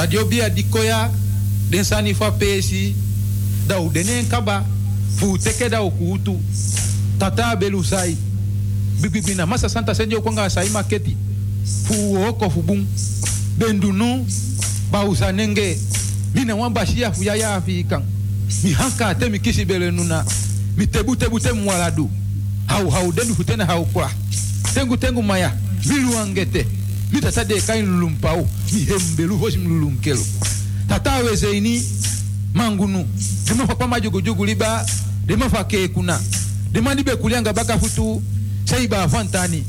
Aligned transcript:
Dat 0.00 0.12
yo 0.12 0.24
bia 0.24 0.48
dikoya 0.48 1.10
den 1.68 1.84
sani 1.84 2.14
fa 2.14 2.30
pesi 2.32 2.94
da 3.68 3.76
u 3.80 3.90
denen 3.92 4.24
kaba 4.28 4.64
fu 5.16 5.36
teke 5.36 5.68
da 5.68 5.78
kutu 5.84 6.40
tata 7.18 7.56
belu 7.56 7.84
sai 7.84 8.16
bibi 9.00 9.34
na 9.34 9.44
masa 9.46 9.68
santa 9.68 9.94
senjo 9.94 10.22
kwanga 10.22 10.48
sai 10.48 10.68
maketi 10.70 11.16
fu 11.84 12.16
oko 12.16 12.48
fu 12.50 12.62
bum 12.62 12.86
bendunu 13.58 14.24
ba 14.90 15.04
usanenge 15.04 15.78
mina 16.34 16.56
wamba 16.56 16.86
shia 16.86 17.12
fu 17.12 17.22
ya 17.22 17.54
afikan 17.54 18.02
mi 18.64 18.72
hanka 18.72 19.14
te 19.14 19.28
mi 19.28 19.38
kisi 19.38 19.66
mi 20.76 20.86
tebu 20.86 21.16
tebu 21.16 21.38
te 21.40 21.52
mwaladu. 21.52 22.10
Hau 22.66 22.88
hau 22.90 23.12
denu 23.12 23.34
futena 23.34 23.66
hau 23.66 23.84
kwa. 23.84 24.10
Tengu 24.74 24.96
tengu 24.96 25.22
maya 25.22 25.52
milu 25.84 26.18
angete 26.18 26.66
vita 27.10 27.32
sadeka 27.32 27.76
inilulumpau 27.76 28.48
mihembelu 28.72 29.36
vosi 29.36 29.58
mlulunkelo 29.58 30.26
tataweze 30.88 31.56
ini 31.56 31.82
mangunu 32.54 33.08
dimafa 33.48 33.74
kwa 33.74 33.88
majugujugu 33.88 34.44
liba 34.46 34.86
dimafa 35.26 35.64
kekuna 35.64 36.20
dimalibe 36.72 37.16
kulyanga 37.16 37.52
bakafutu 37.52 38.22
saiba 38.64 39.02
afantani 39.02 39.64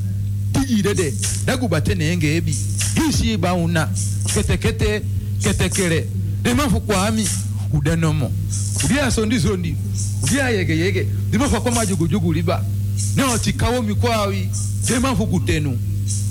tijidede 0.54 1.14
dagubatene 1.46 2.06
ebi. 2.36 2.56
Hisi 2.96 3.38
bauna 3.38 3.90
ketekete 4.34 5.02
ketekele 5.44 6.08
dimafu 6.44 6.82
kwami 6.82 7.28
udenomo 7.74 8.32
udia 8.86 9.12
sondi 9.12 9.40
sondi 9.40 9.76
udia 10.24 10.50
yege 10.50 10.78
yege. 10.78 11.08
Dimafa 11.32 11.62
kwa 11.62 11.72
majugujugu 11.72 12.34
liba 12.34 12.66
neotikawo 13.16 13.82
mikwawi 13.82 14.50
dimafu 14.88 15.28
kutenu 15.28 15.80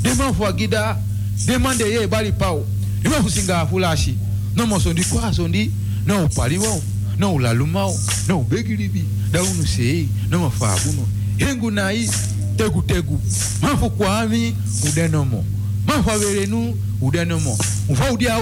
devant 0.02 0.32
Fouagida, 0.32 0.98
demandez 1.46 2.06
bali 2.06 2.32
pao. 2.32 2.64
Et 3.04 3.08
moi, 3.08 3.18
vous 3.20 3.30
singa 3.30 3.66
foulashi. 3.66 4.16
Non, 4.56 4.66
mon 4.66 4.78
son 4.78 4.92
dit 4.92 5.04
quoi 5.04 5.32
Son 5.32 5.48
dit 5.48 5.70
non, 6.06 6.28
paliwao, 6.28 6.82
non, 7.18 7.38
la 7.38 7.54
lumao, 7.54 7.94
non, 8.28 8.42
begilibi, 8.42 9.04
daounu 9.32 9.66
sei, 9.66 10.08
non, 10.30 10.40
ma 10.40 10.50
fabuno. 10.50 11.06
Yengu 11.38 11.70
naï, 11.70 12.08
tegu 12.56 12.82
tegu. 12.82 13.18
Ma 13.62 13.76
foukwami, 13.76 14.54
ou 14.84 14.92
denomo. 14.94 15.44
Ma 15.86 16.02
faverenu, 16.02 16.74
ou 17.00 17.10
denomo. 17.10 17.56
Ou 17.88 17.94
fa 17.94 18.10
ou 18.12 18.16
dia. 18.16 18.36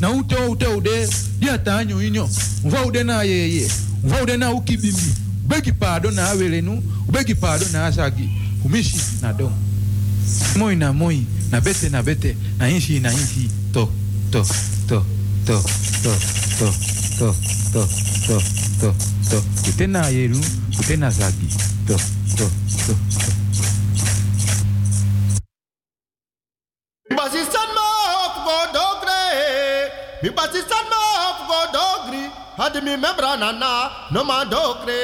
Na 0.00 0.10
ou 0.10 0.22
te 0.22 0.36
ou 0.36 0.80
de, 0.80 1.08
dia 1.40 1.58
tanyo 1.58 2.00
inyo. 2.00 2.28
Ou 2.64 2.70
fa 2.70 2.90
de 2.90 3.02
na 3.02 3.22
ye 3.24 3.60
ye. 3.60 3.68
De 4.26 4.36
na 4.36 4.52
ukibimbi. 4.52 5.14
Begi 5.44 5.72
pardon 5.72 6.12
na 6.12 6.30
averenu, 6.30 6.82
begi 7.10 7.34
pardon 7.34 7.66
na 7.72 7.86
asagi. 7.86 8.28
Kumishi 8.62 8.98
na 9.22 9.32
domo. 9.32 9.69
Moi 10.56 10.76
na 10.76 10.92
moi 10.92 11.26
na 11.50 11.60
bete 11.60 11.88
na 11.90 12.02
bete 12.02 12.36
na 12.58 12.66
inshi 12.68 13.00
na 13.00 13.10
inshi 13.12 13.48
to 13.72 13.88
to 14.32 14.42
to 14.88 14.98
to 15.46 15.56
to 15.56 16.12
to 16.60 16.68
to 17.18 17.28
to 17.72 17.82
to 18.28 18.36
to 18.80 18.88
to 19.30 19.38
kute 19.64 19.86
na 19.86 20.08
yeru 20.08 20.40
kute 20.76 20.96
na 20.96 21.10
zagi 21.10 21.48
to 21.86 21.96
to 22.36 22.46
to 22.86 22.94
to 23.18 23.30
Basistan 27.10 27.68
ma 27.76 27.86
op 28.24 28.34
go 28.46 28.56
dogre. 28.72 29.22
Mi 30.22 30.30
basistan 30.30 30.84
ma 30.88 31.00
go 31.48 31.58
dogri. 31.74 32.24
Had 32.56 32.74
mi 32.84 32.96
membra 32.96 33.36
na 33.36 33.50
na 33.52 33.72
no 34.12 34.24
ma 34.24 34.44
dogre. 34.44 35.00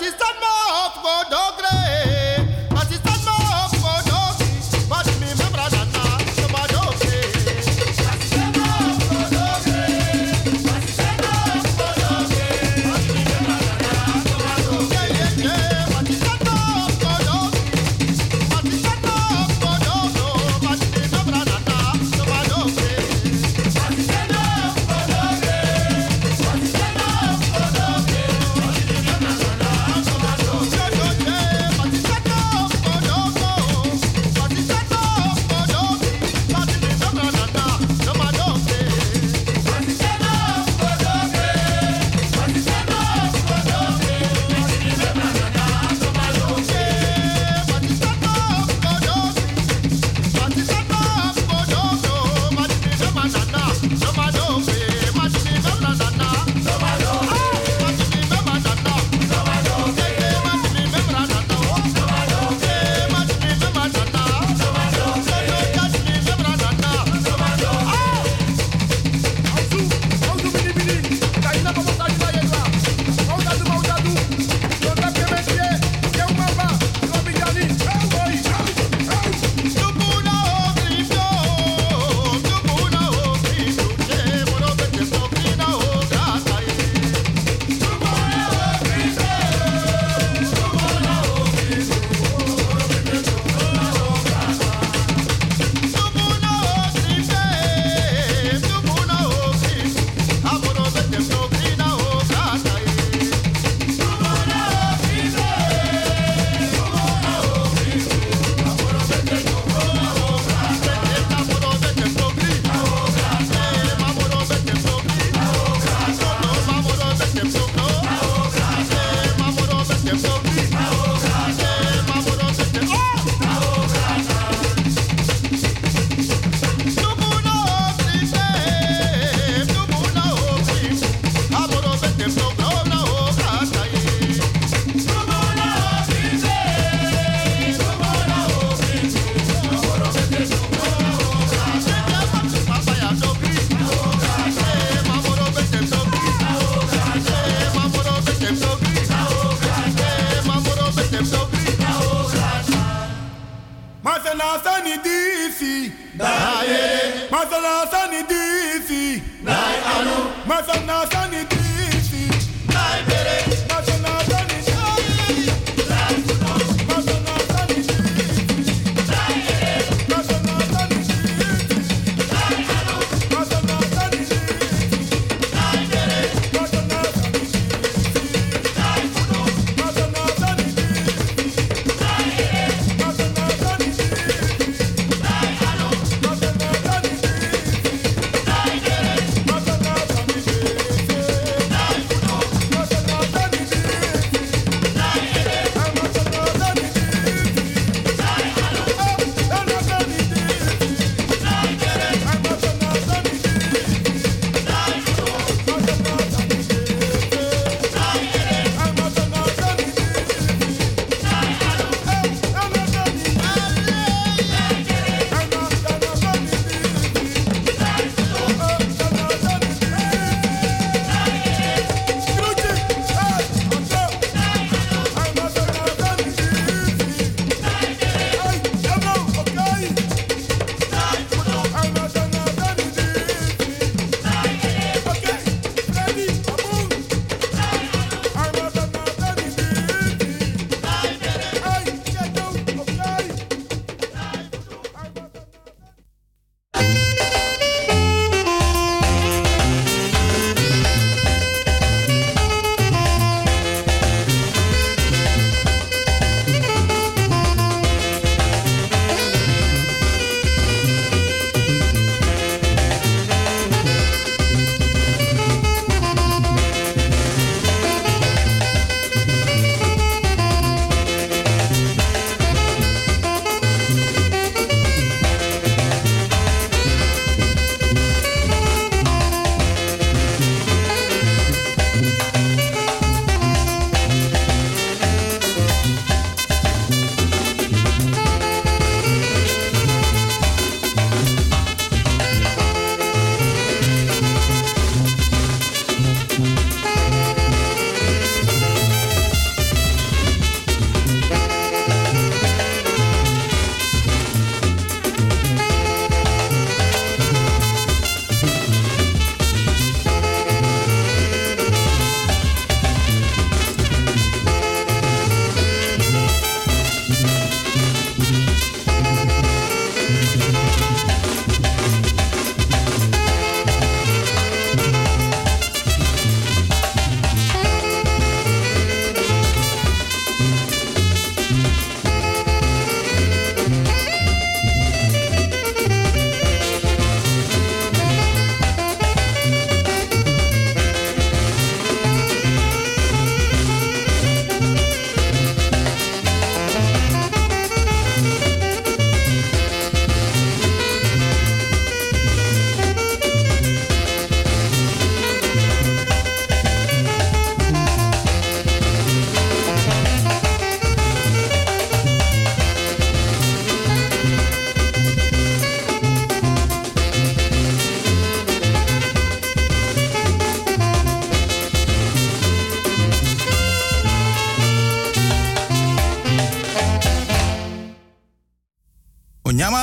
that 0.00 0.06
is 0.06 0.14
the 0.14 0.39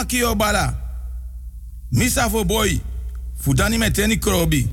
Kio 0.07 0.35
bala. 0.35 0.73
Misa 1.91 2.29
fo 2.29 2.43
boy. 2.43 2.79
Fudani 3.39 3.77
meteni 3.77 4.17
krobi. 4.17 4.67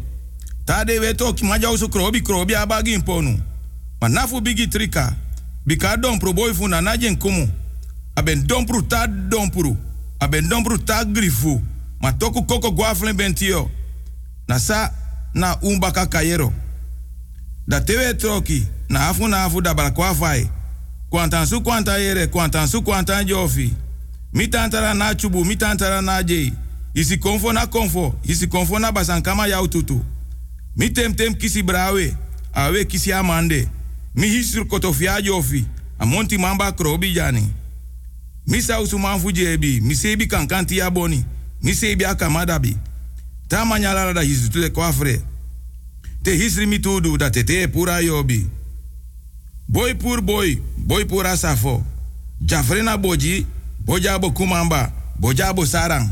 Tade 0.64 0.99
weto 0.99 1.33
ki 1.33 1.44
maja 1.44 1.70
usu 1.70 1.88
krobi 1.88 2.20
krobi 2.23 2.55
abagi 2.55 2.92
imponu. 2.94 3.38
Ma 4.01 4.09
nafu 4.09 4.40
bigi 4.40 4.66
trika. 4.66 5.14
Bika 5.66 5.97
dompru 5.97 6.33
boy 6.33 6.53
fu 6.55 6.68
na 6.68 6.81
najen 6.81 7.16
kumu. 7.16 7.49
Aben 8.16 8.47
dompru 8.47 8.83
ta 8.83 9.07
dompru. 9.07 9.77
Aben 10.20 10.49
dompru 10.49 10.79
ta 10.79 11.05
grifu. 11.05 11.61
Ma 12.01 12.12
toku 12.12 12.42
koko 12.44 12.70
guaflen 12.70 13.16
bentio. 13.16 13.70
Na 14.49 14.59
sa 14.59 14.90
na 15.35 15.57
umbaka 15.62 16.07
kayero. 16.07 16.53
Da 17.66 17.81
tewe 17.81 18.14
troki. 18.14 18.66
Na 18.88 19.09
afu 19.09 19.29
na 19.29 19.44
afu 19.44 19.61
da 19.61 19.75
balakwa 19.75 20.14
fai. 20.14 20.51
Kwantan 21.11 21.47
su 21.47 21.61
kwanta 21.61 21.99
yere, 21.99 22.27
kwantan 22.27 22.68
su 22.68 22.83
kwantan 22.83 23.25
jofi. 23.27 23.73
Mi 24.35 24.49
tantara 24.49 24.94
na 24.94 25.14
chubu, 25.14 25.44
mi 25.44 25.57
tantara 25.57 26.03
na 26.03 26.23
jei. 26.23 26.53
Isi 26.94 27.16
konfo 27.18 27.53
na 27.53 27.66
konfo, 27.66 28.14
isi 28.25 28.47
konfo 28.47 28.79
na 28.79 28.92
basankama 28.92 29.47
yau 29.47 29.68
tutu. 29.68 30.01
Tem 30.94 31.14
tem 31.14 31.35
kisi 31.35 31.62
brawe, 31.62 32.16
awe 32.53 32.85
kisi 32.85 33.12
amande. 33.12 33.68
Mi 34.14 34.27
hisur 34.29 34.66
kotofia 34.66 35.23
jofi, 35.23 35.64
amonti 35.99 36.38
mamba 36.38 36.73
krobi 36.73 37.12
jani. 37.12 37.49
Mi 38.47 38.62
sausu 38.62 38.99
manfu 38.99 39.33
jebi, 39.33 39.81
mi 39.81 39.94
sebi 39.94 40.27
kankanti 40.27 40.79
ya 40.79 40.90
boni, 40.90 41.25
mi 41.62 41.75
sebi 41.75 42.05
akamadabi. 42.05 42.77
Ta 43.49 43.64
manyala 43.64 44.12
da 44.12 44.20
hisu 44.23 44.51
tule 44.51 44.70
kwafre. 44.70 45.20
Te 46.23 46.37
hisri 46.37 46.66
mi 46.66 46.79
tudu 46.79 47.16
da 47.18 47.31
tete 47.31 47.68
pura 47.68 48.01
yobi. 48.01 48.47
Boy 49.68 49.94
pur 49.94 50.20
boy, 50.20 50.57
boy 50.79 51.05
pura 51.05 51.37
safo. 51.37 51.85
Jafrena 52.40 52.97
boji, 52.99 53.47
bojabo 53.85 54.31
kumamba, 54.31 54.92
bojabo 55.18 55.66
sarang. 55.66 56.09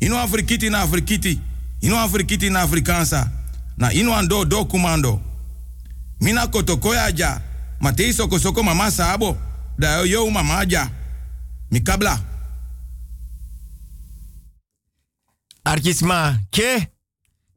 Ino 0.00 0.18
afrikiti 0.18 0.70
na 0.70 0.80
afrikiti, 0.82 1.40
ino 1.80 1.98
afrikiti 2.00 2.50
na 2.50 2.60
afrikansa, 2.60 3.30
na 3.76 3.92
ino 3.92 4.14
ando 4.16 4.44
do 4.44 4.64
kumando. 4.64 5.20
Mina 6.20 6.46
kotokoya 6.46 7.12
ja, 7.12 7.40
matei 7.80 8.12
soko 8.12 8.62
mama 8.62 8.90
sabo, 8.90 9.36
da 9.78 9.98
yo 9.98 10.04
yo 10.06 10.30
mama 10.30 10.64
ja. 10.66 10.90
Mikabla. 11.70 12.20
Artisma, 15.64 16.38
ke? 16.50 16.88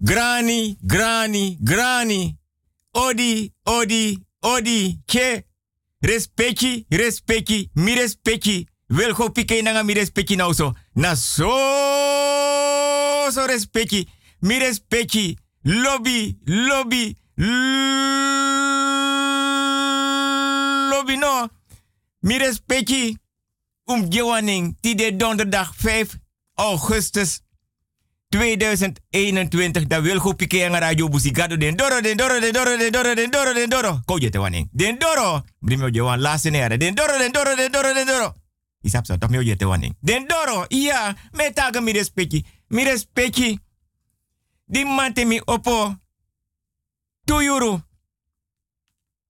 Grani, 0.02 0.78
grani, 0.82 1.58
grani. 1.62 2.38
Odi, 2.94 3.52
odi, 3.66 4.20
odi, 4.42 5.00
ke? 5.06 5.44
Respecti, 6.08 6.86
respecti, 6.88 7.70
mi 7.74 7.94
respecti. 7.94 8.68
Wil 8.88 9.14
go 9.14 9.30
pike 9.30 9.62
nanga 9.62 9.84
mi 9.84 9.94
respecti 9.94 10.36
nou 10.36 10.54
so. 10.54 10.72
Na 10.94 11.16
so, 11.16 11.52
so 13.32 13.46
respecti. 13.46 14.08
Mi 14.40 14.58
respecti. 14.58 15.38
Lobby, 15.62 16.38
lobby, 16.46 17.18
lobby 20.90 21.18
no. 21.18 21.50
Mi 22.20 22.38
respecti. 22.38 23.18
Um 23.84 24.12
gewaning, 24.12 24.78
die 24.80 24.96
de 24.96 25.16
donderdag 25.16 25.74
5 25.76 26.16
augustus 26.54 27.40
2021 28.30 29.88
da 29.88 30.02
wil 30.02 30.20
go 30.20 30.34
pike 30.34 30.66
ang 30.66 30.76
radio 30.76 31.08
busigado 31.08 31.58
den 31.58 31.76
doro 31.76 32.02
den 32.02 32.18
doro 32.18 32.40
den 32.40 32.52
doro 32.52 32.78
den 32.78 32.92
doro 32.92 33.14
den 33.16 33.32
doro 33.32 33.54
den 33.54 33.70
doro. 33.70 34.00
Ko 34.06 34.18
je 34.18 34.30
te 34.30 34.38
waning 34.38 34.68
den 34.72 35.00
doro. 35.00 35.44
Brimio 35.60 35.88
je 35.88 36.02
wan 36.02 36.20
last 36.20 36.50
nere 36.50 36.78
den 36.78 36.96
doro 36.96 37.18
den 37.18 37.32
doro 37.32 37.56
den 37.56 37.72
doro 37.72 37.94
den 37.94 38.06
doro. 38.06 38.34
Isap 38.82 39.06
so 39.06 39.18
toch 39.18 39.30
mio 39.30 39.42
je 39.42 39.56
te 39.56 39.66
den 40.00 40.28
doro 40.28 40.66
iya 40.68 41.16
me 41.32 41.54
taga 41.54 41.82
mi 41.82 41.92
respecti 41.92 42.46
mi 42.68 42.84
respecti 42.84 43.60
di 44.66 44.84
mi 45.26 45.42
opo 45.46 45.96
tu 47.26 47.42
yuru 47.42 47.80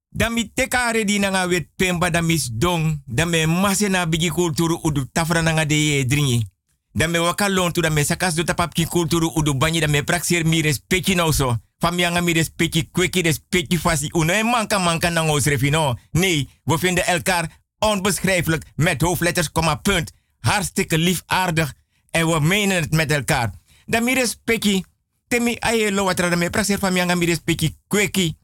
dan 0.09 0.33
mi 0.33 0.51
teka 0.53 0.91
di 1.05 1.19
nanga 1.19 1.47
wet 1.47 1.69
pemba 1.75 2.09
da 2.09 2.21
mis 2.21 2.49
dong 2.51 3.01
da 3.05 3.25
me 3.25 3.45
masena 3.45 4.05
bigi 4.05 4.29
kulturu 4.29 4.79
udu 4.83 5.05
tafra 5.13 5.41
nanga 5.41 5.65
de 5.65 5.75
ye 5.75 6.05
dringi 6.05 6.56
dan 6.97 7.11
me 7.11 7.19
waka 7.19 7.49
lontu 7.49 7.81
dan 7.81 7.93
me 7.93 8.03
sakas 8.03 8.35
do 8.35 8.43
tapap 8.43 8.73
ki 8.73 8.87
kulturu 8.89 9.29
udu 9.37 9.53
banyi 9.53 9.79
dan 9.79 9.91
me 9.91 10.03
praxer 10.03 10.45
mi 10.45 10.61
respecti 10.61 11.15
no 11.15 11.31
so. 11.31 11.57
Famianga 11.79 12.21
mi 12.21 12.33
respecti 12.33 12.89
kweki 12.91 13.21
respecti 13.21 13.77
fasi 13.77 14.09
uno 14.13 14.33
e 14.33 14.43
manka 14.43 14.79
manka 14.79 15.09
na 15.09 15.21
ons 15.21 15.45
refino. 15.45 15.95
Nee, 16.11 16.49
we 16.63 16.77
vinden 16.77 17.05
elkaar 17.05 17.49
onbeschrijfelijk 17.79 18.65
met 18.75 19.01
hoofdletters, 19.01 19.51
komma 19.51 19.75
punt. 19.75 20.11
Hartstikke 20.39 20.97
lief, 20.97 21.21
aardig 21.25 21.73
en 22.11 22.27
we 22.27 22.39
menen 22.39 22.75
het 22.75 22.91
met 22.91 23.11
elkaar. 23.11 23.51
Dan 23.85 24.03
mi 24.03 24.13
respecti, 24.13 24.83
temi 25.27 25.55
aye 25.59 25.91
lo 25.91 26.03
watra 26.03 26.29
dan 26.29 26.39
me 26.39 26.49
praxer 26.49 26.79
famianga 26.79 27.15
mi 27.15 27.25
respecti 27.25 27.77
kweki. 27.87 28.37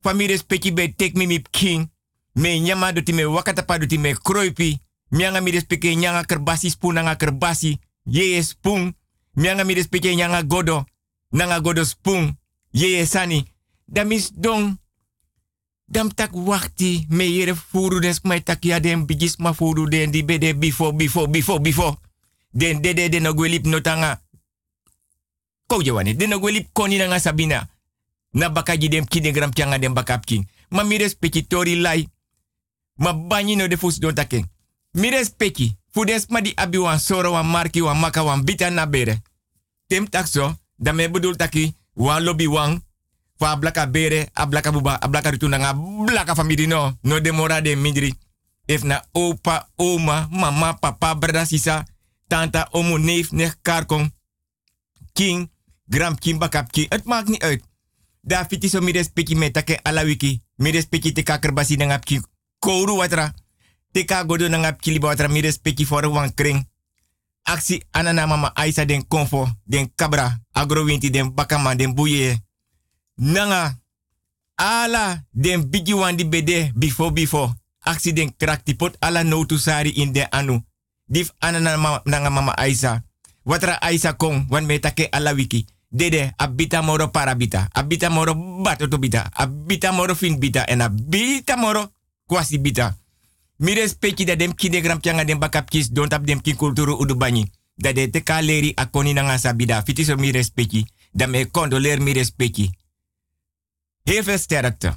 Fami 0.00 0.26
respecti 0.26 0.72
be 0.72 0.94
tek 0.96 1.14
mi 1.14 1.26
mi 1.26 1.42
king. 1.50 1.92
Me 2.32 2.58
nyama 2.58 2.92
do 2.92 3.02
ti 3.02 3.12
me 3.12 3.24
wakatapa 3.24 3.78
do 3.78 3.86
ti 3.86 3.98
me 3.98 4.16
kroipi. 4.22 4.78
Mianga 5.08 5.40
mi 5.40 5.50
respecti 5.50 5.96
nyanga 5.96 6.24
kerbasi 6.24 6.70
spunanga 6.70 7.14
kerbasi 7.14 7.78
ye 8.04 8.42
spoon. 8.42 8.94
Mianga 9.34 9.64
mi 9.64 9.74
respecte 9.74 10.14
nyanga 10.14 10.42
godo. 10.42 10.84
Nanga 11.30 11.60
godo 11.60 11.84
spoon. 11.84 12.38
Ye 12.70 13.06
sani. 13.06 13.52
Da 13.84 14.04
mis 14.04 14.30
don. 14.34 14.78
Dam 15.84 16.14
tak 16.14 16.30
wakti 16.34 17.06
me 17.08 17.24
yere 17.24 17.54
furu 17.54 18.00
des 18.00 18.20
mai 18.22 18.42
tak 18.42 18.64
ya 18.64 18.80
den 18.80 19.06
bigis 19.06 19.36
ma 19.36 19.52
furu 19.52 19.88
den 19.88 20.10
di 20.10 20.22
bede 20.22 20.54
before 20.54 20.92
before 20.92 21.28
before 21.28 21.60
before. 21.60 21.96
Den 22.50 22.80
dede 22.80 23.08
den 23.08 23.22
no 23.22 23.34
gwelip 23.34 23.66
notanga. 23.66 24.22
Kou. 25.66 25.82
Den 25.82 26.28
no 26.28 26.38
gwelip 26.38 26.68
koni 26.72 26.96
nanga 26.96 27.18
sabina. 27.18 27.68
Na 28.32 28.48
bakaji 28.48 28.88
dem 28.88 29.04
kinegram 29.04 29.50
kyanga 29.50 29.78
dem 29.78 29.94
bakap 29.94 30.24
king. 30.24 30.48
Ma 30.68 30.84
mi 30.84 30.98
tori 31.48 31.80
lai. 31.80 32.08
Ma 32.96 33.12
no 33.42 33.66
de 33.68 33.76
fus 33.76 33.98
don 33.98 34.14
taken. 34.14 34.46
Mi 34.92 35.10
respecte. 35.10 35.79
Fudes 35.90 36.26
ma 36.28 36.40
di 36.40 36.52
abi 36.56 36.78
wan 36.78 36.98
soro 36.98 37.32
wan 37.32 37.46
marki 37.46 37.80
wan 37.82 37.98
maka 37.98 38.22
wan 38.22 38.44
na 38.72 38.86
bere. 38.86 39.22
Tem 39.86 40.08
takso, 40.08 40.56
da 40.76 40.92
me 40.92 41.10
bedoel 41.10 41.36
taki 41.36 41.74
wan 41.94 42.22
lobby 42.24 42.46
wan. 42.46 42.82
Fa 43.38 43.56
blaka 43.56 43.86
bere, 43.86 44.28
a 44.34 44.46
blaka 44.46 44.70
buba, 44.70 44.98
a 45.00 45.08
blaka 45.08 45.30
ritu 45.30 45.48
nga 45.48 45.74
blaka 46.06 46.34
family 46.34 46.66
no. 46.66 46.98
No 47.02 47.20
de 47.20 47.32
mora 47.32 47.60
de 47.60 47.76
mindri. 47.76 48.14
If 48.66 48.82
na 48.84 49.02
opa, 49.12 49.68
oma, 49.76 50.28
mama, 50.30 50.74
papa, 50.78 51.14
brada, 51.14 51.44
sisa, 51.44 51.84
tanta, 52.28 52.68
omo, 52.70 52.98
neef, 52.98 53.32
nech, 53.32 53.56
karkong, 53.62 54.12
king, 55.12 55.50
gram, 55.88 56.14
king, 56.18 56.38
bakap, 56.38 56.70
king. 56.70 56.86
Het 56.88 57.02
uit. 57.42 57.62
Da 58.20 58.44
fiti 58.44 58.68
so 58.68 58.80
mi 58.80 58.92
respecti 58.92 59.34
me 59.34 59.50
take 59.50 59.80
ala 59.82 60.04
wiki. 60.04 60.42
Mi 60.56 60.70
respecti 60.70 61.12
te 61.12 61.22
kakerbasi 61.22 61.76
king. 62.04 62.24
Kouru 62.58 62.96
watra. 62.96 63.34
Teka 63.92 64.24
godo 64.24 64.48
na 64.48 64.58
ngap 64.58 64.80
kili 64.80 64.98
bawatra 64.98 65.28
mi 65.28 65.40
respecti 65.40 65.84
for 65.84 66.06
wan 66.06 66.30
kring. 66.30 66.64
Aksi 67.44 67.82
anana 67.92 68.26
mama 68.26 68.52
Aisa 68.54 68.84
den 68.84 69.02
konfo, 69.02 69.48
den 69.66 69.90
kabra, 69.96 70.38
agrowinti 70.54 71.10
den 71.10 71.34
bakama 71.34 71.74
den 71.74 71.94
buye. 71.94 72.38
Nanga 73.16 73.74
ala 74.56 75.24
den 75.32 75.70
bigi 75.70 75.94
wan 75.94 76.16
di 76.16 76.24
bede 76.24 76.72
before 76.76 77.10
before. 77.12 77.54
Aksi 77.84 78.12
den 78.12 78.30
krakti 78.36 78.74
pot 78.74 78.96
ala 79.00 79.24
no 79.24 79.44
sari 79.58 79.90
in 79.90 80.12
den 80.12 80.28
anu. 80.30 80.62
Dif 81.08 81.32
anana 81.40 81.76
mama, 81.76 82.02
nanga 82.04 82.30
mama 82.30 82.52
Aisa. 82.56 83.02
Watra 83.44 83.80
Aisa 83.82 84.12
kong 84.12 84.46
wan 84.50 84.66
metake 84.66 85.08
ala 85.12 85.32
wiki. 85.32 85.66
Dede 85.92 86.32
abita 86.38 86.82
moro 86.82 87.08
parabita, 87.08 87.68
abita 87.74 88.10
moro 88.10 88.34
batoto 88.62 88.98
bita, 88.98 89.30
abita 89.34 89.92
moro 89.92 90.14
fin 90.14 90.38
bita 90.38 90.64
en 90.68 90.80
abita 90.80 91.56
moro 91.56 91.88
kwasi 92.26 92.58
bita. 92.58 92.94
Mi 93.60 93.74
respecti 93.74 94.24
dat 94.24 94.38
dem 94.38 94.54
kidegram 94.54 95.00
pianga 95.00 95.24
dem 95.24 95.38
bakap 95.38 95.68
kis 95.68 95.90
don 95.92 96.08
tap 96.08 96.24
dem 96.26 96.40
kin 96.40 96.56
kulturu 96.56 96.94
udu 96.96 97.16
banyi. 97.16 97.44
Dat 97.76 97.94
de 97.94 98.10
te 98.10 98.20
kaleri 98.20 98.72
akoni 98.74 99.12
nanga 99.12 99.38
sabida. 99.38 99.82
Fiti 99.82 100.04
so 100.04 100.16
mi 100.16 100.30
respecti. 100.32 100.86
Dat 101.12 101.28
me 101.28 101.50
condoleer 101.50 102.02
mi 102.02 102.12
respecti. 102.12 102.70
Heel 104.02 104.22
veel 104.22 104.38
sterkte. 104.38 104.96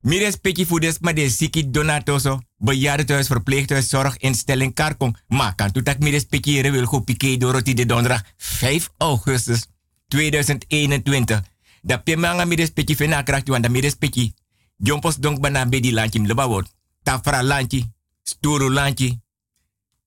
Mi 0.00 0.18
respecti 0.18 0.66
voor 0.66 0.80
des 0.80 0.98
maar 0.98 1.14
de 1.14 1.28
siki 1.28 1.70
donatoso. 1.70 2.40
Bejaardentehuis, 2.56 3.26
verpleeghuis, 3.26 3.88
zorginstelling, 3.88 4.74
karkong. 4.74 5.16
Maar 5.26 5.54
kan 5.54 5.72
toetak 5.72 5.98
mi 5.98 6.10
respecti 6.10 6.58
ere 6.58 6.70
wil 6.70 6.86
go 6.86 7.00
pike 7.00 7.36
doroti 7.36 7.74
de 7.74 7.86
donderdag 7.86 8.22
5 8.36 8.88
augustus 8.98 9.66
2021. 10.08 11.42
Dat 11.82 12.04
pemanga 12.04 12.44
mi 12.44 12.54
respecti 12.54 12.96
fena 12.96 13.22
krakti 13.22 13.50
wanda 13.50 13.68
mi 13.68 13.80
respecti. 13.80 14.32
Jompos 14.76 15.16
donk 15.16 15.40
bana 15.40 15.66
bedi 15.66 15.92
lanchim 15.92 16.26
leba 16.26 16.48
word 16.48 16.78
tafra 17.02 17.42
lanchi, 17.42 17.92
sturu 18.22 18.68
lanchi, 18.68 19.20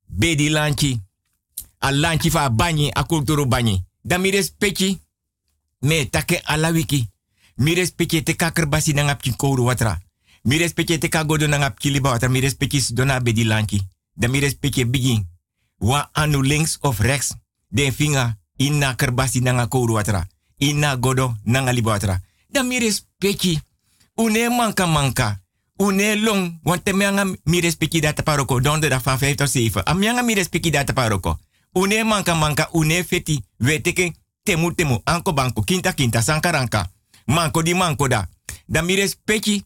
bedi 0.06 0.50
lanchi, 0.50 1.02
a 1.78 1.92
lanchi 1.92 2.30
fa 2.30 2.50
banyi, 2.50 2.90
a 2.92 3.04
kulturu 3.04 3.46
banyi. 3.46 3.84
Dan 4.02 4.22
me 5.80 6.10
take 6.10 6.42
ala 6.44 6.72
wiki. 6.72 7.10
Mi 7.56 7.74
respecti 7.74 8.24
te 8.24 8.36
kaker 8.36 8.68
basi 8.68 8.94
kouru 9.38 9.64
watra. 9.64 10.00
Mi 10.44 10.58
respecti 10.58 10.98
te 10.98 11.10
kagodo 11.10 11.48
na 11.48 11.58
ngap 11.58 11.80
kiliba 11.80 12.10
watra. 12.10 12.30
Mi 12.30 12.40
respecti 12.40 12.94
dona 12.94 13.20
bedi 13.20 13.44
lanchi. 13.44 13.82
Mi. 14.16 15.26
Wa 15.78 16.10
anu 16.14 16.42
links 16.42 16.78
of 16.82 17.00
rechts. 17.00 17.36
Den 17.70 17.92
vinger 17.92 18.36
inna 18.58 18.96
kerbasi 18.96 19.40
nanga 19.42 19.68
kouru 19.68 19.94
watra. 19.94 20.28
Inna 20.58 20.96
godo 20.98 21.36
nanga 21.44 21.72
libatra. 21.72 22.22
Dan 22.50 22.68
mi. 22.68 22.80
Une 24.16 24.50
manka 24.50 24.86
manka. 24.86 25.43
Une 25.76 26.16
long. 26.22 26.60
Want 26.64 26.84
te 26.84 26.94
mi 27.44 27.60
respecti 27.60 28.00
data 28.00 28.24
paroko. 28.24 28.60
Donderdag 28.60 29.04
van 29.04 29.18
5 29.18 29.36
tot 29.36 29.50
7. 29.50 29.84
Amianga 29.84 30.22
mi 30.22 30.34
respecti 30.34 30.70
data 30.70 30.94
paroko. 30.94 31.40
Une 31.72 32.04
manka 32.04 32.34
manka. 32.34 32.70
Une 32.72 33.04
feti. 33.04 33.44
Weteke. 33.58 34.14
Temu 34.44 34.74
temu. 34.76 35.02
Anko 35.04 35.34
banko. 35.34 35.62
Kinta 35.62 35.94
kinta. 35.94 36.22
Sankaranka. 36.22 36.92
Manko 37.26 37.62
di 37.62 37.74
manko 37.74 38.08
da. 38.08 38.30
Dan 38.66 38.86
mi 38.86 38.96
respecti. 38.96 39.66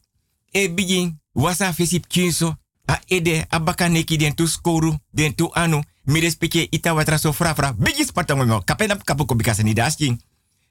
E 0.51 0.69
begin. 0.69 1.19
Wasa 1.31 1.73
fesip 1.73 2.07
kinso. 2.07 2.55
A 2.85 2.99
ede. 3.07 3.45
Abaka 3.49 3.87
neki 3.87 4.17
den 4.17 4.35
tu. 4.35 4.47
Den 5.11 5.35
tu 5.35 5.49
anu. 5.53 5.83
Mi 6.03 6.19
respecti 6.19 6.67
ita 6.71 6.93
watra 6.93 7.17
so 7.17 7.33
frafra. 7.33 7.73
Bigis 7.73 8.11
patongo. 8.11 8.61
Kapena 8.65 8.95
kapuko 8.95 9.35
bikasa 9.35 9.63
ni 9.63 9.73
dasking. 9.73 10.21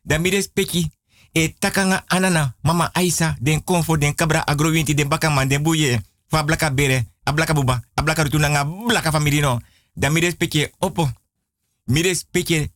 Dan 0.03 0.21
mi 0.21 0.31
respecti 0.31 0.91
e 1.37 1.53
takanga 1.61 2.05
anana 2.09 2.57
mama 2.63 2.91
Aisa 2.95 3.37
den 3.41 3.61
konfo 3.61 3.97
den 3.97 4.15
kabra 4.15 4.41
agrowinti 4.47 4.95
den 4.95 5.09
bakaman 5.09 5.49
den 5.49 5.63
buye 5.63 6.01
fa 6.31 6.43
blaka 6.43 6.71
bere 6.71 7.05
a 7.25 7.33
blaka 7.33 7.55
buba 7.55 7.83
a 7.95 8.03
blaka 8.03 8.25
rutunanga 8.25 8.65
blaka 8.65 9.13
family 9.13 9.41
no. 9.41 9.61
Da 9.97 10.11
mi 10.11 10.21
opo. 10.79 11.11
Mi 11.87 12.03
respecte 12.03 12.71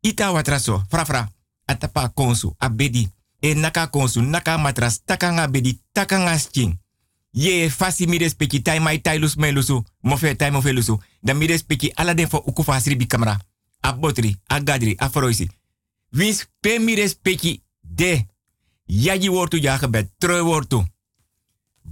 ita 0.00 0.32
watraso 0.32 0.84
fra 0.88 1.04
fra. 1.04 1.28
Atapa 1.66 2.08
konsu 2.08 2.54
abedi 2.58 3.08
e 3.40 3.54
naka 3.54 3.86
konsu 3.86 4.22
naka 4.22 4.58
matras 4.58 5.00
takanga 5.04 5.48
bedi 5.48 5.80
takanga 5.92 6.38
sting. 6.38 6.78
Ye 7.32 7.70
fasi 7.70 8.06
mi 8.06 8.18
respecte 8.18 8.62
tai 8.62 8.78
mai 8.78 9.00
tai 9.00 9.18
lus 9.18 9.36
mai 9.36 9.52
lusu 9.52 9.84
mo 10.02 10.16
fe 10.16 10.36
tai 10.36 10.50
mo 10.50 10.60
fe 10.60 10.72
lusu. 10.72 11.00
Da 11.22 11.34
mi 11.34 11.48
ala 11.94 12.14
den 12.14 12.28
fo 12.28 12.42
ukufa 12.46 12.80
sribi 12.80 13.06
kamera 13.06 13.38
a 13.82 13.92
botri 13.92 14.36
a 14.48 14.60
gadri 14.60 14.96
a 14.98 15.10
wins 16.12 16.46
pe 16.60 16.78
mi 16.78 16.94
respecte 16.94 17.60
de. 17.94 18.26
Yagi 18.86 19.28
wortu 19.28 19.56
ja 19.56 19.78
gebed, 19.78 20.10
treu 20.18 20.44
wortu. 20.44 20.84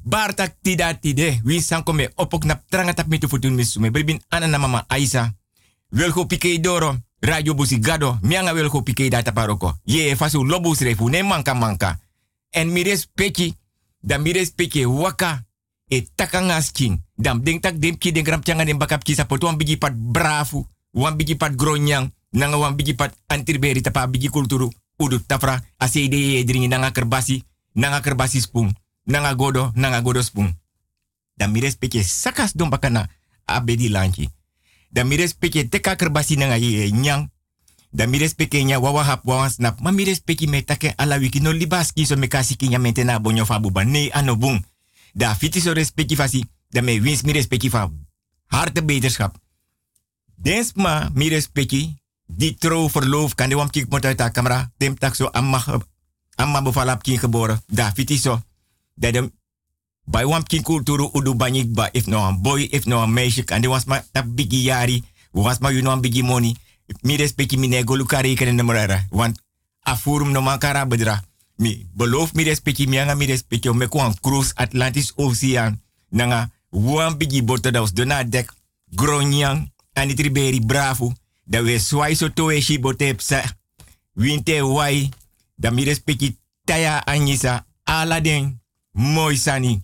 Bartak 0.05 0.57
tida 0.63 0.95
tide, 0.95 1.41
win 1.45 1.63
sanko 1.63 1.93
me 1.93 2.11
opok 2.15 2.45
na 2.45 2.63
tranga 2.69 2.95
tap 2.95 3.07
mitu 3.07 3.29
futun 3.29 3.55
misume. 3.55 3.91
Bribin 3.91 4.21
anana 4.29 4.59
mama 4.59 4.85
Aisa. 4.89 5.35
Welgo 5.89 6.27
pike 6.27 6.61
doro, 6.61 6.97
radio 7.21 7.55
busi 7.55 7.79
gado, 7.79 8.19
mianga 8.23 8.53
welgo 8.53 8.83
pike 8.83 9.09
data 9.09 9.33
paroko. 9.33 9.75
Ye 9.85 10.17
fasu 10.17 10.45
lobus 10.45 10.81
refu, 10.81 11.09
ne 11.09 11.23
manka 11.23 11.55
manka. 11.55 12.01
En 12.51 12.73
mires 12.73 13.09
peki, 13.15 13.55
dan 14.01 14.23
mires 14.23 14.51
peki 14.51 14.85
waka, 14.85 15.45
e 15.89 16.09
takanga 16.15 16.61
skin. 16.61 17.05
Dan 17.15 17.43
ding 17.43 17.61
tak 17.61 17.79
dem 17.79 17.99
ki 17.99 18.13
den 18.13 18.25
gram 18.25 18.43
changa 18.43 18.65
den 18.65 18.79
bakap 18.79 19.03
kisa 19.05 19.25
poto 19.25 19.47
wan 19.47 19.57
bigi 19.57 19.77
pat 19.77 19.93
brafu, 19.97 20.67
wan 20.91 21.17
bigi 21.17 21.37
pat 21.37 21.55
gronyang, 21.55 22.13
nanga 22.31 22.57
wan 22.57 22.77
bigi 22.77 22.95
pat 22.95 23.15
antirberi 23.27 23.81
tapa 23.81 24.07
bigi 24.07 24.29
kulturu 24.29 24.73
udu 24.99 25.19
tafra 25.19 25.63
asede 25.79 26.45
dringi 26.45 26.69
nanga 26.69 26.91
kerbasi 26.91 27.45
nanga 27.75 28.01
kerbasi 28.01 28.41
spoon 28.41 28.75
nanga 29.07 29.35
godo 29.35 29.73
nanga 29.75 30.01
godo 30.01 30.23
spoon 30.23 30.57
dan 31.37 31.53
mi 31.53 31.61
respecte 31.61 32.03
sakas 32.03 32.57
don 32.57 32.71
bakana 32.71 33.09
abedi 33.47 33.89
lanchi 33.89 34.31
dan 34.93 35.09
mi 35.09 35.17
respecte 35.17 35.65
teka 35.65 35.97
kerbasi 35.97 36.37
nanga 36.37 36.61
ye 36.61 36.93
nyang. 36.93 37.33
Dan 37.93 38.09
mi 38.09 38.21
respecte 38.21 38.61
nya 38.65 38.81
wawa 38.81 39.05
hap 39.05 39.25
wawa 39.25 39.49
snap. 39.49 39.81
Ma 39.81 39.91
mi 39.91 40.05
respecte 40.05 40.47
me 40.47 40.63
take 40.65 40.95
ala 40.97 41.17
wiki 41.17 41.41
no 41.41 41.53
libaski 41.53 42.05
so 42.05 42.17
me 42.17 42.29
kasi 42.29 42.57
kinya 42.57 42.79
mentena 42.79 43.19
bonyo 43.19 43.45
fa 43.45 43.59
buba. 43.59 43.85
Ne 43.85 44.09
ano 44.13 44.37
da 45.15 45.35
fiti 45.35 45.61
so 45.61 45.73
respecte 45.75 46.17
fasi 46.17 46.45
dan 46.73 46.85
me 46.85 47.01
wins 47.01 47.25
mi 47.25 47.33
respecte 47.33 47.69
fa 47.69 47.91
harte 48.49 48.85
beterschap. 48.85 49.37
Dens 50.37 50.73
ma 50.77 51.11
mi 51.15 51.29
die 52.37 52.57
trouw 52.59 52.89
verloof 52.89 53.35
kan 53.35 53.49
de 53.49 53.57
wam 53.57 53.71
kik 53.71 53.89
moet 53.89 54.05
uit 54.05 54.19
de 54.19 54.31
camera. 54.31 54.71
Tim 54.77 54.99
tak 54.99 55.15
zo 55.15 55.27
amma 55.27 55.65
amma 56.35 56.63
bevalap 56.63 57.03
kin 57.03 57.19
geboren. 57.19 57.61
Da 57.67 57.93
fiti 57.93 58.19
zo. 58.19 58.41
Dat 58.95 59.13
de 59.13 59.33
bij 60.05 60.27
wam 60.27 60.43
kulturu 60.63 61.11
udu 61.13 61.35
banyik 61.35 61.75
ba 61.75 61.89
if 61.93 62.07
no 62.07 62.39
boy 62.41 62.63
if 62.63 62.85
no 62.85 63.03
een 63.03 63.13
meisje 63.13 63.43
kan 63.43 63.61
de 63.61 63.69
was 63.69 63.85
ma 63.85 64.05
tap 64.13 64.27
bigi 64.29 64.63
yari. 64.63 65.05
Was 65.31 65.59
ma 65.59 65.71
you 65.71 65.83
no 65.83 66.01
bigi 66.01 66.23
money. 66.23 66.57
Mi 67.01 67.17
respecti 67.17 67.57
mi 67.57 67.69
nego 67.69 67.97
luka 67.97 68.23
de 68.23 68.63
morera. 68.63 69.07
Want 69.11 69.41
afurum 69.81 70.31
no 70.31 70.41
mankara 70.41 70.87
bedra. 70.87 71.23
Mi 71.57 71.89
beloof 71.95 72.33
mi 72.33 72.43
respecti 72.43 72.87
mi 72.87 72.99
anga 72.99 73.15
mi 73.15 73.27
respecti 73.27 73.69
o 73.69 73.75
me 73.75 73.89
kwan 73.89 74.15
cruise 74.21 74.53
Atlantis 74.55 75.13
Oceaan. 75.17 75.83
Nanga 76.09 76.51
wam 76.69 77.17
bigi 77.17 77.43
borto 77.43 77.71
da 77.71 77.81
was 77.81 77.93
dona 77.93 78.25
dek. 78.25 78.53
Gronyang. 78.91 79.71
Anitriberi 79.93 80.61
bravo 80.61 81.13
da 81.53 81.63
we 81.63 81.79
swai 81.79 82.15
so 82.15 82.29
to 82.29 82.51
e 82.51 82.61
shi 82.61 82.79
bote 82.79 83.15
psa. 83.15 83.43
Winte 84.17 84.63
wai. 84.63 85.11
Da 85.55 85.71
mi 85.71 85.85
respecti 85.85 86.39
taya 86.65 87.07
anisa. 87.07 87.67
Aladdin. 87.85 88.61
Mooi 88.93 89.37
sani. 89.37 89.83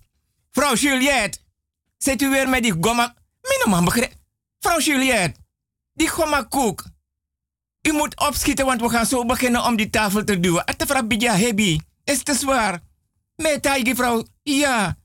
Vrouw 0.50 0.74
Juliette. 0.74 1.38
Zet 1.98 2.22
u 2.22 2.28
weer 2.28 2.48
met 2.48 2.62
die 2.62 2.74
gomma. 2.80 3.14
Mino 3.42 3.70
man 3.70 3.84
begrijp. 3.84 4.12
Vrouw 4.58 4.80
Juliette. 4.80 5.40
Die 5.94 6.08
gomma 6.08 6.42
koek. 6.42 6.84
U 7.82 7.92
moet 7.92 8.20
opschieten, 8.20 8.66
want 8.66 8.80
we 8.80 8.88
gaan 8.88 9.06
zo 9.06 9.24
beginnen 9.24 9.64
om 9.64 9.76
die 9.76 9.90
tafel 9.90 10.24
te 10.24 10.40
duwen. 10.40 10.66
Ate 10.66 10.86
vrouw 10.86 11.02
Bidja 11.02 11.34
Hebi. 11.34 11.80
Is 12.04 12.22
te 12.22 12.34
zwaar. 12.34 12.80
Met 13.36 13.62
die 13.62 13.94
vrouw. 13.94 14.24
Ja. 14.42 14.98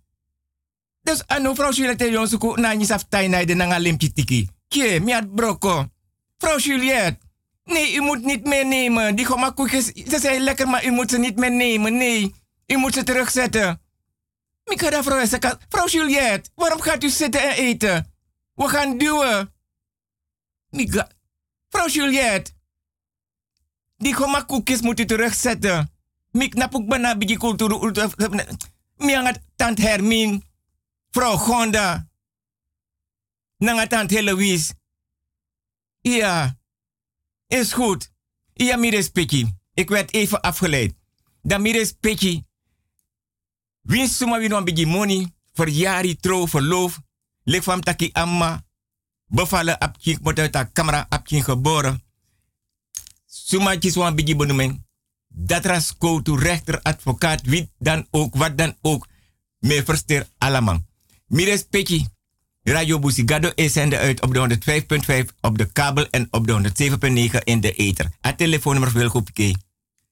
Dus 1.01 1.27
anu 1.27 1.55
vrouw 1.55 1.71
Juliette 1.71 2.11
jonsuku 2.11 2.61
na 2.61 2.73
nyisaf 2.73 3.03
tainai 3.09 3.45
de 3.45 3.53
nanga 3.53 3.77
limpje 3.77 4.13
tiki. 4.13 4.49
Kie, 4.67 4.99
miat 4.99 5.35
broko. 5.35 5.92
Vrouw 6.43 6.57
Juliette. 6.57 7.17
Nee, 7.63 7.95
u 7.95 8.01
moet 8.01 8.23
niet 8.23 8.43
meenemen. 8.43 9.15
Die 9.15 9.53
koekjes, 9.53 9.85
ze 9.85 10.19
zijn 10.19 10.41
lekker, 10.41 10.67
maar 10.67 10.85
u 10.85 10.91
moet 10.91 11.09
ze 11.09 11.17
niet 11.17 11.35
meenemen. 11.35 11.97
Nee, 11.97 12.35
u 12.67 12.77
moet 12.77 12.93
ze 12.93 13.03
terugzetten. 13.03 13.81
Mikada 14.65 15.03
vrouw 15.03 15.25
Vrouw 15.69 15.87
Juliette, 15.87 16.49
waarom 16.55 16.81
gaat 16.81 17.03
u 17.03 17.09
zitten 17.09 17.41
en 17.41 17.55
eten? 17.55 18.13
We 18.55 18.67
gaan 18.67 18.97
duwen. 18.97 19.53
Mika. 20.69 21.09
Vrouw 21.69 21.87
Juliette. 21.87 22.51
Die 23.97 24.15
koekjes 24.45 24.81
moet 24.81 24.99
u 24.99 25.05
terugzetten. 25.05 25.91
Mik 26.31 26.53
napuk 26.53 26.87
bana 26.87 27.17
bigi 27.17 27.37
kulturu. 27.37 27.91
Miangat 28.97 29.39
tant 29.55 29.77
Hermin. 29.77 30.43
Vrouw 31.11 31.35
Gonda. 31.35 32.07
Nangat 33.57 33.89
tant. 33.89 34.11
Ja, 36.03 36.59
is 37.47 37.73
goed. 37.73 38.11
Ja, 38.53 38.77
mi 38.77 38.89
respecti. 38.89 39.53
Ik 39.73 39.89
werd 39.89 40.13
even 40.13 40.41
afgeleid. 40.41 40.93
Dan 41.41 41.61
mi 41.61 41.71
respecti. 41.71 42.43
Wie 43.81 44.07
suma 44.07 44.39
wie 44.39 44.49
nog 44.49 44.61
een 44.65 44.87
money. 44.87 45.33
Verjari, 45.53 46.15
trouw, 46.15 46.47
verloof. 46.47 46.99
Lik 47.43 47.63
van 47.63 47.81
taki 47.81 48.09
amma. 48.11 48.65
Bevallen 49.25 49.81
op 49.81 49.97
kink 50.01 50.19
moet 50.21 50.39
uit 50.39 50.53
de 50.53 50.71
camera 50.71 51.05
op 51.09 51.23
kink 51.23 51.43
geboren. 51.43 52.03
Suma 53.25 53.77
kis 53.77 53.95
wan 53.95 54.15
bigi 54.15 54.35
benoeming. 54.35 54.85
Dat 55.27 55.65
ras 55.65 55.95
to 55.99 56.35
rechter, 56.35 56.81
advocaat, 56.81 57.41
wie 57.41 57.71
dan 57.77 58.07
ook, 58.11 58.35
wat 58.35 58.57
dan 58.57 58.75
ook. 58.81 59.07
Me 59.59 59.83
verster 59.83 60.27
allemaal. 60.37 60.79
Mi 61.27 61.43
respecti. 61.43 62.12
Radio 62.63 62.99
Busigado 62.99 63.51
is 63.55 63.73
zende 63.73 63.97
uit 63.97 64.21
op 64.21 64.33
de 64.33 64.57
105.5 65.25 65.35
op 65.41 65.57
de 65.57 65.65
kabel 65.65 66.07
en 66.09 66.27
op 66.31 66.47
de 66.47 66.71
107.9 67.33 67.43
in 67.43 67.61
de 67.61 67.73
ether. 67.73 68.11
Het 68.21 68.37
telefoonnummer 68.37 68.91
wil 68.93 69.09
goed 69.09 69.31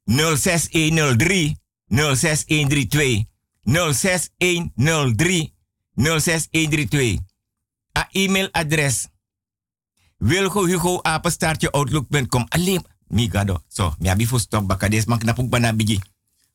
06103 0.05 1.57
06132 1.87 3.23
06103 3.63 5.53
06132. 5.95 7.19
A 7.97 8.07
e-mailadres 8.11 9.07
Wilgo. 10.17 10.67
Alleen, 12.47 12.85
migado. 13.07 13.63
Zo, 13.67 13.95
mi 13.99 14.09
abi 14.09 14.27
stop 14.35 14.67
bakades 14.67 15.05
man 15.05 15.19
knapuk 15.19 15.49
bana 15.49 15.73
bigi. 15.73 15.99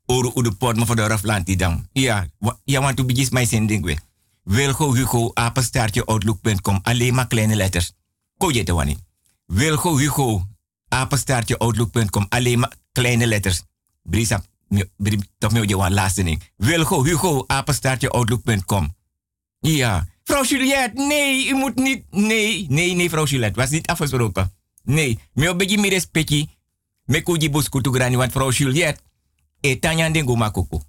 Oru 0.06 0.30
udu 0.34 0.50
port 0.50 0.76
me 0.76 0.86
voor 0.86 0.96
de 0.96 1.06
raflanti 1.06 1.56
dan. 1.56 1.88
Ja, 1.92 2.26
ja 2.64 2.80
want 2.80 2.96
to 2.96 3.04
bigis 3.04 3.30
my 3.30 3.44
sending 3.44 3.84
we. 3.84 3.96
Wilgo 4.46 4.94
Hugo, 4.94 5.30
apenstaartje 5.34 6.04
outlook.com. 6.04 6.78
Alleen 6.82 7.14
maar 7.14 7.26
kleine 7.26 7.56
letters. 7.56 7.92
Ko 8.36 8.50
je 8.50 8.62
te 8.62 8.72
wani. 8.72 8.96
Wilgo 9.46 9.96
Hugo, 9.96 10.46
apenstaartje 10.88 11.58
outlook.com. 11.58 12.26
Alleen 12.28 12.58
maar 12.58 12.72
kleine 12.92 13.26
letters. 13.26 13.62
Brisa, 14.02 14.44
toch 15.38 15.52
meer 15.52 15.68
je 15.68 15.76
laatste 15.76 16.22
ding. 16.22 16.42
Wilgo 16.56 17.04
Hugo, 17.04 17.44
apenstaartje 17.46 18.10
outlook.com. 18.10 18.94
Ja. 19.60 20.06
Vrouw 20.24 20.44
Juliette, 20.44 21.02
nee, 21.02 21.48
u 21.48 21.54
moet 21.54 21.74
niet. 21.74 22.04
Nee, 22.10 22.66
nee, 22.68 22.94
nee, 22.94 23.10
vrouw 23.10 23.24
Juliette. 23.24 23.60
Was 23.60 23.70
niet 23.70 23.86
afgesproken. 23.86 24.52
Nee, 24.82 25.18
me 25.32 25.50
op 25.50 25.58
beetje 25.58 25.78
meer 25.78 25.90
respectie. 25.90 26.50
Me 27.04 27.22
kuji 27.22 27.50
bus 27.50 27.68
kutu 27.68 27.90
grani, 27.92 28.16
want 28.16 28.32
vrouw 28.32 28.50
Juliette. 28.50 29.00
Etanya 29.60 30.10
dengo 30.10 30.34
makoko. 30.34 30.82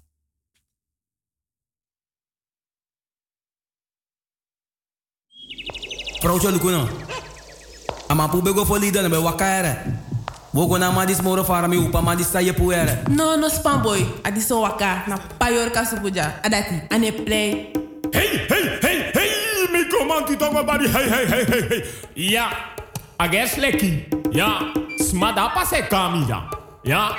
Vrouwtje 6.22 6.50
Lukuna. 6.50 6.88
Ama 8.08 8.28
pu 8.28 8.42
bego 8.42 8.64
fo 8.64 8.78
lida 8.78 9.02
na 9.02 9.08
be 9.08 9.16
wakare. 9.16 9.76
Wogo 10.54 10.78
na 10.78 10.90
ma 10.90 11.06
dis 11.06 11.22
moro 11.22 11.44
fara 11.44 11.68
mi 11.68 11.76
upa 11.76 12.02
ma 12.02 12.14
dis 12.16 12.26
sa 12.28 12.40
ye 12.40 12.52
puere. 12.52 13.08
No, 13.08 13.36
no 13.36 13.48
spam 13.48 13.82
boy. 13.82 14.04
Adi 14.24 14.40
so 14.40 14.60
waka 14.62 15.04
na 15.06 15.18
payor 15.38 15.70
kasupuja. 15.70 16.42
Adati, 16.42 16.82
ane 16.90 17.12
play. 17.12 17.72
Hey, 18.12 18.46
hey, 18.48 18.78
hey, 18.82 19.12
hey, 19.14 19.66
mi 19.70 19.84
comanti 19.84 20.36
tongo 20.36 20.64
bari, 20.64 20.88
hey, 20.88 21.08
hey, 21.08 21.26
hey, 21.26 21.44
hey, 21.44 21.68
hey. 21.68 21.82
Ja, 22.16 22.50
ages 23.20 23.56
leki. 23.58 24.04
Ja, 24.32 24.72
smada 24.98 25.50
pase 25.54 25.82
kamida. 25.88 26.50
Ja, 26.84 27.14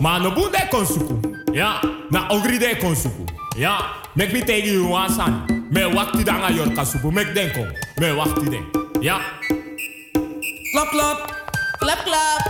ma 0.00 0.18
no 0.18 0.30
bunde 0.30 0.68
konsuku. 0.70 1.20
Ja, 1.54 1.80
na 2.10 2.28
ogri 2.28 2.58
de 2.58 2.76
konsuku. 2.76 3.26
Ja, 3.56 3.78
mek 4.14 4.32
mi 4.32 4.42
tegi 4.42 4.72
you 4.72 4.88
wasan. 4.90 5.55
Me 5.66 5.82
wakti 5.90 6.22
danga 6.22 6.50
yor 6.54 6.70
kasubu 6.70 7.10
mek 7.10 7.34
denko. 7.34 7.66
Me 7.98 8.14
wakti 8.14 8.46
den. 8.46 8.64
Ya. 9.02 9.18
Klap 10.70 10.88
klap. 10.94 11.18
Klap 11.82 12.00
klap. 12.06 12.42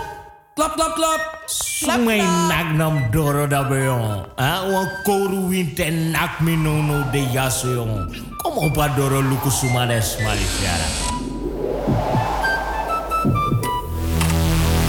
Klap 0.56 0.72
klap 0.76 0.92
klap. 0.96 1.20
sungai 1.48 2.20
nak 2.20 2.76
nam 2.76 3.08
doro 3.08 3.48
da 3.48 3.64
beyon. 3.64 4.28
Ha? 4.36 4.68
Wan 4.68 4.88
koru 5.04 5.48
winte 5.48 5.88
nak 6.12 6.44
minono 6.44 7.08
de 7.08 7.24
yaso 7.32 7.72
yon. 7.72 8.12
Kom 8.44 8.68
opa 8.68 8.92
doro 8.96 9.24
luku 9.24 9.48
sumades 9.48 10.20
malifiara. 10.20 10.88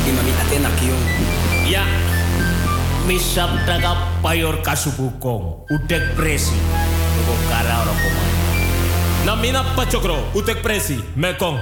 Imami 0.03 0.31
atenak 0.35 0.77
yon. 0.83 1.03
Ya. 1.63 1.83
Misap 3.07 3.55
daga 3.63 3.95
payor 4.19 4.59
kasubukong. 4.67 5.63
Udek 5.71 6.11
presi. 6.19 6.51
Udek 6.51 6.75
presi. 6.75 6.96
Tuko 7.27 7.43
kara 7.51 7.83
ora 7.83 7.91
komay. 7.91 8.31
Na 9.27 9.35
mina 9.35 9.59
pachokro. 9.75 10.31
Utek 10.31 10.63
presi. 10.63 10.95
Me 11.19 11.35
kong. 11.35 11.59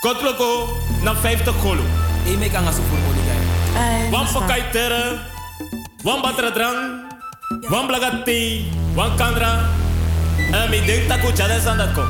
Kotloko 0.00 0.72
na 1.04 1.12
50 1.12 1.52
golo. 1.60 1.84
E 2.24 2.36
me 2.40 2.48
kan 2.48 2.64
asu 2.64 2.80
furmo 2.88 3.12
ni 3.12 3.20
gaya. 3.28 4.08
Wan 4.08 4.24
pakai 4.24 4.72
tere. 4.72 5.20
Wan 6.00 6.24
batra 6.24 6.48
drang. 6.56 7.04
Wan 7.68 7.84
blagati. 7.84 8.64
Wan 8.96 9.12
kandra. 9.20 9.68
En 10.56 10.70
mi 10.72 10.80
taku 11.04 11.28
kom. 11.92 12.08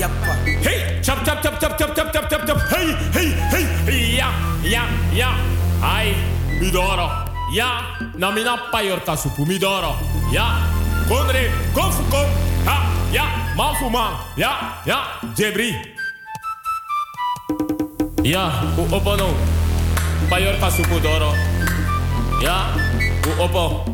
Yappa. 0.00 0.32
Hey, 0.64 1.00
chop 1.04 1.20
chop 1.28 1.42
chop 1.44 1.60
chop 1.60 1.76
chop 1.76 1.92
chop 1.92 2.08
chop 2.08 2.24
chop 2.30 2.42
chop. 2.48 2.58
Hey, 2.72 2.88
hey, 3.12 3.28
hey. 3.84 4.16
Ja, 4.16 4.32
ja, 4.64 4.88
ja. 5.12 5.36
Ai, 5.84 6.16
midoro. 6.56 7.28
Ja, 7.52 8.00
na 8.16 8.30
mina 8.32 8.56
payor 8.72 9.00
kasupu 9.04 9.44
midoro. 9.44 9.92
Ja, 10.32 10.56
Kondre, 11.08 11.48
Kofukom, 11.72 12.28
Ha, 12.68 12.76
Ya, 13.12 13.24
Malfuma, 13.56 14.20
Ya, 14.36 14.76
Ya, 14.84 14.98
Jebri. 15.32 15.72
Ya, 18.22 18.52
u 18.76 18.84
opono, 18.92 19.32
payor 20.28 20.52
pasuku 20.60 21.00
doro. 21.00 21.32
Ya, 22.44 22.76
u 23.24 23.32
opo. 23.40 23.88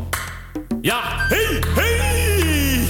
Ya, 0.82 0.98
hey, 1.30 1.62
hey. 1.78 2.82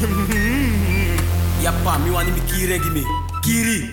ya 1.64 1.72
pa, 1.84 1.98
mi 2.00 2.08
wani 2.10 2.32
mi 2.32 2.40
kire 2.48 2.80
gimi. 2.80 3.04
Kiri, 3.44 3.92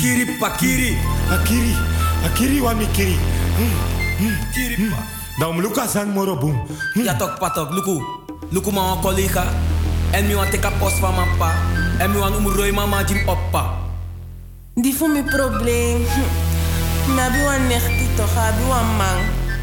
kiri 0.00 0.24
pa 0.40 0.56
kiri. 0.56 0.96
Akiri, 1.28 1.76
akiri 2.24 2.58
wani 2.64 2.88
kiri. 2.96 3.16
Kiri 4.56 4.76
pa. 4.88 4.96
Hmm, 4.96 4.96
hmm, 4.96 4.96
hmm. 4.96 5.04
Daum 5.36 5.60
luka 5.60 5.84
sang 5.84 6.08
morobum. 6.16 6.56
Ya 6.96 7.12
tok 7.20 7.36
patok 7.36 7.68
luku. 7.76 8.25
Look 8.52 8.72
my 8.72 8.98
colleague. 9.02 9.36
And 10.14 10.28
me 10.28 10.36
want 10.36 10.52
take 10.52 10.64
a 10.64 10.70
post 10.78 11.00
for 11.00 11.10
my 11.10 11.26
pa. 11.38 11.50
Me 11.98 12.20
want 12.20 12.34
to 12.38 12.50
roy 12.54 12.70
my 12.70 12.86
majim 12.86 13.26
oppa. 13.26 13.74
Toch, 18.16 18.36
wan 18.70 18.86
man. 18.98 19.18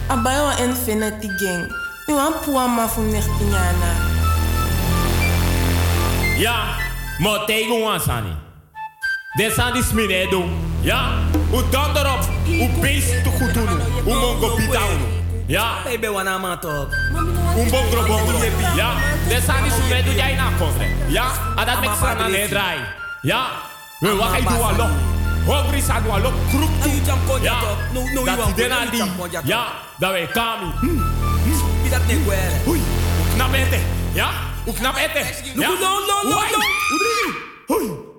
Wan 0.09 0.57
infinity 0.59 1.29
gang. 1.39 1.71
Mi 2.07 2.13
wan 2.13 2.33
puwa 2.43 2.67
ma 2.67 2.87
fu 2.87 3.01
nechti 3.01 3.43
nyana. 3.43 3.91
Ja, 6.37 6.75
maar 7.19 7.45
tegen 7.45 7.83
ons 7.83 8.07
aan. 8.07 8.25
Die 9.37 9.49
u 11.53 11.61
dan. 12.03 12.19
U 12.47 12.69
beest 12.81 13.23
te 13.23 13.29
goed. 13.29 13.55
U 13.55 14.13
mongo. 14.13 15.22
Ja. 15.47 15.83
Baby 15.83 16.07
wana 16.07 16.37
man 16.39 16.59
talk. 16.59 16.91
Un 17.55 17.69
bom. 17.69 17.85
Ja. 18.75 18.93
Desani 19.29 19.69
sube 19.69 20.03
do 20.03 20.11
na 20.35 20.51
kofre. 20.59 20.87
Ja. 21.07 21.31
met 21.81 21.97
sana 22.01 22.27
ne 22.27 22.47
dry. 22.47 22.77
Ja. 23.21 23.47
We 23.99 24.15
wachten 24.15 24.45
kai 24.45 24.57
do 24.57 24.63
alo. 24.63 24.87
Hobri 25.45 25.81
sa 25.81 26.01
Ja. 27.41 27.59
No 27.93 28.01
no 28.13 28.23
you 28.25 28.37
want. 28.37 29.47
Ja. 29.47 29.65
Da 29.99 30.11
we 30.11 30.27
kami. 30.27 30.71
Hmm. 30.81 31.01
Idat 31.85 32.07
ne 32.07 32.23
kwere. 32.25 32.59
Hui. 32.65 32.79
Knap 33.35 33.53
ete. 33.53 33.79
Ja. 34.13 34.29
U 34.65 34.73
knap 34.73 34.97
ete. 34.97 35.25
No 35.55 35.67
no 35.67 35.99
no 36.07 36.29
no. 36.29 36.41
Hui. 37.67 38.13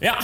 Ja. 0.00 0.16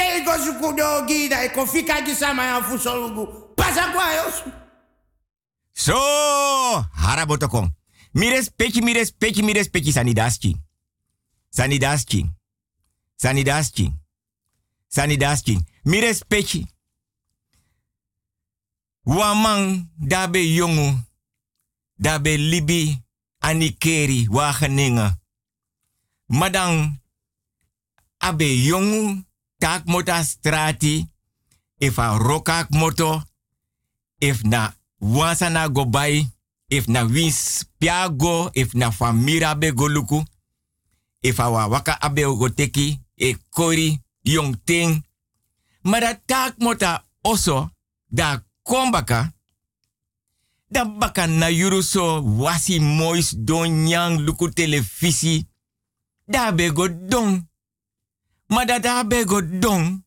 Tego 0.00 0.38
sukudo 0.44 1.06
gida 1.06 1.44
e 1.44 1.48
kofika 1.48 2.00
gisama 2.00 2.44
ya 2.44 2.62
fusolugu. 2.62 3.26
Pasa 3.56 3.92
kwa 3.92 4.12
yos. 4.14 4.34
So, 5.72 5.94
harabotokong. 6.92 7.70
Mi 8.14 8.30
respecti, 8.30 8.82
mi 8.82 8.92
respecti, 8.92 9.42
mi 9.42 9.52
respecti 9.52 9.92
sanidaski. 9.92 10.56
Sanidaski. 11.50 12.26
Sanidaski. 13.16 13.92
Sanidaski. 14.88 15.60
Mi 15.84 16.00
respecti. 16.00 16.66
Wamang 19.06 19.86
dabe 19.98 20.54
jongu. 20.54 20.98
Dabe 21.98 22.36
libi 22.36 22.98
anikeri 23.40 24.28
wageningen. 24.30 25.12
Madang 26.28 27.00
abe 28.18 28.56
jongu 28.64 29.24
tak 29.60 29.84
mota 29.86 30.24
strati. 30.24 31.04
If 31.78 31.98
a 31.98 32.16
rokak 32.18 32.70
moto. 32.70 33.22
If 34.20 34.42
na 34.44 34.72
wansa 35.00 35.48
na 35.52 35.68
go 35.68 35.84
bai. 35.84 36.26
If 36.68 36.88
na 36.88 37.04
wins 37.04 37.64
piago. 37.78 38.50
If 38.54 38.74
na 38.74 38.90
famira 38.90 39.54
be 39.54 39.72
go 39.72 39.86
luku. 39.86 40.24
If 41.22 41.40
awa 41.40 41.68
waka 41.68 41.98
abe 42.00 42.24
go 42.24 42.48
teki. 42.48 42.98
E 43.16 43.36
kori 43.50 44.00
yong 44.22 44.56
ting. 44.64 45.04
Maar 45.82 46.00
dat 46.00 46.20
tak 46.26 46.54
mota 46.58 47.04
oso. 47.22 47.70
Da 48.08 48.44
kombaka. 48.62 49.32
Da 50.68 50.84
baka 50.84 51.26
na 51.26 51.46
yuru 51.46 51.82
so 51.82 52.22
wasi 52.22 52.80
mois 52.80 53.34
don 53.36 53.88
yang 53.88 54.20
luku 54.20 54.48
televisi. 54.52 55.46
Da 56.26 56.52
be 56.52 56.72
go 56.72 56.88
don. 56.88 57.49
Ma 58.50 58.64
da 58.64 58.78
daar 58.78 59.26
Godon, 59.26 60.06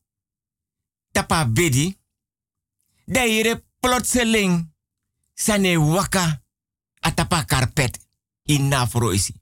tapa 1.12 1.48
bedi, 1.48 1.98
Da 3.06 3.24
hier 3.24 3.64
plotseling 3.80 4.72
Sane 5.34 5.78
waka 5.78 6.42
atapa 7.00 7.44
karpet 7.46 8.00
in 8.44 8.68
nafroisi. 8.68 9.34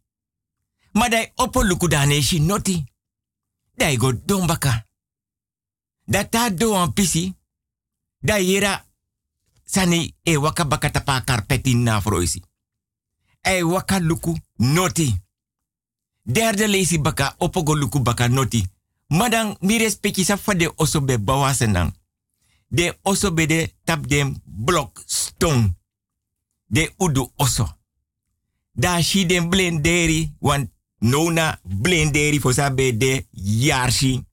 Maar 0.92 1.14
e 1.14 1.32
opo 1.36 1.44
opoluku 1.44 1.88
dan 1.88 2.12
is 2.12 2.32
noti. 2.32 2.84
Dai 3.76 3.94
e 3.94 3.98
Godon 3.98 4.48
baka. 4.48 4.88
Dat 6.06 6.32
daar 6.32 6.92
pisi, 6.94 7.36
Daar 8.20 8.42
iera 8.42 8.86
sani 9.64 10.16
e 10.24 10.38
waka 10.38 10.66
baka 10.66 10.90
tapa 10.90 11.22
karpet 11.22 11.66
in 11.66 11.84
nafroisi. 11.84 12.42
E 13.42 13.64
waka 13.64 14.00
luku 14.00 14.38
noti. 14.56 15.22
Derde 16.24 16.68
lezi 16.68 17.02
baka 17.02 17.36
opogoluku 17.38 18.02
baka 18.02 18.28
noti. 18.28 18.70
Madang 19.12 19.60
mi 19.60 19.76
respecti 19.76 20.24
sa 20.24 20.40
fade 20.40 20.72
oso 20.80 21.02
be 21.04 21.20
bawasenang. 21.20 21.92
De 22.72 22.96
oso 23.04 23.34
be 23.34 23.46
de 23.46 23.74
tap 23.84 24.08
dem 24.08 24.40
stone. 25.06 25.76
De 26.68 26.94
udu 26.98 27.32
oso. 27.36 27.68
Da 28.72 29.02
shi 29.02 29.26
den 29.26 29.50
blenderi 29.50 30.32
want 30.40 30.72
nona 31.00 31.60
blenderi 31.64 32.40
for 32.40 32.54
sa 32.54 32.72
be 32.72 32.98
de 32.98 33.28
yarshi. 33.32 34.24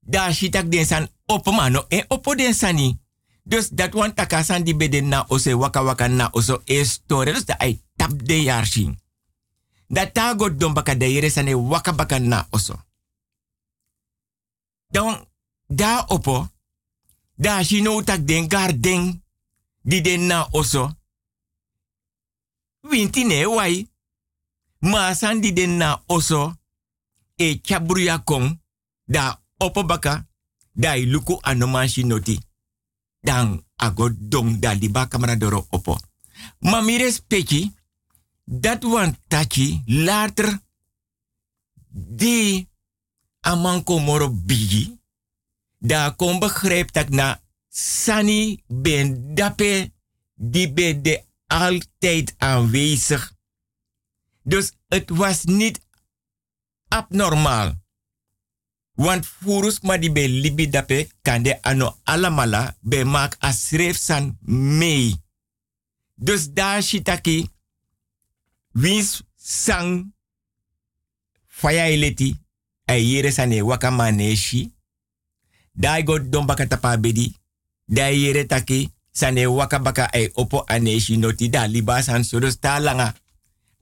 Da 0.00 0.32
shi 0.32 0.48
tak 0.50 0.70
den 0.70 0.86
san 0.86 1.08
opo 1.26 1.52
mano 1.52 1.84
en 1.88 2.04
opo 2.08 2.34
den 2.34 2.54
sani. 2.54 2.98
Dus 3.42 3.68
dat 3.68 3.94
wan 3.94 4.14
taka 4.14 4.42
san 4.44 4.62
di 4.62 4.76
be 4.76 4.88
den 4.88 5.08
na 5.08 5.24
ose 5.28 5.54
waka 5.54 5.82
waka 5.82 6.08
na 6.08 6.28
oso 6.32 6.62
e 6.64 6.84
store. 6.84 7.32
Dus 7.32 7.44
da 7.44 7.54
ai 7.58 7.82
tap 7.96 8.12
de 8.24 8.42
yarshi. 8.42 8.94
Da 9.88 10.06
tago 10.06 10.50
don 10.50 10.72
baka 10.72 10.94
de 10.94 11.12
yere 11.12 11.30
sane 11.30 11.54
waka 11.54 12.18
na 12.18 12.46
oso. 12.50 12.87
Dan 14.90 15.26
da 15.66 16.04
opo, 16.08 16.48
da 17.34 17.62
shi 17.62 17.80
no 17.82 18.02
tak 18.02 18.26
den 18.26 18.48
garden 18.48 19.22
di 19.82 20.00
den 20.00 20.26
na 20.26 20.48
oso. 20.50 20.96
Winti 22.80 23.24
ne 23.24 23.46
wai. 23.46 23.88
Ma 24.78 25.14
san 25.14 25.40
di 25.40 25.52
den 25.52 25.76
na 25.76 26.02
oso. 26.06 26.54
E 27.36 27.60
chabruya 27.62 28.18
kong. 28.18 28.60
Da 29.04 29.42
opo 29.56 29.84
baka, 29.84 30.26
da 30.72 30.96
iluku 30.96 31.38
anomanshi 31.40 32.04
noti. 32.04 32.38
Dan 33.20 33.64
ago 33.76 34.08
dong 34.18 34.58
da 34.58 34.72
liba 34.72 35.06
kamera 35.06 35.36
doro 35.36 35.66
opo. 35.70 35.98
Ma 36.58 36.80
mi 36.80 36.96
respecti, 36.96 37.74
dat 38.44 38.84
wan 38.84 39.16
tachi 39.28 39.82
later 39.86 40.60
di 41.88 42.67
amanko 43.48 43.98
moro 43.98 44.28
bigi. 44.30 44.98
Da 45.78 46.10
kon 46.10 46.38
begrijp 46.38 46.92
dat 46.92 47.08
na 47.08 47.40
sani 47.68 48.62
ben 48.66 49.34
dape 49.34 49.92
die 50.34 50.72
ben 50.72 51.02
de 51.02 51.22
altijd 51.46 52.34
aanwezig. 52.38 53.32
Dus 54.42 54.72
het 54.88 55.10
was 55.10 55.44
niet 55.44 55.80
abnormaal. 56.88 57.74
Want 58.92 59.26
furus 59.26 59.80
ma 59.80 59.96
di 59.98 60.10
be 60.12 60.28
libi 60.28 60.68
dape 60.68 61.08
kande 61.22 61.62
ano 61.62 61.98
alamala 62.04 62.76
be 62.80 63.04
mak 63.04 63.36
asref 63.38 63.96
san 63.96 64.36
mei. 64.78 65.16
Dus 66.14 66.50
daar 66.52 66.82
shitaki 66.82 67.48
wins 68.72 69.22
sang 69.36 70.14
faya 71.46 71.86
ileti 71.88 72.34
ay 72.88 73.04
yere 73.12 73.30
sane 73.30 73.62
waka 73.62 73.90
maneshi. 73.90 74.72
Dai 75.74 76.02
go 76.02 76.18
don 76.18 76.46
baka 76.46 76.66
tapa 76.66 76.96
bedi. 76.96 77.36
Dai 77.86 78.16
yere 78.18 78.46
taki 78.46 78.90
sane 79.12 79.46
waka 79.46 79.78
baka 79.78 80.08
ay 80.12 80.30
opo 80.34 80.64
aneshi 80.66 81.16
noti 81.16 81.48
da 81.48 81.66
liba 81.66 82.02
san 82.02 82.24
sodos 82.24 82.58
ta 82.60 82.78
langa. 82.80 83.14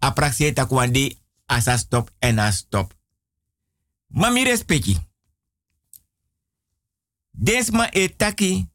Aprakse 0.01 0.53
takwandi 0.53 1.17
asa 1.47 1.77
stop 1.79 2.11
en 2.21 2.39
a 2.39 2.53
stop. 2.53 2.93
Mami 4.09 4.45
respecti. 4.45 4.97
Desma 7.31 7.89
e 7.93 8.09
taki 8.17 8.69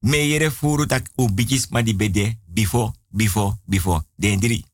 me 0.00 0.16
yere 0.28 0.50
furu 0.50 0.86
tak 0.86 1.10
u 1.16 1.28
ma 1.70 1.82
di 1.82 1.94
bede 1.94 2.38
before, 2.44 2.92
before, 3.10 3.54
before. 3.64 4.02
Den 4.16 4.40
drie. 4.40 4.64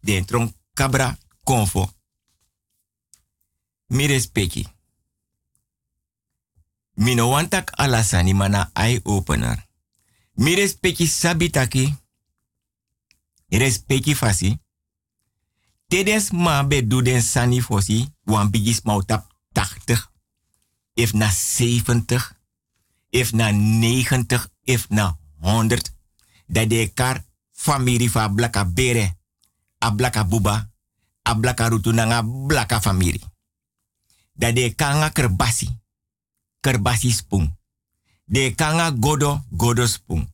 Den 0.00 0.24
tron 0.24 0.52
kabra 0.74 1.16
konfo. 1.44 1.90
Mi 3.94 4.06
respecti. 4.06 4.66
Mi 6.94 7.14
no 7.14 7.28
want 7.28 7.50
tak 7.50 7.70
alasani 7.78 8.34
mana 8.34 8.70
eye 8.72 9.00
opener. 9.04 9.66
Mi 10.34 10.54
respecti 10.54 11.06
sabitaki. 11.06 11.94
Respecti 13.48 14.14
fasi. 14.14 14.58
Tedes 15.86 16.30
ma 16.30 16.64
be 16.64 16.86
do 16.86 17.02
den 17.02 17.22
sani 17.22 17.60
fosi. 17.60 18.08
Wan 18.24 18.50
bigis 18.50 18.82
ma 18.82 18.98
tap 19.06 19.30
80. 19.52 20.10
If 20.94 21.12
na 21.12 21.30
70. 21.30 22.18
If 23.10 23.32
na 23.32 23.50
90. 23.52 24.50
If 24.64 24.88
na 24.88 25.16
100. 25.40 25.94
Dat 26.46 26.68
de 26.68 26.90
kar 26.94 27.24
famiri 27.52 28.08
fa 28.08 28.28
blaka 28.28 28.64
bere. 28.64 29.16
A 29.78 29.90
blaka 29.90 30.24
buba. 30.24 30.70
A 31.22 31.34
blaka 31.34 31.68
rutu 31.68 31.92
nanga 31.92 32.22
blaka 32.22 32.80
famiri. 32.80 33.33
Dat 34.34 34.54
de 34.54 34.74
kanga 34.74 35.08
kerbasi. 35.08 35.68
Kerbasi 36.60 37.10
spung. 37.10 37.56
De 38.24 38.54
kanga 38.54 38.96
godo 39.00 39.44
godo 39.56 39.86
spung. 39.86 40.32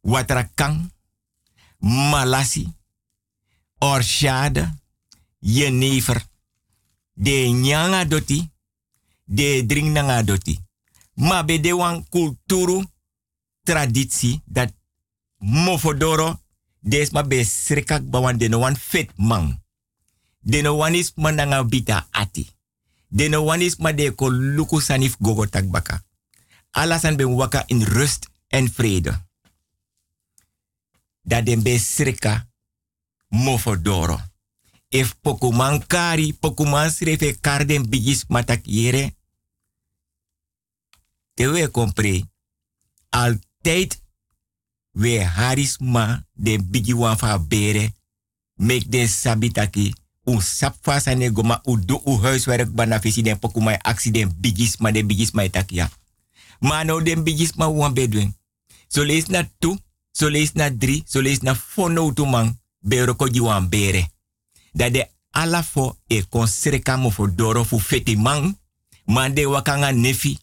Watra 0.00 0.50
kang. 0.54 0.92
Malasi. 1.78 2.74
Orshade. 3.78 4.74
Jenever. 5.38 6.24
De 7.12 7.50
nyanga 7.50 8.04
doti. 8.04 8.50
De 9.24 9.66
drink 9.66 9.88
nanga 9.88 10.22
doti. 10.22 10.58
Ma 11.14 11.44
be 11.44 11.60
de 11.60 12.02
kulturu. 12.08 12.84
Traditie. 13.62 14.42
Dat 14.44 14.72
mofodoro. 15.38 16.40
Des 16.80 17.10
ma 17.10 17.22
be 17.22 17.44
srikak 17.44 18.10
bawan 18.10 18.38
de 18.38 18.48
no 18.48 18.58
wan 18.58 18.76
fit 18.76 19.10
man. 19.16 19.62
De 20.40 20.60
no 20.62 20.76
wan 20.76 20.94
is 20.94 21.12
mananga 21.14 21.64
bita 21.64 22.06
ati. 22.10 22.55
De 23.08 23.28
no 23.28 23.52
is 23.52 23.76
ma 23.76 23.92
de 23.92 24.14
ko 24.14 24.28
luku 24.28 24.80
sanif 24.80 25.16
gogo 25.18 25.46
takbaka. 25.46 26.04
Alasan 26.70 27.16
ben 27.16 27.34
waka 27.34 27.62
in 27.66 27.84
rust 27.84 28.28
en 28.48 28.68
vrede. 28.68 29.24
Dat 31.22 31.46
den 31.46 31.62
be 31.62 31.78
srika 31.78 32.48
mofodoro. 33.28 34.20
If 34.88 35.14
pokuman 35.20 35.86
kari, 35.86 36.32
pokuman 36.32 36.90
srefe 36.90 37.40
karden 37.40 37.88
bigis 37.88 38.24
matak 38.28 38.60
yere. 38.64 39.14
Te 41.34 41.48
we 41.48 41.70
compre. 41.70 42.24
Altijd 43.10 44.02
we 44.90 45.24
harisma 45.24 46.26
de 46.32 46.62
bigi 46.62 46.94
fa 47.16 47.38
bere. 47.38 47.92
Make 48.54 48.88
den 48.88 49.08
sabitaki. 49.08 49.94
Un 50.26 50.40
sap 50.40 50.74
fasa 50.82 51.14
ne 51.14 51.30
goma 51.30 51.60
u 51.64 51.76
do 51.76 52.00
u 52.04 52.16
huiswerk 52.18 52.70
bana 52.74 52.98
visi 52.98 53.22
den 53.22 53.38
pokumai 53.38 53.78
accident 53.82 54.32
bigis 54.40 54.76
ma 54.78 54.90
den 54.92 55.06
bigis 55.06 55.32
ma 55.32 55.48
takia. 55.48 55.90
Ma 56.60 56.84
no 56.84 57.00
den 57.00 57.22
bigis 57.22 57.54
ma 57.56 57.68
wan 57.68 57.94
bedwen. 57.94 58.34
So 58.88 59.04
lees 59.04 59.28
na 59.28 59.44
tu, 59.58 59.78
so 60.12 60.28
lees 60.28 60.54
na 60.54 60.70
drie, 60.70 61.02
so 61.06 61.20
lees 61.20 61.42
na 61.42 61.54
fono 61.54 62.12
tu 62.12 62.26
man. 62.26 62.58
Bero 62.80 63.14
ko 63.14 63.28
di 63.28 63.40
wan 63.40 63.68
bere. 63.68 64.08
Dat 64.72 64.92
de 64.92 65.06
ala 65.30 65.62
fo 65.62 65.96
e 66.06 66.22
kon 66.28 66.46
sreka 66.46 66.96
mo 66.96 67.10
fo 67.10 67.26
doro 67.26 67.64
fu 67.64 67.78
feti 67.78 68.16
man. 68.16 68.58
Mande 69.04 69.46
wakanga 69.46 69.92
nefi. 69.92 70.38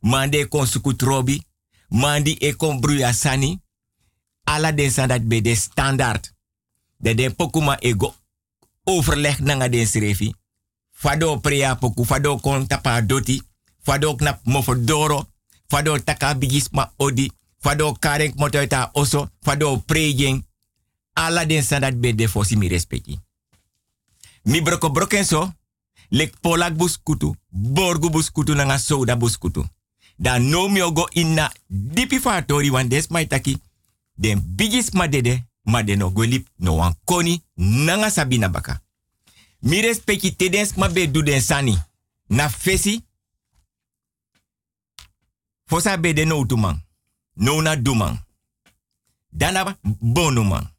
Mande 0.00 0.48
kon 0.48 0.66
sukutrobi. 0.66 1.42
Mandi 1.88 2.36
e 2.40 2.54
kon 2.56 2.80
bruya 2.80 3.12
sani. 3.12 3.60
Ala 4.44 4.72
den 4.72 4.90
san 4.90 5.08
dat 5.08 5.28
be 5.28 5.40
de 5.40 5.54
standaard. 5.54 6.32
Dat 6.98 7.16
den 7.16 7.34
pokuma 7.36 7.76
ego 7.80 8.14
overleg 8.86 9.38
nanga 9.40 9.68
den 9.68 9.86
srefi. 9.86 10.34
Fado 10.90 11.36
prea 11.40 11.74
poku, 11.76 12.04
fado 12.04 12.36
kon 12.40 12.66
tapa 12.66 13.02
doti. 13.02 13.42
Fado 13.82 14.14
knap 14.14 14.40
mo 14.44 14.62
fo 14.62 14.74
doro. 14.74 15.26
Fado 15.68 15.98
taka 15.98 16.34
bigis 16.34 16.70
ma 16.70 16.92
odi. 16.96 17.30
Fado 17.60 17.92
kareng 17.92 18.34
motoita 18.36 18.90
oso. 18.92 19.28
Fado 19.40 19.76
prejeng. 19.86 20.44
Ala 21.12 21.46
den 21.46 21.62
san 21.62 21.80
dat 21.80 22.00
be 22.00 22.14
de 22.14 22.28
fosi 22.28 22.56
mi 22.56 22.68
respecti. 22.68 23.18
Mi 24.42 24.60
broko 24.60 24.90
broken 24.90 25.24
so, 25.24 25.52
lek 26.08 26.34
polak 26.40 26.76
buskutu, 26.76 27.34
borgu 27.48 28.10
buskutu 28.10 28.54
nanga 28.54 28.78
soda 28.78 29.16
buskutu. 29.16 29.64
Dan 30.16 30.48
no 30.48 30.68
mi 30.68 30.82
ogo 30.82 31.08
inna 31.12 31.52
dipi 31.66 32.20
fatori 32.20 32.70
wan 32.70 32.88
des 32.88 33.08
mai 33.08 33.26
taki. 33.26 33.58
Den 34.14 34.42
bigis 34.56 34.92
ma 34.92 35.08
dede, 35.08 35.46
ma 35.62 35.82
den 35.82 35.98
no 35.98 36.10
golip 36.10 36.46
no 36.56 36.76
wan 36.76 36.94
koni 37.04 37.42
nanga 37.56 38.10
sabina 38.10 38.48
baka. 38.48 38.80
Mi 39.60 39.80
respecti 39.80 40.36
tedens 40.36 40.76
ma 40.76 40.88
be 40.88 41.10
du 41.10 41.40
sani. 41.40 41.76
Na 42.28 42.48
fesi. 42.48 43.04
Fosa 45.64 45.98
be 45.98 46.12
de 46.12 46.24
no 46.24 46.38
utuman. 46.40 46.80
No 47.34 47.60
na 47.60 47.76
duman. 47.76 48.18
Dana 49.30 49.78
bonuman. 49.82 50.70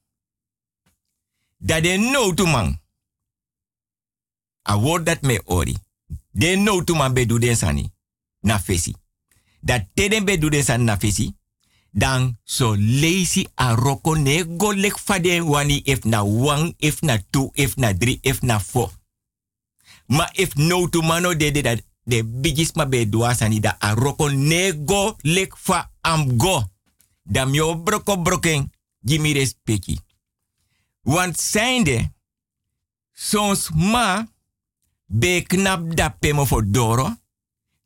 Da 1.58 1.82
de 1.82 1.98
no 1.98 2.28
utuman. 2.28 2.80
A 4.64 4.78
woord 4.78 5.06
dat 5.06 5.22
me 5.22 5.42
ori. 5.46 5.78
De 6.32 6.56
no 6.56 6.84
to 6.84 6.96
man 6.96 7.14
be 7.14 7.26
den 7.26 7.56
sani. 7.56 7.92
Na 8.42 8.60
fesi. 8.60 8.96
Dat 9.62 9.86
teden 9.94 10.26
be 10.26 10.38
den 10.38 10.64
sani 10.64 10.84
na 10.84 10.98
fesi. 10.98 11.36
Dan 11.92 12.38
so 12.44 12.76
lazy 12.78 13.48
a 13.56 13.76
roko 13.76 14.16
ne 14.16 14.44
go 14.58 14.72
lek 14.72 14.98
fade 14.98 15.42
wani 15.42 15.82
if 15.86 16.06
na 16.06 16.24
one, 16.24 16.74
if 16.80 17.02
na 17.02 17.18
two, 17.32 17.52
if 17.54 17.76
na 17.76 17.94
three, 17.94 18.20
if 18.22 18.42
na 18.42 18.60
four. 18.60 18.90
Ma 20.08 20.26
if 20.34 20.56
no 20.56 20.88
to 20.88 21.02
mano 21.02 21.34
de 21.34 21.52
de 21.52 21.62
dat 21.62 21.82
de 22.06 22.24
bigis 22.24 22.76
ma 22.76 22.86
be 22.86 23.06
da 23.10 23.76
a 23.82 23.96
roko 23.96 24.30
ne 24.30 24.72
go 24.86 25.16
lek 25.24 25.56
fa 25.58 25.90
am 26.02 26.38
go. 26.38 26.64
Dam 27.24 27.54
yo 27.54 27.76
broko 27.76 28.18
broken. 28.18 28.72
Gimme 29.02 29.34
respecti. 29.34 30.00
Want 31.02 31.40
zijnde, 31.40 32.14
soms 33.14 33.70
ma 33.70 34.28
be 35.06 35.44
knap 35.48 35.96
da 35.96 36.10
pemo 36.20 36.46
for 36.46 36.72
doro. 36.72 37.16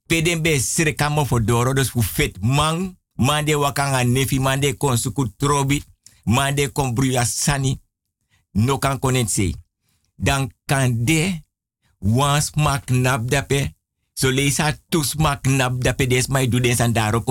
Peden 0.08 0.41
be 0.41 0.60
sreka 0.60 1.10
mo 1.10 1.26
for 1.26 1.45
doro. 1.45 1.74
Dus 1.74 1.89
fu 1.89 2.02
fit 2.02 2.38
man. 2.41 2.97
Mande 3.22 3.55
wakanga 3.55 4.03
nefi. 4.03 4.39
Mande 4.39 4.74
kon 4.78 4.97
suku 4.97 5.28
trobi. 5.38 5.84
Mande 6.26 6.72
kon 6.72 6.93
bruya 6.93 7.26
sani. 7.26 7.78
No 8.51 8.78
kan 8.78 8.99
konen 8.99 9.30
say. 9.30 9.53
Dan 10.15 10.49
kan 10.65 11.05
de. 11.05 11.43
Wan 11.99 12.41
smak 12.41 12.86
knap 12.86 13.30
dape. 13.30 13.76
So 14.13 14.32
leisa 14.32 14.74
tu 14.89 15.03
smak 15.03 15.45
knap 15.45 15.78
dape. 15.86 16.07
Des 16.07 16.28
mai 16.28 16.47
du 16.47 16.59
den 16.59 16.76
san 16.76 16.93
daro 16.93 17.24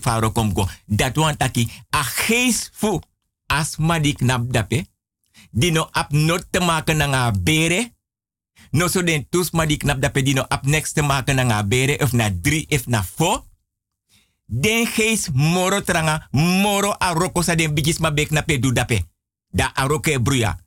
faro 0.00 0.32
kom 0.32 0.52
go. 0.52 0.68
Dat 0.86 1.16
wan 1.16 1.36
taki. 1.36 1.68
A 1.90 2.02
gees 2.02 2.70
fu. 2.72 3.00
Asma 3.46 3.98
di 4.00 4.12
knap 4.12 4.52
dape. 4.52 4.86
Die 5.50 5.70
no 5.70 5.88
ap 5.92 6.12
not 6.12 6.44
te 6.50 6.60
maken 6.60 6.96
na 6.96 7.30
bere 7.30 7.92
No 8.72 8.88
so 8.88 9.02
den 9.02 9.26
tus 9.28 9.50
ma 9.52 9.66
di 9.66 9.76
knap 9.76 10.00
da 10.00 10.08
pedino 10.08 10.46
up 10.48 10.64
next 10.64 10.92
te 10.92 11.02
maken 11.02 11.36
na 11.36 11.62
bere 11.62 12.00
of 12.00 12.12
na 12.12 12.30
drie 12.30 12.66
of 12.70 12.86
na 12.86 13.02
fo. 13.02 13.44
Den 14.54 14.84
gees 14.86 15.30
moro 15.32 15.80
tranga, 15.80 16.28
moro 16.30 16.92
aroko 16.98 17.40
sa 17.42 17.54
den 17.54 17.72
bigis 17.74 17.98
ma 17.98 18.10
bek 18.12 18.30
na 18.30 18.42
pedu 18.42 18.72
dape. 18.72 18.98
Da 19.48 19.70
aroko 19.74 20.10
e 20.10 20.18
bruya. 20.20 20.58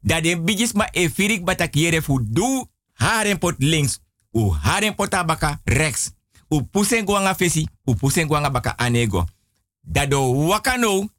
Da 0.00 0.20
den 0.20 0.44
bigis 0.44 0.72
ma 0.72 0.86
e 0.92 1.08
firik 1.10 1.42
batak 1.44 1.74
yere 1.74 2.02
fu 2.02 2.20
du 2.22 2.68
haren 2.92 3.38
pot 3.38 3.58
links. 3.58 3.98
U 4.30 4.52
haren 4.54 4.94
pot 4.94 5.14
abaka 5.14 5.60
rechts. 5.64 6.12
U 6.48 6.62
pusen 6.62 7.04
guanga 7.04 7.34
fesi, 7.34 7.66
u 7.84 7.94
pusen 7.94 8.26
guanga 8.26 8.50
baka 8.50 8.76
anego. 8.76 9.26
Da 9.80 10.06
do 10.06 10.46
wakano, 10.46 11.10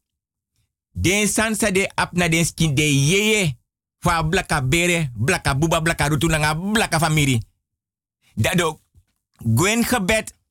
den 0.92 1.28
sansa 1.28 1.72
de 1.72 1.92
apna 1.96 2.44
skin 2.44 2.76
de 2.76 2.84
yeye. 2.84 3.58
Fa 4.00 4.24
blaka 4.24 4.62
bere, 4.62 5.12
blaka 5.14 5.56
buba, 5.56 5.82
blaka 5.82 6.08
rutu 6.08 6.28
blaka 6.72 7.00
famiri. 7.00 7.42
Da 8.36 8.56
do 8.56 8.80
gwen 9.38 9.84
gebed. 9.84 10.42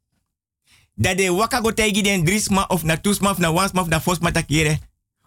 Da 1.02 1.14
de 1.14 1.30
waka 1.30 1.60
go 1.60 1.72
den 1.72 2.24
drisma 2.24 2.66
of 2.68 2.84
na 2.84 2.96
tusma 2.96 3.30
of 3.30 3.38
na 3.38 3.50
wansma 3.50 3.80
of 3.80 3.88
na 3.88 4.00
fosma 4.00 4.30
takere. 4.32 4.78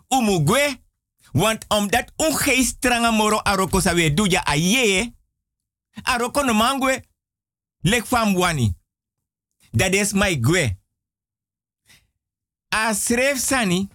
Umu 0.07 0.43
gwe. 0.43 0.79
Want 1.33 1.65
omdat 1.67 2.11
ungeest 2.15 2.67
stranga 2.67 3.11
moro 3.11 3.41
aroko 3.43 3.81
sa 3.81 3.93
we 3.93 4.13
duja 4.13 4.41
a. 4.45 5.11
Aroko 6.03 6.43
no 6.43 6.53
mangwe. 6.53 7.03
Lek 7.81 8.05
fam 8.05 8.35
wani. 8.35 8.73
Dat 9.71 9.93
is 9.93 10.13
my 10.13 10.39
gwe. 10.39 10.77
A 12.69 12.93
sani. 12.93 13.89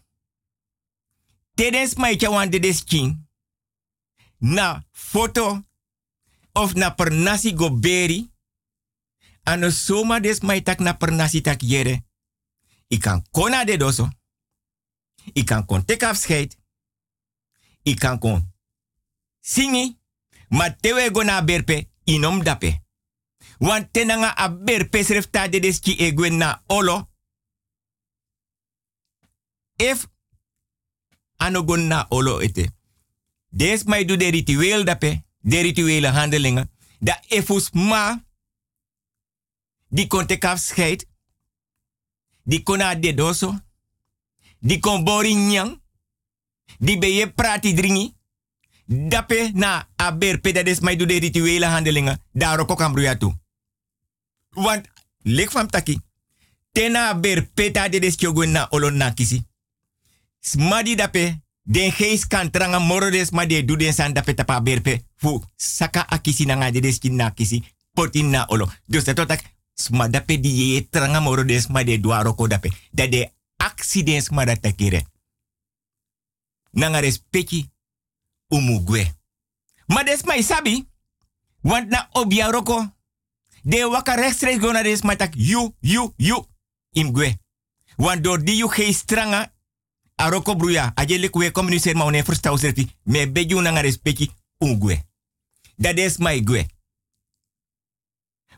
Tedens 1.54 1.94
my 1.96 2.16
chawan. 2.16 2.50
Na 4.38 4.82
foto. 4.92 5.64
Of 6.52 6.74
na 6.74 6.90
per 6.90 7.12
nasi 7.12 7.54
go. 7.54 7.78
Ano 9.42 9.70
soma 9.70 10.20
des 10.20 10.40
my 10.40 10.62
tak 10.62 10.78
na 10.78 10.92
per 10.92 11.12
nasi 11.12 11.40
tak 11.40 11.60
yere. 11.60 12.04
Ik 12.88 13.00
kan 13.00 13.26
kona 13.30 13.64
de 13.64 13.76
doso. 13.76 14.08
Ik 15.32 15.44
kan 15.46 15.64
kon 15.64 15.84
tek 15.84 16.02
afscheid. 16.02 16.58
Ik 17.82 17.98
kan 17.98 18.18
kon 18.18 18.52
singi. 19.40 19.98
Maar 20.48 20.76
tewe 20.76 21.10
go 21.12 21.44
berpe 21.44 21.88
inom 22.04 22.44
dape. 22.44 22.82
Want 23.58 23.92
tenanga 23.92 24.38
a 24.38 24.56
berpe 24.56 25.04
srefta 25.04 25.48
de 25.48 25.60
deski 25.60 25.96
egwen 25.96 26.36
na 26.36 26.62
olo. 26.66 27.08
If 29.76 30.06
anogon 31.36 31.86
na 31.86 32.06
olo 32.08 32.38
ete. 32.38 32.70
Des 33.48 33.84
mij 33.84 34.04
doe 34.04 34.16
de 34.16 34.28
ritueel 34.28 34.84
dape. 34.84 35.24
De 35.38 35.60
rituele 35.60 36.08
handelingen. 36.08 36.70
Da 36.98 37.22
efus 37.28 37.70
ma. 37.70 38.28
Die 39.90 40.06
kon 40.06 40.26
tek 40.26 40.44
afscheid. 40.44 41.06
Die 42.42 42.62
kon 42.62 42.78
na 42.78 42.94
de. 42.94 43.14
Die 44.58 44.78
kon 44.78 45.04
bori 45.04 45.34
nyang. 45.34 45.80
Die 46.78 46.98
ben 46.98 47.12
je 47.12 47.32
prati 47.32 47.74
dringi. 47.74 48.14
Dape 48.86 49.50
na 49.54 49.88
aberpe 49.96 50.52
dat 50.52 50.66
is 50.66 50.80
mij 50.80 50.96
doe 50.96 51.06
de 51.06 51.18
rituele 51.18 51.66
handelingen. 51.66 52.20
Daar 52.32 52.58
ook 52.58 52.82
aan 52.82 52.92
broeia. 52.92 53.18
Want, 54.50 54.88
lek 55.22 55.50
van 55.50 55.66
taki. 55.66 56.00
Tena 56.72 57.08
aberpe 57.08 57.70
ta 57.70 57.88
de 57.88 58.00
des 58.00 58.16
kyogun 58.16 58.50
na 58.50 58.66
olon 58.70 58.96
na 58.96 59.10
kisi. 59.10 59.46
Smadi 60.40 60.94
dape. 60.94 61.40
Den 61.62 61.92
geest 61.92 62.26
kan 62.26 62.50
tranga 62.50 62.78
moro 62.78 63.10
des 63.10 63.30
ma 63.30 63.46
de 63.46 63.64
du 63.64 63.76
den 63.76 63.92
san 63.92 64.12
dape 64.12 64.34
tapa 64.34 64.62
berpe. 64.62 65.02
Fu 65.16 65.42
saka 65.56 66.06
akisi 66.08 66.44
na 66.44 66.54
nga 66.54 66.70
de 66.70 66.80
des 66.80 66.98
kin 66.98 67.14
na 67.14 67.30
kisi. 67.30 67.64
Potin 67.92 68.30
na 68.30 68.46
olo. 68.46 68.70
Dus 68.86 69.04
dat 69.04 69.16
tot 69.16 69.42
sma 69.80 70.08
dape 70.08 70.40
di 70.40 70.48
ye 70.48 70.88
tranga 70.88 71.20
moro 71.20 71.44
des 71.44 71.66
ma 71.66 71.84
de 71.84 72.00
duaroko 72.00 72.48
dape. 72.48 72.70
Dat 72.90 73.10
de 73.10 73.30
accidents 73.56 74.28
ma 74.30 74.44
dat 74.44 74.62
takire. 74.62 75.04
Nanga 76.70 76.98
respecti 76.98 77.70
umugwe. 78.48 79.14
Maar 79.86 80.04
des 80.04 80.22
mij 80.22 80.42
sabi. 80.42 80.88
Want 81.60 81.88
na 81.88 82.08
obia 82.12 82.50
roko. 82.50 82.94
De 83.62 83.88
waka 83.88 84.14
rechtstreeks 84.14 84.60
go 84.60 84.72
des 84.72 85.02
maar 85.02 85.16
tak 85.16 85.34
you, 85.36 85.74
you, 85.80 86.12
you. 86.16 86.44
Imgwe. 86.90 87.38
Want 87.96 88.24
door 88.24 88.44
die 88.44 88.56
you 88.56 88.92
stranga. 88.92 89.52
Aroko 90.14 90.56
bruya. 90.56 90.92
Aje 90.94 91.18
lekwe 91.18 91.50
communiceer 91.50 91.96
ma 91.96 92.04
one. 92.04 92.24
Me 93.02 93.32
beju 93.32 93.60
nanga 93.60 93.80
respecti 93.80 94.30
umgwe. 94.58 95.02
Dat 95.76 95.98
is 95.98 96.18
my 96.18 96.40
gwe. 96.44 96.66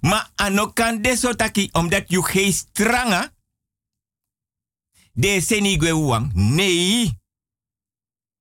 Maar 0.03 0.31
anokan 0.35 1.03
deso 1.03 1.35
taki. 1.35 1.69
Omdat 1.73 2.11
you 2.11 2.23
geen 2.25 2.53
stranga. 2.53 3.31
De 5.13 5.41
seni 5.41 5.79
gwe 5.79 5.95
uwang. 5.95 6.33
Nee. 6.35 7.21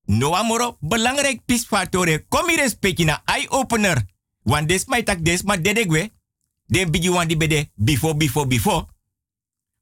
No 0.05 0.35
amoro, 0.35 0.77
belangrijk 0.79 1.45
pisfatore. 1.45 2.25
Kom 2.27 2.49
hier 2.49 2.57
respecti 2.57 3.03
na 3.03 3.21
eye-opener. 3.25 4.05
Want 4.43 4.67
des 4.67 4.85
my 4.85 5.03
tak 5.03 5.25
des 5.25 5.43
ma 5.43 5.57
dedegwe. 5.57 6.11
Den 6.65 6.91
bigi 6.91 7.09
wan 7.09 7.27
di 7.27 7.37
bede 7.37 7.69
before, 7.75 8.15
before, 8.15 8.47
before. 8.47 8.87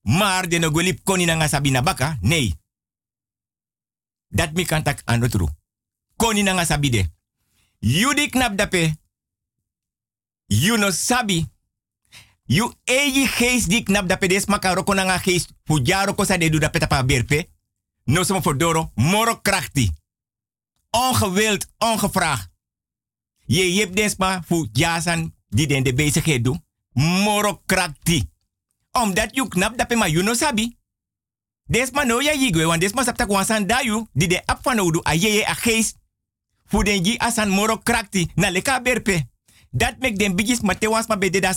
Maar 0.02 0.50
de 0.50 0.58
no 0.60 0.72
golip 0.72 1.04
koni 1.04 1.26
na 1.26 1.82
baka. 1.82 2.18
Nee. 2.22 2.56
Dat 4.28 4.54
mi 4.54 4.66
kan 4.66 4.84
tak 4.84 5.02
anotru. 5.06 5.48
Koni 6.16 6.44
na 6.44 6.54
nga 6.54 6.66
sabi 6.66 6.90
de. 6.90 7.10
You 7.80 8.14
di 8.14 8.30
knap 8.30 8.58
dape. 8.58 8.98
You 10.46 10.78
no 10.78 10.92
sabi. 10.92 11.48
You 12.50 12.74
eji 12.84 13.28
geest 13.28 13.70
di 13.70 13.84
knap 13.84 14.08
dape 14.10 14.28
des 14.28 14.46
maka 14.50 14.74
roko 14.74 14.94
na 14.94 15.06
nga 15.06 15.22
geest. 15.22 15.54
Fujaro 15.64 16.16
ko 16.18 16.26
sa 16.26 16.38
de 16.38 16.50
du 16.50 16.58
dape 16.58 16.80
tapa 16.80 17.04
berpe. 17.04 17.50
No 18.04 18.24
somo 18.24 18.42
fordoro. 18.42 18.92
Moro 18.96 19.38
krachti 19.42 19.92
ongewild, 20.90 21.68
ongevraagd. 21.78 22.50
Je 23.46 23.62
hebt 23.62 23.96
desma 23.96 24.44
voor 24.48 24.68
jasan 24.74 25.36
die 25.48 25.68
den 25.68 25.84
de 25.84 25.94
bezigheid 25.94 26.44
doen. 26.44 26.66
Moro 26.94 27.62
krakti. 27.66 28.30
Omdat 28.92 29.36
je 29.36 29.48
knap 29.48 29.78
dat 29.78 29.96
ma 29.96 30.08
you 30.08 30.24
no 30.24 30.34
sabi. 30.34 30.78
Desma 31.66 32.04
no 32.04 32.22
ya 32.22 32.34
yigwe, 32.34 32.66
want 32.66 32.82
desma 32.82 33.04
sapta 33.04 33.26
kwansan 33.26 33.68
dayu, 33.68 34.08
die 34.14 34.28
de 34.28 34.46
ap 34.46 34.60
van 34.62 34.80
odu 34.80 35.00
a 35.08 35.14
yeye 35.14 35.48
a 35.48 35.54
geest. 35.54 35.98
Voor 36.66 36.84
den 36.84 37.04
ji 37.04 37.18
asan 37.18 37.50
moro 37.50 37.78
krakti, 37.78 38.32
na 38.36 38.50
leka 38.50 38.82
berpe. 38.82 39.30
Dat 39.72 40.00
mek 40.00 40.18
den 40.18 40.36
bigis 40.36 40.62
ma 40.62 40.76
te 40.76 40.90
wans 40.90 41.08
ma 41.08 41.18
bede 41.18 41.40
da. 41.40 41.54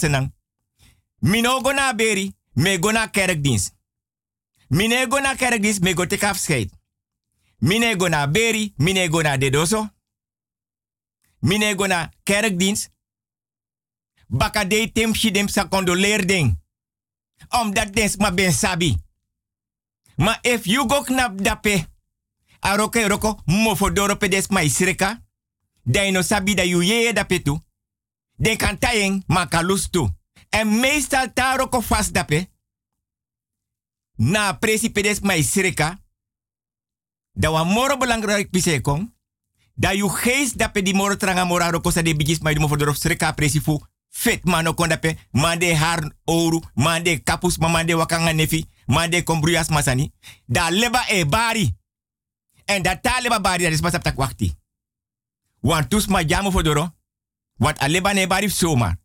Mino 1.22 1.60
go 1.60 1.72
na 1.72 1.92
beri, 1.92 2.34
me 2.54 2.78
go 2.78 2.90
na 2.90 3.06
kerkdienst. 3.06 3.74
Mine 4.68 5.06
go 5.08 5.20
na 5.20 5.34
kerkdienst, 5.34 5.80
me 5.80 5.94
go 5.94 6.04
tek 6.06 6.22
afscheid. 6.22 6.70
Mine 7.60 7.96
go 7.96 8.08
na 8.08 8.26
beri, 8.26 8.74
mine 8.76 9.08
go 9.08 9.22
na 9.22 9.36
dedoso. 9.36 9.90
Mine 11.40 11.74
go 11.76 11.86
na 11.86 12.10
kerkdienst. 12.24 12.90
Baka 14.28 14.64
de 14.64 14.90
tem 14.92 15.14
shidem 15.14 15.48
sa 15.48 15.68
ding. 16.26 16.58
Omdat 17.50 17.94
des 17.94 18.16
ma 18.16 18.30
ben 18.30 18.52
sabi. 18.52 18.96
Ma 20.16 20.38
if 20.42 20.66
you 20.66 20.86
go 20.86 21.02
knap 21.02 21.36
dape. 21.36 21.86
Aroke 22.60 23.08
roko 23.08 23.40
mofodoro 23.46 24.16
pe 24.16 24.28
des 24.28 24.48
ma 24.48 24.62
isreka. 24.62 25.20
Dai 25.84 26.10
no 26.10 26.22
sabi 26.22 26.54
da 26.54 26.62
you 26.62 26.82
ye 26.82 27.12
dape 27.12 27.42
tu. 27.42 27.60
Den 28.36 28.56
kan 28.56 28.78
tayeng 28.78 29.22
ma 29.26 29.46
kalus 29.46 29.90
tu. 29.90 30.08
En 30.52 30.68
meestal 30.80 31.32
ta 31.32 31.56
roko 31.56 31.80
fast 31.80 32.14
dape. 32.14 32.50
Na 34.16 34.52
presi 34.52 34.90
pe 34.90 35.02
des 35.02 35.20
ma 35.20 35.34
isreka. 35.34 35.98
Da 37.32 37.50
wa 37.50 37.64
moro 37.64 37.96
belangrijk 37.96 38.50
pisekong. 38.50 39.14
Da 39.74 39.92
you 39.92 40.10
geest 40.10 40.58
dape 40.58 40.82
di 40.82 40.92
moro 40.94 41.16
tranga 41.16 41.44
moraro 41.44 41.80
kosa 41.80 42.02
de 42.02 42.16
bigis 42.16 42.40
mai 42.40 42.54
dumo 42.54 42.68
fodoro 42.68 42.92
sreka 42.92 43.32
presifu. 43.32 43.80
Fet 44.08 44.44
mano 44.44 44.74
kondape. 44.74 45.16
Mande 45.30 45.74
har 45.76 46.12
oru. 46.24 46.60
Mande 46.74 47.22
kapus 47.22 47.58
ma 47.58 47.68
mande 47.68 47.94
wakanga 47.94 48.32
nefi. 48.32 48.66
Mande 48.86 49.22
kombruyas 49.22 49.68
masani. 49.68 50.12
Da 50.46 50.70
leba 50.70 51.08
e 51.08 51.24
bari. 51.26 51.76
En 52.64 52.82
dat 52.82 53.02
ta 53.02 53.20
leba 53.20 53.40
bari 53.40 53.62
dat 53.62 53.72
is 53.72 53.80
pas 53.80 53.92
tak 53.92 54.16
wakti. 54.16 54.54
Want 55.60 55.90
tus 55.90 56.06
ma 56.06 56.22
jamu 56.24 56.50
fodoro. 56.50 56.94
Want 57.56 57.82
a 57.82 57.88
leba 57.88 58.12
ne 58.12 58.26
bari 58.26 58.48
soma. 58.48 59.00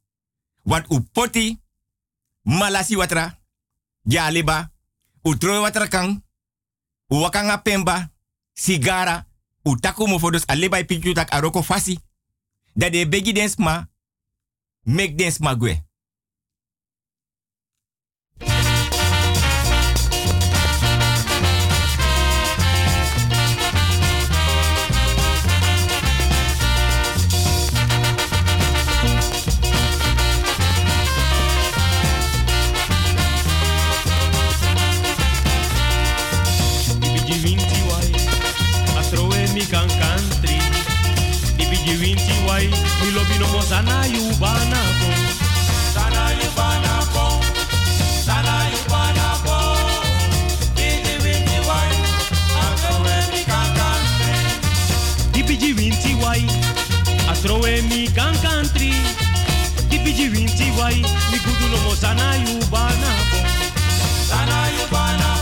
Want 0.68 0.92
u 0.92 1.00
poti. 1.12 1.56
Malasi 2.44 2.96
watra. 3.00 3.40
Ja 4.04 4.28
leba. 4.32 4.72
U 5.24 5.38
troi 5.38 5.60
watra 5.64 5.88
kang. 5.88 6.24
U 7.08 7.16
wakanga 7.24 7.58
pemba 7.58 8.12
sigara, 8.54 9.28
utaku 9.64 10.08
mo 10.08 10.20
fodos 10.20 10.46
pichu 10.86 11.14
tak 11.14 11.34
aroko 11.34 11.64
fasi. 11.64 12.00
Dat 12.74 12.92
de 12.92 13.08
begi 13.08 13.34
densma, 13.34 13.90
mek 14.84 15.18
densma. 15.18 15.56
bino 43.28 43.48
mo 43.54 43.62
sana 43.62 44.06
yu 44.14 44.24
bana 44.42 44.82
ko 45.00 45.08
sana 45.96 46.24
yu 46.40 46.50
bana 46.58 46.94
Tiwai, 56.02 56.46
sana 57.32 57.82
mi 57.90 58.08
kankan 58.08 58.66
Dipiji 59.90 60.30
no 61.72 61.78
mo 61.86 61.94
sana 61.96 62.36
Yubana. 62.46 63.12
ko 63.32 63.40
sana 64.30 65.37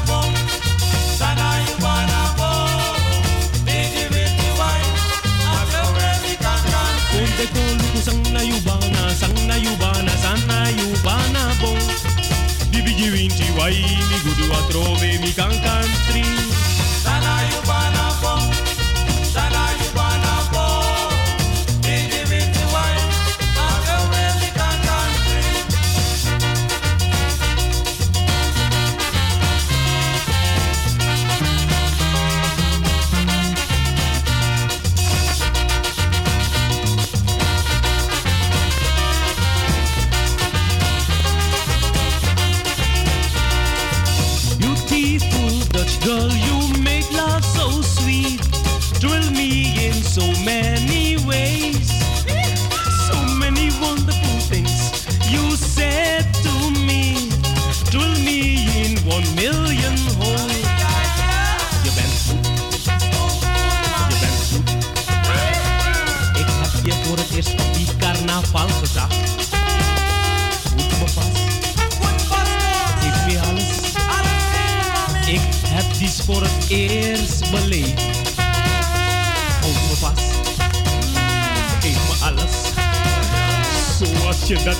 Chihuahua, 13.35 13.69
mi 14.09 14.17
gudu 14.23 14.53
atrove, 14.53 15.17
mi 15.19 15.33
canca 15.33 15.74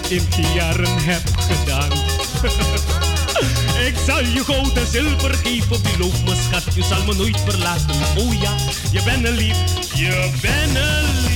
in 0.10 0.26
die 0.36 0.48
jaren 0.54 1.04
heb 1.04 1.22
gedaan. 1.38 1.92
Ik 3.88 3.96
zal 4.06 4.20
je 4.20 4.44
goud 4.44 4.74
en 4.74 4.88
zilver 4.88 5.34
geven, 5.34 5.82
beloof 5.82 6.24
me 6.24 6.36
schat, 6.36 6.76
je 6.76 6.84
zal 6.84 7.04
me 7.04 7.14
nooit 7.14 7.40
verlaten. 7.40 7.96
Oh 8.18 8.34
ja, 8.34 8.56
je 8.92 9.04
bent 9.04 9.26
een 9.26 9.36
lief, 9.36 9.58
je 9.94 10.30
bent 10.42 10.76
een 10.76 11.22
lief. 11.22 11.35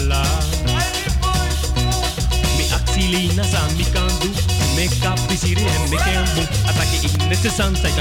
la. 0.00 0.22
Me 2.56 2.64
axilina 2.74 3.44
sa 3.44 3.60
me 3.76 3.84
can 3.92 4.08
do. 4.20 4.30
Me 4.76 4.88
capisiri 5.00 5.66
en 5.66 5.88
me 5.90 5.96
ik 5.96 6.48
Atake 6.66 6.96
ignete 7.02 7.50
san 7.50 7.76
sai. 7.76 7.92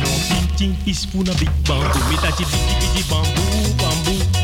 No 0.00 0.08
pinching 0.28 0.76
is 0.84 1.06
puna 1.06 1.32
big 1.34 1.50
bamboo. 1.62 2.08
Mi 2.08 2.16
tachi 2.16 2.44
digi 2.44 2.74
digi 2.80 3.04
bamboo 3.08 3.74
bambu. 3.76 4.39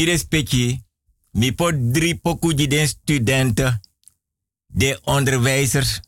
Mi 0.00 0.06
respecti, 0.06 0.80
mi 1.36 1.52
pot 1.52 1.76
drie 1.92 2.16
poku 2.16 2.54
di 2.56 2.66
den 2.66 2.88
studenten, 2.88 3.80
de 4.66 5.00
onderwijzers, 5.04 6.00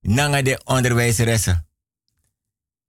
nanga 0.00 0.42
de 0.42 0.60
onderwijzeressen. 0.64 1.68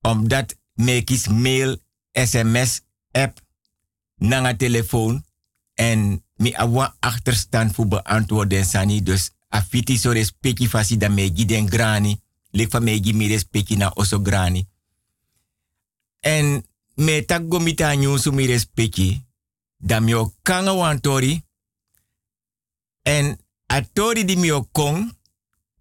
Omdat 0.02 0.56
me 0.74 1.02
kies 1.04 1.28
mail, 1.28 1.76
sms, 2.12 2.82
app, 3.12 3.42
nanga 4.16 4.56
telefoon 4.56 5.26
en 5.74 6.24
mi 6.36 6.54
awa 6.54 6.96
achterstand 7.00 7.76
voor 7.76 7.88
beantwoorden 7.88 8.66
sani. 8.66 9.04
Dus 9.04 9.32
afiti 9.50 9.98
so 9.98 10.12
respecti 10.12 10.70
fasi 10.70 10.98
da 10.98 11.10
me 11.10 11.32
gi 11.36 11.46
den 11.46 11.68
grani, 11.70 12.22
lik 12.52 12.72
van 12.72 12.84
me 12.84 13.04
gi 13.04 13.14
mi 13.14 13.28
respecti 13.28 13.76
na 13.76 13.92
oso 13.96 14.20
grani. 14.24 14.64
En 16.20 16.66
me 16.96 17.26
tak 17.26 17.44
gomita 17.50 17.94
nyusu 17.94 18.32
mi 18.32 18.46
respecti, 18.46 19.26
da 19.82 20.00
mi 20.00 20.14
o 20.14 20.34
kanga 20.42 20.74
wan 20.74 21.02
tori, 21.02 21.42
en 23.04 23.38
a 23.68 23.82
tori 23.82 24.26
di 24.26 24.36
mi 24.36 24.52
o 24.52 24.64
kong, 24.72 25.10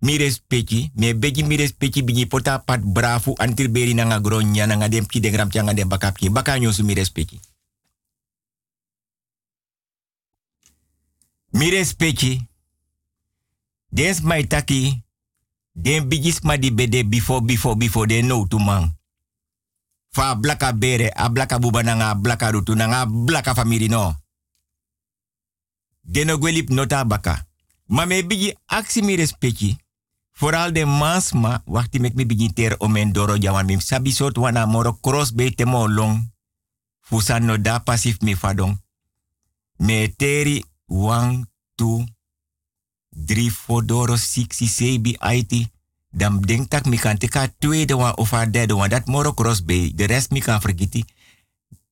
mi 0.01 0.17
respecti, 0.17 0.91
me 0.95 1.15
begi 1.15 1.43
mi 1.43 1.57
respecti 1.57 2.03
bigi 2.03 2.27
pota 2.27 2.59
pat 2.59 2.81
brafu 2.81 3.35
antir 3.37 3.69
beri 3.69 3.95
nanga 3.95 4.21
gronya 4.21 4.67
nanga 4.67 4.89
dem 4.89 5.07
ki 5.07 5.21
den 5.21 5.33
gram 5.33 5.51
changa 5.51 5.75
dem 5.75 5.89
bakapki, 5.89 6.31
baka 6.31 6.59
nyusu 6.59 6.85
mi 6.85 6.95
respecti. 6.95 7.41
Mi 11.51 11.71
respecti, 11.71 12.49
dens 13.89 14.21
mai 14.21 14.47
taki, 14.47 15.05
den 15.73 16.09
bigis 16.09 16.41
ma 16.41 16.57
di 16.57 16.73
bede 16.73 17.05
before 17.05 17.45
before 17.45 17.77
before 17.77 18.07
den 18.07 18.27
no 18.27 18.47
man. 18.59 19.00
Fa 20.11 20.35
blaka 20.35 20.73
bere, 20.73 21.11
a 21.15 21.29
blaka 21.29 21.59
buba 21.59 21.83
nanga 21.83 22.15
blaka 22.15 22.51
rutu 22.51 22.75
nanga 22.75 23.07
blaka 23.07 23.55
famiri 23.55 23.89
no. 23.89 24.15
Deno 26.03 26.39
gwelip 26.39 26.71
nota 26.71 27.05
baka. 27.05 27.47
Ma 27.87 28.05
me 28.07 28.23
bigi 28.23 28.55
aksi 28.67 29.03
mi 29.03 29.17
respecti. 29.17 29.77
Vooral 30.41 30.73
de 30.73 30.85
mansma, 30.85 31.63
wachti 31.67 32.01
mek 32.01 32.15
bigi 32.15 32.53
ter 32.53 32.75
omen 32.79 33.13
doro 33.13 33.37
jawan 33.37 33.67
mim 33.67 33.81
sabi 33.81 34.15
wana 34.37 34.67
moro 34.67 34.93
cross 35.01 35.33
be 35.33 35.51
temo 35.55 35.87
long. 35.87 36.33
Fusan 37.01 37.45
no 37.45 37.57
da 37.57 37.79
pasif 37.79 38.21
mi 38.23 38.35
fadong. 38.35 38.79
Me 39.79 40.09
teri 40.17 40.65
one, 40.87 41.47
two, 41.77 42.05
drie 43.11 43.51
fodoro, 43.51 44.17
siksi, 44.17 44.67
sebi, 44.67 45.17
aiti. 45.21 45.71
Dan 46.11 46.41
denk 46.43 46.69
tak 46.69 46.91
mi 46.91 46.99
kan 46.99 47.19
teka 47.19 47.49
tweede 47.59 47.95
one 47.97 48.15
of 48.19 48.33
a 48.33 48.47
derde 48.47 48.75
one. 48.75 48.89
Dat 48.89 49.07
moro 49.07 49.33
cross 49.33 49.65
be. 49.65 49.95
De 49.95 50.05
rest 50.05 50.31
mi 50.31 50.41
kan 50.41 50.61
vergeten. 50.61 51.05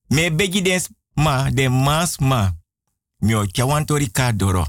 Me 0.09 0.33
begi 0.33 0.63
des 0.63 0.89
ma, 1.15 1.51
de 1.51 1.69
mas 1.69 2.19
ma. 2.19 2.57
Mi 3.19 3.35
o 3.35 3.47
chawan 3.47 3.85
tori 3.85 4.11
ka 4.11 4.33
doro. 4.33 4.67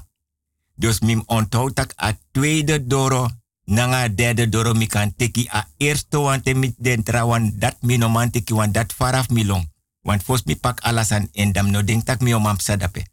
Dus 0.75 0.99
mim 0.99 1.23
onthoud 1.25 1.75
tak 1.75 1.93
a 1.95 2.17
tweede 2.31 2.87
doro. 2.87 3.29
Nanga 3.65 4.09
derde 4.09 4.49
doro 4.49 4.73
mi 4.73 4.87
kan 4.87 5.13
teki 5.15 5.47
a 5.51 5.67
eerste 5.77 6.19
one 6.19 6.41
te 6.41 6.53
mi 6.53 6.73
den 6.77 7.03
trawan. 7.03 7.51
Dat 7.57 7.81
mi 7.81 7.97
no 7.97 8.09
man 8.09 8.29
teki 8.29 8.53
wan 8.53 8.71
dat 8.71 8.93
faraf 8.93 9.29
mi 9.29 9.45
long. 9.45 9.71
Want 10.01 10.23
fos 10.23 10.43
mi 10.43 10.55
pak 10.55 10.79
alasan 10.79 11.29
en 11.33 11.51
dam 11.51 11.71
no 11.71 11.83
denk 11.83 12.05
tak 12.05 12.19
mi 12.21 12.33
o 12.35 12.39
mam 12.39 12.59
sadape. 12.59 13.05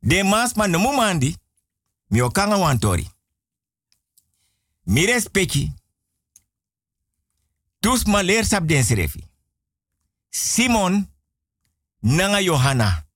De 0.00 0.24
mas 0.24 0.54
ma 0.54 0.66
no 0.66 0.78
mumandi. 0.78 1.36
Mi 2.08 2.22
o 2.22 2.28
kanga 2.28 2.58
wan 2.58 2.78
tori. 2.78 3.08
Mi 4.88 5.04
respecti. 5.04 5.72
Dus 7.78 8.04
ma 8.04 8.22
leer 8.22 8.44
sap 8.44 8.70
serefi. 8.70 9.24
Simon 10.30 11.10
nanga 12.00 12.40
Johanna. 12.40 13.06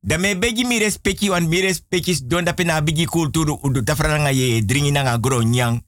Da 0.00 0.16
me 0.18 0.38
begi 0.38 0.64
mi 0.64 0.78
respecti 0.78 1.28
wan 1.28 1.48
mi 1.48 1.60
respecti 1.60 2.26
don 2.26 2.44
da 2.44 2.54
pena 2.54 2.82
bigi 2.82 3.04
kulturu 3.06 3.58
udu 3.62 3.82
tafra 3.82 4.08
nanga 4.08 4.30
ye 4.30 4.64
dringi 4.64 4.90
nanga 4.90 5.18
gro 5.18 5.42
nyang. 5.42 5.82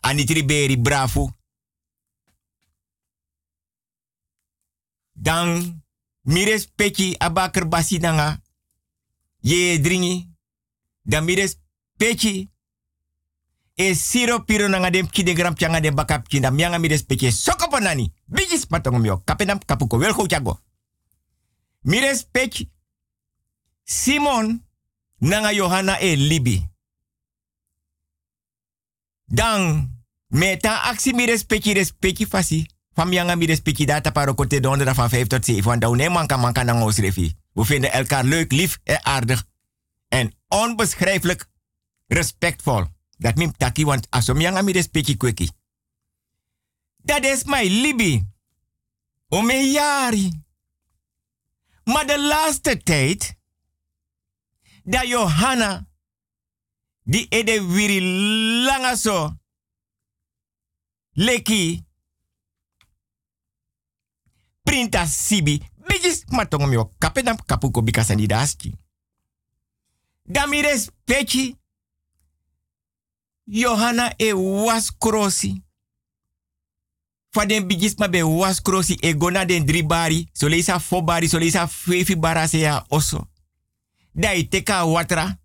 Anitri 0.00 0.44
beri 0.44 0.78
bravo. 0.78 1.36
Dan 5.12 5.82
mi 6.20 6.44
respecti 6.44 7.14
abaker 7.18 7.68
basi 7.68 7.98
nanga 7.98 8.40
ye 9.40 9.80
dringi. 9.80 10.30
Dan 11.02 11.24
mi 11.24 11.34
respecti 11.34 12.52
e 13.74 13.94
siro 13.94 14.44
piro 14.44 14.68
nanga 14.68 14.90
dem 14.90 15.10
kide 15.10 15.34
gram 15.34 15.54
changa 15.54 15.80
dem 15.80 15.94
bakap 15.94 16.28
kinda 16.28 16.50
mianga 16.50 16.78
mi 16.78 16.88
respecte 16.88 17.30
soko 17.30 17.68
panani 17.68 18.12
bigis 18.26 18.66
patong 18.66 19.00
mio 19.00 19.22
kapenam 19.24 19.58
kapuko. 19.66 19.98
Wel 19.98 20.12
go 20.12 20.26
chago. 20.26 20.58
Mi 21.82 22.00
Simon 23.84 24.64
nanga 25.18 25.52
Johanna 25.52 25.98
e 26.00 26.16
Libi. 26.16 26.66
Dan 29.26 29.90
meta 30.28 30.82
aksi 30.82 31.12
mi 31.12 31.26
respecti 31.26 31.72
respecti 31.72 32.26
fasi. 32.26 32.66
Fam 32.94 33.12
yanga 33.12 33.36
mi 33.36 33.46
respecti 33.46 33.84
data 33.84 34.12
paro 34.12 34.34
kote 34.34 34.60
donderdag 34.60 34.94
van 34.94 35.08
5 35.08 35.26
tot 35.26 35.44
7 35.44 35.62
want 35.62 35.80
dan 35.80 35.96
nee 35.96 36.10
we 37.52 37.64
vinden 37.64 37.92
elkaar 37.92 38.24
leuk 38.24 38.52
lief 38.52 38.78
en 38.84 39.04
aardig. 39.04 39.44
En 40.08 40.32
onbeschrijfelijk 40.48 41.46
respectvol 42.06 42.86
dat 43.16 43.36
mim 43.36 43.52
taki 43.56 43.84
want 43.84 44.06
asom 44.10 44.40
yang 44.40 44.56
ami 44.56 44.72
respecti 44.72 45.16
kweki. 45.16 45.50
Dat 46.96 47.24
is 47.24 47.44
my 47.44 47.68
libi. 47.68 48.26
O 49.28 49.42
me 49.42 49.70
jari. 49.72 50.42
Maar 51.84 52.06
de 52.06 52.20
laatste 52.20 52.82
tijd, 52.82 53.36
dat 54.84 55.06
Johanna, 55.06 55.86
die 57.02 57.26
ede 57.28 57.66
wiri 57.66 58.00
langa 58.64 58.96
so, 58.96 59.36
leki, 61.12 61.84
printa 64.62 65.06
sibi, 65.06 65.60
bijis 65.86 66.24
matong 66.24 66.66
mi 66.66 66.76
o 66.76 66.90
kapedam 66.98 67.36
kapuko 67.44 67.82
bikasani 67.82 68.26
daski. 68.26 68.72
Da 70.22 70.46
mi 70.46 70.60
respecti, 70.60 71.56
Johanna 73.44 74.12
e 74.16 74.32
was 74.32 74.90
krosi. 74.98 75.62
Fa 77.30 77.46
den 77.46 77.66
bigis 77.66 77.94
be 77.94 78.22
was 78.22 78.60
krosi 78.60 78.96
e 79.00 79.14
gona 79.14 79.44
den 79.44 79.66
drie 79.66 79.84
bari. 79.84 80.28
So 80.32 80.48
leisa 80.48 80.80
fo 80.80 81.02
bari, 81.02 81.28
so 81.28 81.38
leisa 81.38 81.68
fefi 81.68 82.16
oso. 82.88 83.28
Da 84.12 84.32
i 84.32 84.48
teka 84.48 84.84
watra. 84.84 85.38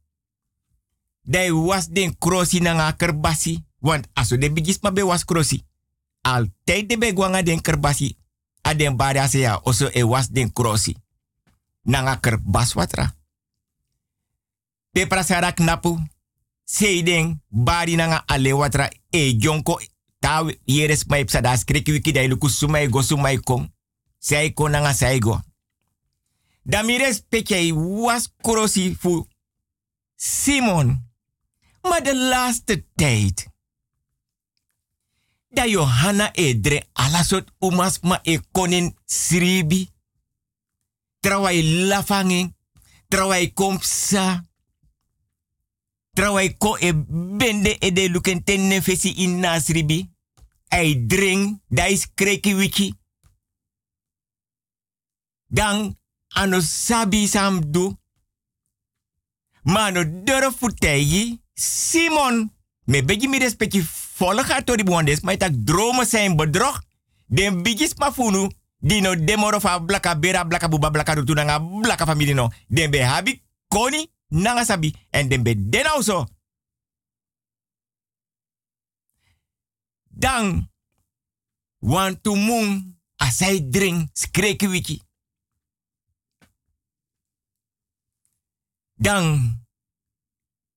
Dai 1.23 1.51
was 1.51 1.87
den 1.87 2.15
krosi 2.17 2.59
na 2.59 2.73
nga 2.73 2.95
kerbasi. 2.95 3.63
Want 3.79 4.07
aso 4.13 4.37
de 4.37 4.51
bigis 4.51 4.79
ma 4.81 4.91
be 4.91 5.03
was 5.03 5.25
krosi. 5.25 5.63
Altijd 6.21 6.89
de 6.89 7.13
gwanga 7.13 7.43
den 7.43 7.61
kerbasi. 7.61 8.17
A 8.61 8.73
den 8.73 8.95
bari 8.95 9.19
ase 9.19 9.59
oso 9.63 9.89
e 9.91 10.03
was 10.03 10.29
den 10.29 10.53
krosi. 10.53 10.95
Na 11.83 12.19
kerbas 12.19 12.73
watra. 12.73 13.15
Pe 14.91 15.07
prasara 15.07 15.51
knapu. 15.51 15.99
Seiden 16.69 17.41
bari 17.49 17.95
na 17.97 18.05
nga 18.07 18.23
ale 18.27 18.53
watra 18.53 18.89
e 19.09 19.33
jonko 19.33 19.79
ta 20.21 20.45
yeres 20.65 21.05
mai 21.09 21.25
psa 21.25 21.41
da 21.41 21.57
skriki 21.57 21.91
wiki 21.91 22.11
da 22.11 22.21
iluku 22.21 22.49
sumai 22.49 22.87
go 22.87 23.01
sumai 23.01 23.37
kom. 23.41 23.65
Sai 24.19 24.53
ko 24.53 24.67
na 24.69 24.79
nga 24.79 24.93
sai 24.93 25.19
go. 25.19 25.39
Da 26.63 26.83
mi 26.83 26.97
respecte 26.97 27.73
was 27.73 28.29
krosi 28.41 28.95
fu 28.99 29.27
Simon. 30.15 31.09
Maar 31.81 32.03
de 32.03 32.15
laatste 32.29 32.85
tijd. 32.95 33.47
Da 35.49 35.65
Johanna 35.65 36.33
edre 36.33 36.83
alasot 36.93 37.51
umas 37.59 37.99
ma 37.99 38.19
e 38.23 38.39
konin 38.51 38.95
sribi. 39.05 39.89
Trawai 41.19 41.63
lafanging. 41.87 42.55
Trawai 43.07 43.53
kompsa. 43.53 44.48
Trawai 46.19 46.57
ko 46.57 46.75
e 46.75 46.91
bende 47.39 47.77
e 47.79 47.91
de 47.91 48.09
luken 48.09 48.43
ten 48.43 48.67
nefesi 48.67 49.13
in 49.23 49.39
nasribi. 49.39 50.09
Ai 50.67 51.05
drink. 51.07 51.59
Da 51.67 51.85
is 51.87 52.07
kreki 52.13 52.55
wiki. 52.55 52.93
Dan 55.47 55.97
ano 56.27 56.59
sabi 56.59 57.27
sam 57.27 57.71
du. 57.71 57.97
Mano 59.63 60.03
doro 60.23 60.51
futei 60.51 61.39
Simon. 61.53 62.51
Me 62.83 63.03
begi 63.03 63.27
mi 63.27 63.39
respecti 63.39 63.83
volle 64.15 64.43
gaat 64.43 64.67
door 64.67 64.75
die 64.75 64.85
boandes, 64.85 65.21
maar 65.21 65.37
tak 65.37 65.51
dromen 65.63 66.05
zijn 66.05 66.35
bedrog. 66.35 66.83
Den 67.27 67.63
bigis 67.63 67.93
mafunu, 67.95 68.49
dino 68.77 69.15
demoro 69.15 69.59
fa 69.59 69.79
blaka 69.79 70.19
bera 70.19 70.45
blaka 70.45 70.67
buba 70.67 70.91
blaka 70.91 71.13
rutu 71.13 71.33
nanga 71.33 71.59
blaka 71.59 72.05
family 72.05 72.33
no. 72.33 72.49
Den 72.67 72.91
be 72.91 73.03
habi 73.03 73.41
koni 73.67 74.11
nanga 74.29 74.65
sabi 74.65 74.93
en 75.09 75.27
den 75.29 75.43
be 75.43 75.69
den 75.69 75.85
also. 75.85 76.25
Dan, 80.09 80.71
want 81.79 82.23
to 82.23 82.35
mung, 82.35 82.99
asai 83.15 83.69
drink, 83.69 84.09
skreki 84.13 84.67
wiki. 84.67 85.01
Dan, 88.95 89.39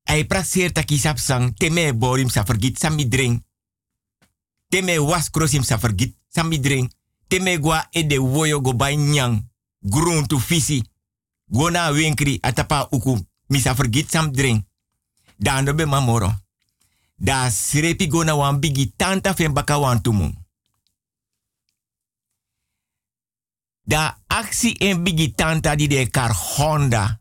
ai 0.02 0.26
praseer 0.26 0.72
taki 0.72 0.98
sap 0.98 1.18
sang, 1.18 1.54
teme 1.58 1.90
borim 1.94 2.30
sa 2.30 2.44
vergit 2.46 2.78
sa 2.78 2.90
mi 2.90 3.08
drink. 3.08 3.42
Teme 4.68 4.98
was 5.02 5.30
krosim 5.30 5.66
sa 5.66 5.76
vergit 5.76 6.14
sa 6.28 6.42
mi 6.42 6.60
drink. 6.60 6.92
Teme 7.26 7.58
gwa 7.58 7.88
e 7.90 8.06
de 8.06 8.18
woyo 8.18 8.60
go 8.60 8.72
bay 8.72 8.96
nyang, 8.96 9.42
groen 9.80 10.26
tu 10.26 10.38
fisi. 10.38 10.82
Gona 11.50 11.90
winkri 11.90 12.38
atapa 12.42 12.86
uku, 12.92 13.18
mi 13.52 13.60
sa 13.60 13.74
vergit 13.74 14.10
sam 14.10 14.32
drink. 14.32 14.64
Dan 15.36 15.64
do 15.64 15.74
be 15.74 15.84
mamoro. 15.84 16.30
Da 17.14 17.50
srepi 17.50 18.06
gona 18.08 18.34
wan 18.34 18.60
bigi 18.60 18.92
tanta 18.96 19.34
fen 19.34 19.52
baka 19.52 19.78
wan 19.78 20.00
tumu. 20.00 20.32
Da 23.84 24.22
aksi 24.26 24.72
en 24.78 25.02
bigi 25.02 25.34
tanta 25.34 25.74
di 25.74 25.86
de 25.86 26.10
kar 26.10 26.32
Honda. 26.32 27.20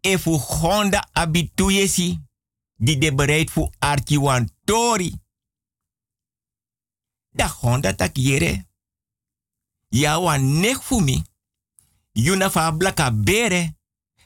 E 0.00 0.18
fu 0.18 0.36
Honda 0.36 1.08
abituyesi 1.12 2.20
di 2.76 2.98
de 2.98 3.14
bereid 3.14 3.50
fu 3.50 3.70
arki 3.78 4.16
wan 4.16 4.48
tori. 4.64 5.12
Da 7.30 7.48
Honda 7.48 7.94
tak 7.94 8.16
yere. 8.16 8.66
Ya 9.88 10.18
wan 10.20 10.60
nek 10.60 10.82
fu 10.82 11.00
mi. 11.00 11.24
Yuna 12.14 12.50
fa 12.50 12.72
blaka 12.72 13.10
bere. 13.10 13.76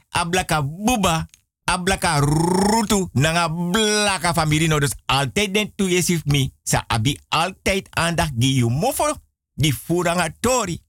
A 0.09 0.25
blaka 0.25 0.63
buba. 0.63 1.27
A 1.65 2.21
rutu. 2.21 3.09
Nanga 3.13 3.49
blaka 3.49 4.35
familie 4.35 4.79
Dus 4.79 4.95
altijd 5.07 5.55
den 5.55 5.75
tuyesi 5.75 6.21
mi. 6.25 6.53
Sa 6.63 6.85
abi 6.87 7.19
altijd 7.29 7.89
aandacht 7.91 8.33
gi 8.39 8.55
you 8.55 8.71
mofo. 8.71 9.15
Di 9.55 9.73
furanga 9.73 10.35
tori. 10.41 10.83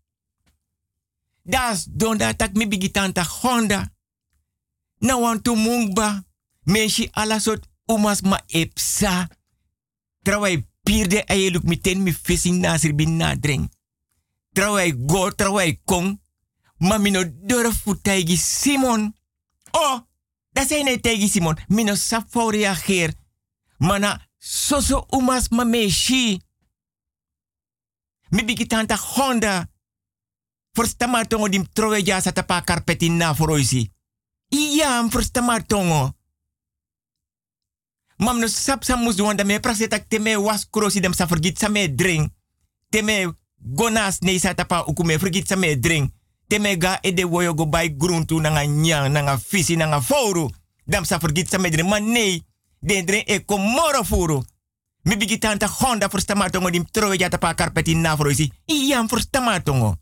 Das 1.44 1.88
donda 1.90 2.34
tak 2.34 2.54
mi 2.54 2.68
bigitanta 2.68 3.24
Honda. 3.24 3.92
Na 5.00 5.18
wan 5.18 5.42
tu 5.42 5.56
mungba. 5.56 6.24
Meshi 6.64 7.10
ala 7.12 7.40
sot 7.40 7.68
umas 7.86 8.22
ma 8.22 8.42
epsa. 8.48 9.28
Trawai 10.22 10.68
pirde 10.84 11.24
aye 11.26 11.52
luk 11.52 11.64
miten 11.64 12.04
mi 12.04 12.14
fissing 12.14 12.60
nasir 12.60 12.96
bin 12.96 13.18
nadring. 13.18 13.70
Trawai 14.54 14.94
go, 15.06 15.32
trawai 15.32 15.80
kong. 15.86 16.20
Ma 16.80 16.98
mino 16.98 17.24
dora 17.26 17.72
futai 17.72 18.38
Simon. 18.38 19.16
Oh, 19.72 20.00
dat 20.50 20.68
zijn 20.68 20.86
nee 20.86 21.00
tegi 21.00 21.28
Simon. 21.28 21.58
Mino 21.68 21.96
safo 21.96 22.50
reageer. 22.50 23.14
Mana 23.78 24.28
soso 24.38 25.06
umas 25.10 25.50
ma 25.50 25.64
meshi. 25.64 26.42
Mi 28.30 28.46
bigi 28.46 28.66
tanta 28.66 28.96
Honda. 28.96 29.70
Forstama 30.72 31.26
tongo 31.26 31.50
dim 31.50 31.66
trowe 31.74 32.04
jasa 32.04 32.32
tapa 32.32 32.62
karpetin 32.62 33.18
na 33.18 33.36
foroisi. 33.36 33.92
Iya, 34.50 35.08
forstama 35.10 35.62
tongo. 35.66 36.14
Mam 38.18 38.40
no 38.40 38.48
sap 38.48 38.84
sa 38.84 38.96
mus 38.96 39.20
wanda 39.20 39.44
me 39.44 39.60
praseta 39.60 40.00
teme 40.00 40.36
was 40.38 40.68
krosi 40.70 41.00
dem 41.00 41.14
sa 41.14 41.28
forgit 41.28 41.58
sa 41.58 41.70
me 41.70 41.96
drink. 41.96 42.32
Teme 42.90 43.34
gonas 43.58 44.20
ne 44.20 44.40
sa 44.40 44.54
tapa 44.54 44.84
uku 44.88 45.04
me 45.04 45.18
forgit 45.18 45.48
sa 45.48 45.56
me 45.56 45.80
drink. 45.80 46.14
Teme 46.50 46.78
ga 46.78 46.98
ede 47.02 47.24
woyo 47.30 47.54
go 47.54 47.66
bay 47.70 47.94
gruntu 47.94 48.42
nanga 48.42 48.66
nyang 48.66 49.14
nanga 49.14 49.38
fisi 49.38 49.76
nanga 49.78 50.02
foru. 50.02 50.50
Dam 50.86 51.06
sa 51.06 51.20
forgit 51.20 51.46
sa 51.46 51.58
me 51.62 51.70
drink. 51.70 51.88
Man 51.88 52.12
nee, 52.12 52.42
den 52.82 53.06
drink 53.06 53.30
e 53.30 53.46
komoro 53.46 54.04
furu. 54.04 54.42
Mi 55.06 55.16
bigi 55.16 55.38
tanta 55.38 55.68
Honda 55.68 56.10
for 56.10 56.20
stamatongo 56.20 56.70
dim 56.70 56.86
trowe 56.92 57.18
ja 57.18 57.30
tapa 57.30 57.54
karpeti 57.54 57.96
na 57.96 58.18
foroisi. 58.18 58.52
Iya 58.66 59.08
for 59.08 59.22
stamatongo. 59.22 59.96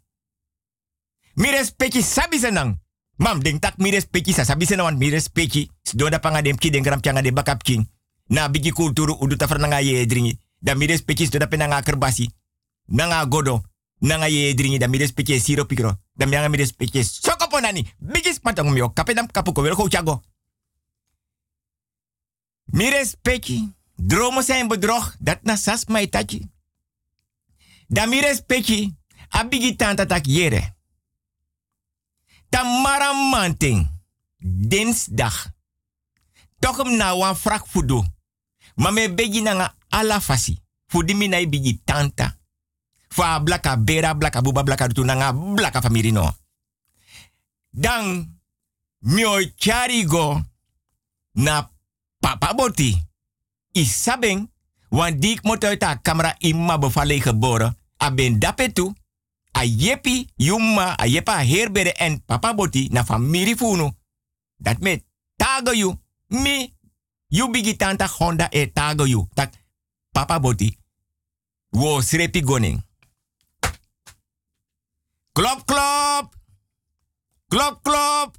Mi 1.36 1.52
respecti 1.52 2.02
sabi 2.02 2.40
senang. 2.40 2.80
Mam 3.18 3.40
ding 3.44 3.60
tak 3.60 3.78
mi 3.78 3.92
respecti 3.92 4.32
sa 4.32 4.44
sabi 4.44 4.66
senang 4.66 4.98
mi 4.98 5.10
respecti. 5.10 5.70
Sdoda 5.84 6.20
panga 6.20 6.42
dem 6.42 6.58
ki 6.58 6.70
den 6.70 6.84
gram 6.84 7.02
changa 7.02 7.22
de 7.22 7.32
bakap 7.32 7.64
king. 7.64 7.90
Na 8.30 8.48
bigi 8.48 8.72
kulturu 8.72 9.18
udu 9.20 9.36
tafar 9.36 9.60
nanga 9.60 9.82
ye. 9.82 10.08
Da 10.60 10.76
mi 10.76 10.88
respecti 10.88 11.26
sdoda 11.26 11.48
pe 11.48 11.58
nanga 11.58 11.82
kerbasi. 11.82 12.32
Nanga 12.88 13.26
godo. 13.26 13.64
Nanga 14.00 14.28
ye 14.28 14.54
dringi 14.54 14.78
da 14.78 14.88
mi 14.88 14.98
respecti 14.98 15.40
siro 15.40 15.66
pikro. 15.66 16.00
Da 16.14 16.26
mi 16.26 16.36
anga 16.36 16.50
mi 16.50 16.58
respecti 16.58 17.04
sokoponani. 17.04 17.94
Bigi 17.98 18.34
spatongo 18.34 18.72
mi 18.72 18.82
o 18.82 18.90
kapedam 18.90 19.32
kapuko 19.32 19.62
wel 19.62 19.76
go 19.76 19.88
chago. 19.88 20.22
Mi 22.66 22.90
respecti. 22.90 23.76
Dromen 24.00 24.44
zijn 24.44 24.68
bedrog, 24.68 25.16
dat 25.20 25.44
na 25.44 25.56
sas 25.56 25.86
mai 25.86 26.10
tachi. 26.10 26.52
Damire 27.88 28.36
speki, 28.36 28.96
abigi 29.30 29.76
tanta 29.76 30.06
tak 30.06 30.26
yere. 30.26 30.76
Tamara 32.50 33.14
manting, 33.14 33.90
dinsdag. 34.38 35.56
Hem 36.60 36.96
na 36.96 37.16
wan 37.16 37.36
frak 37.36 37.68
fudu. 37.68 38.06
Maar 38.76 38.94
me 38.94 39.14
begi 39.14 39.42
na 39.42 39.54
nga 39.54 39.76
ala 39.90 40.22
fasi. 40.22 40.62
Fudi 40.88 41.16
mi 41.16 41.28
na 41.28 41.50
bigi 41.50 41.82
tanta. 41.84 42.37
Fa 43.18 43.42
blaka 43.42 43.78
bera, 43.78 44.14
blaka 44.14 44.42
buba, 44.42 44.64
blaka 44.64 44.88
nga 44.94 45.34
blaka 45.34 45.82
famiri 45.82 46.12
no. 46.12 46.36
Dan, 47.70 48.38
mi 49.00 49.26
o 49.26 49.42
charigo 49.56 50.46
na 51.34 51.72
papa 52.20 52.54
boti 52.54 52.94
isabeng, 53.72 54.50
want 54.90 55.22
dik 55.22 55.44
moet 55.44 55.64
uit 55.64 55.84
haar 55.84 56.02
camera 56.02 56.36
imma 56.38 56.78
bevallen 56.78 57.22
geboren. 57.22 57.78
A 57.98 58.12
ben 58.12 58.40
dapetu, 58.40 58.94
a 59.52 59.64
yepi, 59.64 60.30
yumma, 60.36 60.96
a 60.98 61.08
yepa 61.08 61.42
herbere 61.42 61.94
en 61.94 62.24
papa 62.26 62.54
boti 62.54 62.90
na 62.92 63.06
familie 63.06 63.58
funu. 63.58 63.92
Dat 64.58 64.80
met 64.80 65.04
tago 65.36 65.74
you, 65.74 65.96
mi, 66.28 66.74
you 67.28 67.50
bigi 67.52 67.76
tanta 67.76 68.08
honda 68.08 68.48
e 68.50 68.72
tago 68.72 69.06
you. 69.06 69.28
Tak 69.34 69.54
papa 70.12 70.40
boti, 70.40 70.78
wo 71.70 72.02
srepi 72.02 72.44
goning. 72.44 72.86
Klop, 75.38 75.70
klop. 75.70 76.34
Klop, 77.46 77.76
klop. 77.86 78.34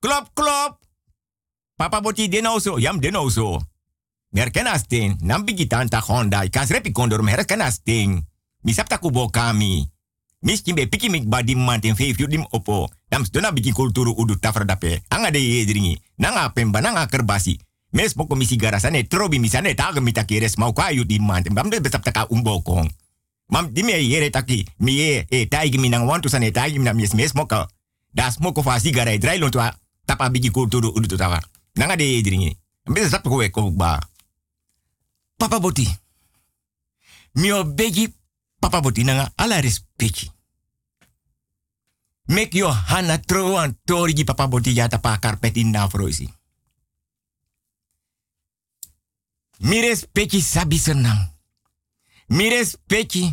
Klop, 0.00 0.26
klop. 0.32 0.80
Papa 1.76 2.00
boti 2.00 2.32
den 2.32 2.48
also, 2.48 2.78
jam 2.80 2.96
den 2.96 3.12
also. 3.12 3.60
Merkena 4.32 4.78
sting, 4.80 5.20
nam 5.20 5.44
bigi 5.44 5.66
tanta 5.68 6.00
honda, 6.00 6.40
i 6.44 6.48
kas 6.48 6.72
repi 6.72 6.94
kondor 6.96 7.20
merkena 7.20 7.68
sting. 7.70 8.24
Mi 8.64 8.72
sapta 8.72 8.96
kubo 8.96 9.28
kami. 9.28 9.84
Miskin 10.40 10.80
be 10.80 10.88
piki 10.88 11.10
mik 11.12 11.28
badi 11.28 11.54
mantin 11.54 11.92
feif 11.92 12.16
dim 12.16 12.46
opo. 12.56 12.88
Dam 13.12 13.28
stona 13.28 13.52
biki 13.52 13.76
kulturu 13.76 14.16
udu 14.16 14.40
tafra 14.40 14.64
dape. 14.64 15.02
Anga 15.12 15.30
de 15.30 15.44
yedringi. 15.44 16.00
Nanga 16.16 16.48
pemba 16.56 16.80
nanga 16.80 17.04
kerbasi. 17.06 17.60
Mes 17.92 18.14
poko 18.14 18.34
misi 18.34 18.56
garasane 18.56 19.04
trobi 19.04 19.38
misane 19.38 19.74
taga 19.74 20.00
mita 20.00 20.24
mau 20.56 20.72
kwa 20.72 20.90
yu 20.90 21.04
di 21.04 21.18
mante. 21.18 21.50
Bam 21.50 21.68
de 21.68 21.80
betap 21.80 22.02
taka 22.02 22.26
umbo 22.30 22.62
kong. 22.62 22.88
Mam 23.48 23.72
di 23.72 23.82
me 23.82 23.92
yere 23.92 24.30
taki 24.30 24.66
mi 24.78 25.00
e 25.00 25.46
taigi 25.48 25.78
minang 25.78 26.06
wantu 26.06 26.28
sane 26.28 26.50
taigi 26.50 26.78
minang 26.78 26.96
mes 26.96 27.14
mes 27.14 27.32
moka. 27.32 27.68
Das 28.12 28.38
moko 28.38 28.62
fa 28.62 28.78
sigara 28.78 29.12
e 29.12 29.18
drai 29.18 29.38
lontwa 29.38 29.74
tapa 30.04 30.30
kulturu 30.30 30.92
udu 30.94 31.16
tafra. 31.16 31.40
Nanga 31.74 31.96
de 31.96 32.04
yedringi. 32.04 32.56
Mbese 32.84 33.08
sap 33.08 33.22
ko 33.22 33.42
e 33.42 33.50
ko 33.50 33.70
ba. 33.70 33.98
Papa 35.36 35.60
boti. 35.60 35.88
Mio 37.32 37.64
begi 37.64 38.14
papa 38.58 38.80
boti 38.80 39.04
nanga 39.04 39.32
ala 39.36 39.60
respecti. 39.60 40.30
Mek 42.26 42.54
yo 42.54 42.68
hana 42.68 43.18
tro 43.18 43.56
an 43.56 43.78
tori 43.84 44.24
papa 44.24 44.48
boti 44.48 44.74
ya 44.74 44.88
tapa 44.88 45.18
karpet 45.18 45.56
in 45.56 45.70
na 45.70 45.88
froisi. 45.88 46.28
Mi 49.58 49.80
respecti 49.80 50.40
sabi 50.40 50.78
senang. 50.78 51.37
Mi 52.28 52.48
respecti 52.48 53.24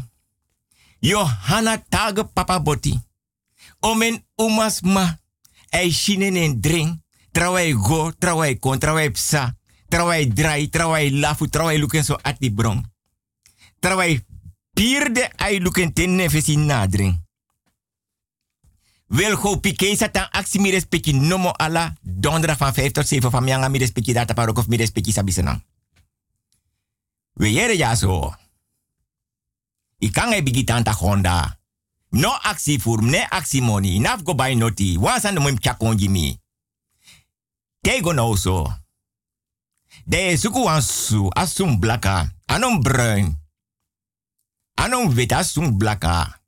yo 1.00 1.24
hana 1.24 1.78
tag 1.90 2.24
papa 2.34 2.60
boti. 2.60 3.00
Omen 3.80 4.26
umas 4.36 4.82
ma 4.82 5.20
ei 5.70 5.92
shinen 5.92 6.36
en. 6.36 7.04
Trawai 7.32 7.74
go, 7.74 8.12
trawai 8.18 8.60
kon, 8.60 8.80
trawai 8.80 9.12
psa. 9.12 9.58
Trawai 9.90 10.28
drai, 10.28 10.70
trawai 10.70 11.12
lafu, 11.12 11.50
trawai 11.50 11.78
luken 11.78 12.04
so 12.04 12.18
ati 12.22 12.52
bron. 12.52 12.82
Trawai 13.80 14.26
pierde 14.74 15.32
ai 15.36 15.60
luken 15.60 15.94
ten 15.94 16.16
nefesi 16.16 16.56
nadring. 16.56 17.24
Wil 19.08 19.36
go 19.36 19.60
pike 19.60 19.96
satan 19.96 20.28
aksi 20.32 20.60
mi 20.60 20.72
respecti 20.72 21.14
nomo 21.14 21.52
ala 21.52 21.94
donderdag 22.02 22.58
van 22.58 22.74
5 22.74 22.92
tot 22.92 23.08
7 23.08 23.30
van 23.30 23.44
mianga 23.44 23.70
mi 23.70 23.78
respecti 23.78 24.14
data 24.14 24.34
parok 24.34 24.58
of 24.58 24.68
mi 24.68 24.78
respecti 24.78 25.12
sabisenang. 25.12 25.62
We 27.34 27.52
yere 27.52 27.78
ja. 27.78 27.94
I 29.98 30.10
kan 30.10 30.34
e 30.34 30.44
bigi 30.44 30.64
tanta 30.64 30.92
honda. 30.92 31.60
No 32.10 32.30
aksi 32.30 32.80
voor 32.82 33.04
ne 33.04 33.30
aksi 33.30 33.62
money. 33.62 34.00
Naf 34.00 34.24
go 34.24 34.36
by 34.36 34.54
noti. 34.54 34.98
Wansan 35.00 35.34
de 35.34 35.40
mwim 35.40 35.58
chakonji 35.60 36.10
mi. 36.10 36.40
Kego 37.82 38.14
no 38.14 38.36
so. 38.36 38.74
De 40.06 40.38
suku 40.38 40.70
ansu 40.70 41.30
asum 41.30 41.80
blaka. 41.80 42.34
Anon 42.46 42.82
bruin. 42.82 43.38
Anon 44.74 45.14
wit 45.14 45.32
asum 45.32 45.78
blaka. 45.78 46.42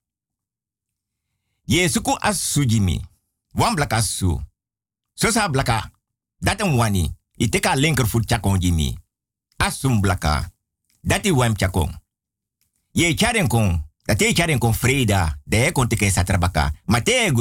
Ye 1.63 1.89
suku 1.89 2.17
asu 2.19 2.65
jimi. 2.65 3.01
Wan 3.51 3.75
blaka 3.75 4.01
su. 4.01 4.41
So 5.13 5.31
sa 5.31 5.49
blaka. 5.49 5.91
Dat 6.37 6.61
een 6.61 6.75
wani. 6.75 7.15
I 7.37 7.49
teka 7.49 7.75
linkervoet 7.75 8.27
chakon 8.27 8.59
jimi. 8.59 8.97
Asum 9.57 10.01
blaka. 10.01 10.51
Dat 11.01 11.25
i 11.25 11.31
wem 11.31 11.55
chakon. 11.55 12.05
Ye 12.97 13.13
charen 13.13 13.47
kon. 13.47 13.85
Dat 14.05 14.21
e 14.21 14.33
charen 14.33 14.57
kon 14.59 14.73
freda. 14.73 15.39
De 15.45 15.65
e 15.65 15.71
kon 15.71 15.87
satrabaka. 16.09 16.73
Ma 16.85 17.01
te. 17.01 17.31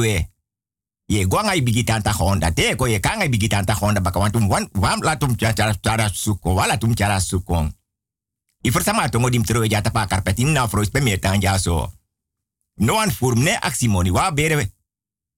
Ye 1.06 1.26
gwanga 1.26 1.54
i 1.54 1.62
bigitan 1.62 2.02
ta 2.02 2.12
honda. 2.12 2.52
Te 2.52 2.74
ko 2.76 2.86
ye 2.86 3.00
kanga 3.00 3.24
i 3.24 3.28
bigitan 3.28 3.64
ta 3.64 3.74
honda 3.74 4.00
baka. 4.00 4.18
Want 4.18 4.36
wan 4.36 4.68
wam 4.72 5.00
chara 5.36 5.74
chara 5.80 6.08
suko. 6.12 6.54
Wala 6.54 6.76
tum 6.78 6.94
chara 6.94 7.20
sukon. 7.20 7.72
I 8.62 8.70
versama 8.70 9.08
tongo 9.08 9.30
dim 9.30 9.44
tro 9.44 9.64
ja 9.64 9.80
tapa 9.80 10.06
karpetin 10.06 10.52
na 10.52 10.68
tan 10.68 11.58
so. 11.58 11.92
No 12.76 12.98
an 12.98 13.10
aksimoni. 13.62 14.10
Wa 14.10 14.30
bere. 14.30 14.72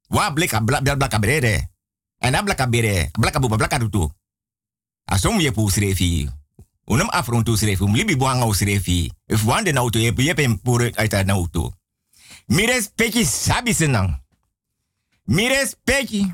Wa 0.09 0.31
bleka 0.31 0.61
blaka 0.61 0.97
blaka 0.97 1.19
brere. 1.19 1.71
En 2.21 2.35
a 2.35 2.43
blaka 2.43 2.67
bere. 2.67 3.11
Blaka 3.13 3.39
buba 3.39 3.57
blaka 3.57 3.79
tutu. 3.79 4.11
Asom 5.05 5.41
ye 5.41 5.53
pu 5.53 5.71
srefi. 5.71 6.38
Unum 6.89 7.09
afron 7.11 7.45
tu 7.45 7.57
srefi. 7.57 7.83
Um 7.85 7.95
libi 7.95 8.17
buanga 8.17 8.47
u 8.47 8.55
srefi. 8.55 9.11
If 9.27 9.45
wande 9.45 9.77
auto 9.77 9.99
ye 9.99 10.13
pu 10.13 10.23
ye 10.23 10.35
pen 10.35 10.59
pure 10.61 10.93
uit 10.97 11.25
na 11.27 11.33
auto. 11.33 11.73
Mires 12.47 12.89
peki 12.95 13.25
sabi 13.25 13.75
senang. 13.75 14.23
Mires 15.25 15.77
peki. 15.85 16.33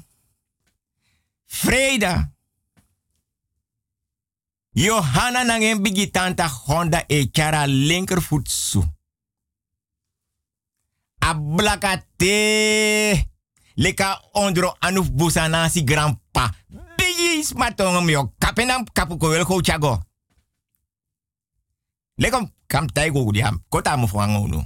Freda. 1.46 2.32
Johanna 4.72 5.44
nangen 5.44 5.82
bigi 5.82 6.10
tanta 6.10 6.48
Honda 6.48 7.04
e 7.06 7.30
kara 7.30 7.66
linkervoet 7.66 8.48
su. 8.48 8.84
Ablakate. 11.18 12.34
Leka 13.74 14.20
ondro 14.32 14.76
anuf 14.78 15.10
busana 15.10 15.68
si 15.68 15.84
grandpa. 15.84 16.50
Bigi 16.96 17.42
smatongo 17.44 18.00
mio. 18.04 18.34
Kapenam 18.38 18.84
kapu 18.92 19.16
ko 19.16 19.28
wel. 19.28 19.44
Lekom 22.14 22.50
kam 22.66 22.86
taigo 22.86 23.32
diam. 23.32 23.62
Kota 23.68 23.96
mo 23.96 24.06
fwango 24.06 24.46
nu. 24.46 24.62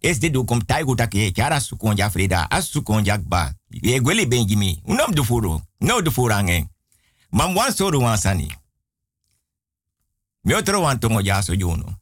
Es 0.00 0.18
de 0.18 0.30
do 0.30 0.44
kom 0.44 0.64
taigo 0.64 0.94
take 0.94 1.32
kara 1.32 1.60
su 1.60 1.76
konja 1.76 2.10
freda. 2.10 2.46
As 2.50 2.68
su 2.70 2.82
konja 2.82 3.16
gba. 3.18 3.54
E 3.70 4.00
benjimi. 4.26 4.80
Unom 4.84 5.14
du 5.14 5.24
furo. 5.24 5.62
No 5.78 6.00
du 6.02 6.10
furangen. 6.10 6.68
Mam 7.30 7.54
wan 7.54 7.72
soro 7.72 8.00
wan 8.00 8.18
sani. 8.18 8.50
Mi 10.42 10.54
otro 10.54 10.80
wan 10.80 10.98
tongo 10.98 11.20
ja 11.20 11.42
so 11.42 11.54
juno. 11.54 12.00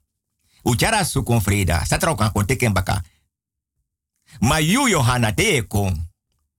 Uchara 0.64 1.04
su 1.04 1.22
kon 1.22 1.40
freda. 1.40 1.84
Kan 1.88 2.32
kon 2.32 2.72
baka. 2.72 3.02
Ma 4.40 4.58
yu 4.58 4.88
Johanna 4.88 5.32
te 5.32 5.66
kon. 5.68 6.08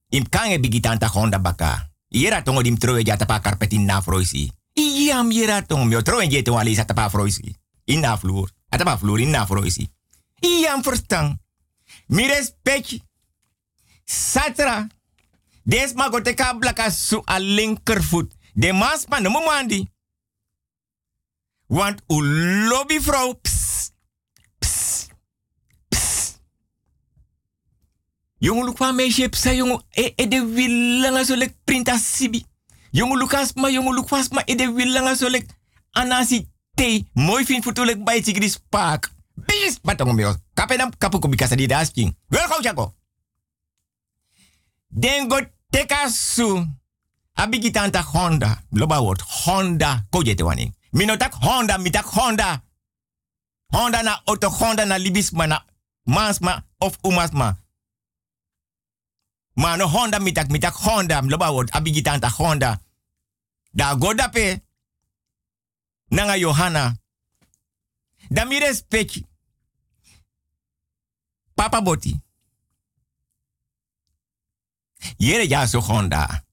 Im 0.09 0.25
e 0.49 0.59
bigitanta 0.59 1.07
honda 1.07 1.39
baka. 1.39 1.89
Iera 2.09 2.43
tongo 2.43 2.61
dim 2.61 2.77
troe 2.77 3.03
ja 3.03 3.17
tapa 3.17 3.39
karpetin 3.39 3.85
na 3.85 4.01
froisi. 4.01 4.51
Iam 4.75 5.31
iera 5.31 5.61
tongo 5.61 5.85
mi 5.85 5.95
otro 5.95 6.21
en 6.21 6.29
jeto 6.29 6.55
tapa 6.85 7.09
froisi. 7.09 7.60
In 7.83 7.99
na 7.99 8.17
vloer. 8.17 8.49
Atapa 8.69 8.97
vloer 8.97 9.19
in 9.19 9.29
na 9.29 9.45
froisi. 9.45 9.89
Iam 10.39 10.83
verstang. 10.83 11.39
Mi 12.07 12.27
respect. 12.27 12.99
Satra. 14.05 14.87
Des 15.63 15.93
ma 15.93 16.09
go 16.09 16.21
teka 16.21 16.53
blaka 16.57 16.89
su 16.89 17.21
a 17.25 17.39
linkervoet. 17.39 18.33
De 18.53 18.73
mas 18.73 19.05
pa 19.05 19.19
no 19.19 19.29
mandi. 19.29 19.89
Want 21.67 22.01
u 22.07 22.23
lobby 22.67 22.99
vrouw. 22.99 23.33
Psst, 23.33 23.93
psst, 24.59 25.09
psst. 25.89 26.39
Jongen, 28.37 28.77
van 28.77 28.95
meisje, 28.95 29.29
psa, 29.29 29.53
jongen, 29.53 29.83
e, 29.89 30.13
e 30.15 30.27
de 30.27 30.45
willanga 30.45 31.23
zo 31.23 31.35
lek 31.35 31.55
printa 31.63 31.97
sibi. 31.97 32.45
Jongen, 32.91 33.29
asma, 33.29 33.69
jongen, 33.69 34.05
asma, 34.09 34.41
e 34.45 34.55
de 34.55 34.71
willanga 34.71 35.15
zo 35.15 35.29
lek 35.29 35.45
anasi 35.91 36.50
te. 36.73 37.05
Mooi 37.13 37.45
vind 37.45 37.63
voor 37.63 37.73
toelek 37.73 38.03
bij 38.03 38.21
sigris 38.23 38.57
paak. 38.69 39.11
Bis, 39.33 39.79
batong 39.81 40.13
meo. 40.13 40.35
Kapenam 40.53 40.97
kapu 40.97 41.19
ko 41.19 41.27
bikasa 41.27 41.55
di 41.55 41.67
dasking. 41.67 42.17
Wel 42.27 42.47
gauw, 42.47 42.61
Jaco. 42.61 42.93
Dengo 44.87 45.39
teka 45.69 46.09
su. 46.09 46.67
Abigi 47.33 47.71
tanta 47.71 48.01
Honda. 48.01 48.63
Loba 48.69 49.01
word 49.01 49.21
Honda. 49.21 50.05
Koje 50.09 50.35
te 50.35 50.43
wani. 50.43 50.73
Minotak 50.91 51.33
Honda, 51.33 51.77
mitak 51.77 52.05
Honda. 52.05 52.63
Honda 53.67 54.01
na 54.01 54.21
auto 54.25 54.49
Honda 54.49 54.85
na 54.85 54.97
libisma 54.97 55.45
na 55.47 55.65
mansma 56.03 56.65
of 56.77 56.97
umasma. 57.01 57.57
Ma 59.53 59.75
no 59.75 59.87
Honda 59.87 60.19
mitak 60.19 60.49
mitak 60.49 60.73
Honda. 60.73 61.21
Loba 61.21 61.53
word 61.53 61.69
abigi 61.71 62.01
tanta 62.01 62.29
Honda. 62.29 62.81
Da 63.71 63.95
godape. 63.95 64.61
Nanga 66.11 66.35
Johanna. 66.37 66.95
Da 68.29 68.45
mi. 68.45 68.59
Papa 71.55 71.81
Boti. 71.81 72.19
Yere 75.17 75.47
ja 75.47 75.67
so 75.67 75.79
Honda. 75.79 76.45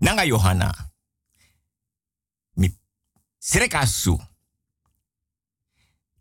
Nanga 0.00 0.24
Johanna. 0.26 0.90
Mi 2.54 2.78
sreka 3.38 3.86
su. 3.86 4.18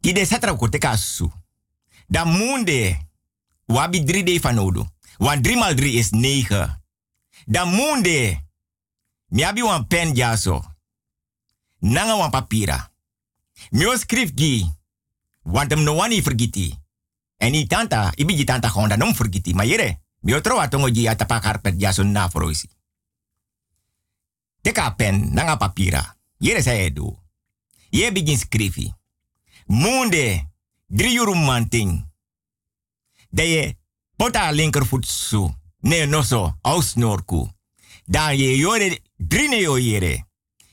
Ide 0.02 0.26
satra 0.26 0.56
ko 0.56 0.69
teka 0.69 0.98
su. 0.98 1.32
Da 2.07 2.26
munde. 2.26 3.10
Wabi 3.68 3.99
3 3.99 4.23
day 4.23 4.40
van 4.40 4.56
nodo. 4.56 4.88
3 5.19 5.56
mal 5.56 5.76
3 5.76 5.98
is 5.98 6.11
9. 6.11 6.82
Da 7.45 7.65
munde. 7.65 8.45
Mi 9.30 9.44
abi 9.44 9.61
wan 9.61 9.88
pen 9.88 10.14
jaso. 10.15 10.74
Nanga 11.86 12.16
wan 12.16 12.30
papira. 12.30 12.91
Mi 13.70 13.86
o 13.86 13.98
skrif 13.98 14.34
gi. 14.34 14.66
Want 15.44 15.72
hem 15.72 15.84
no 15.84 15.94
wani. 15.94 16.24
En 17.38 17.53
i 17.53 17.68
tanta, 17.68 18.12
i 18.16 18.26
bigi 18.26 18.44
tanta 18.44 18.70
honda 18.70 18.95
non 18.95 19.14
vergiti. 19.14 19.53
Ma 19.53 19.64
yere, 19.64 20.02
mi 20.22 20.34
o 20.34 20.41
trova 20.41 20.68
tongo 20.68 20.91
gi 20.91 21.07
atapa 21.07 21.40
karpet 21.40 21.76
na. 22.03 22.30
Teka 24.62 24.95
pen, 24.95 25.34
nanga 25.34 25.57
papira. 25.57 26.18
Yere 26.38 26.62
sa 26.62 26.72
edu. 26.72 27.18
Ye 27.90 28.12
begin 28.12 28.38
skrifi. 28.38 28.94
Munde, 29.68 30.52
drie 30.88 31.20
uur 31.20 31.36
manting. 31.36 32.14
Da 33.30 33.44
je 33.44 33.78
pota 34.16 34.52
linkervoet 34.52 35.06
su. 35.06 35.53
ne 35.80 36.06
no 36.06 36.22
so, 36.24 36.57
aus 36.62 36.95
norku. 36.95 37.49
Dan 38.06 38.38
je 38.38 38.57
jore 38.57 39.02
drine. 39.18 40.24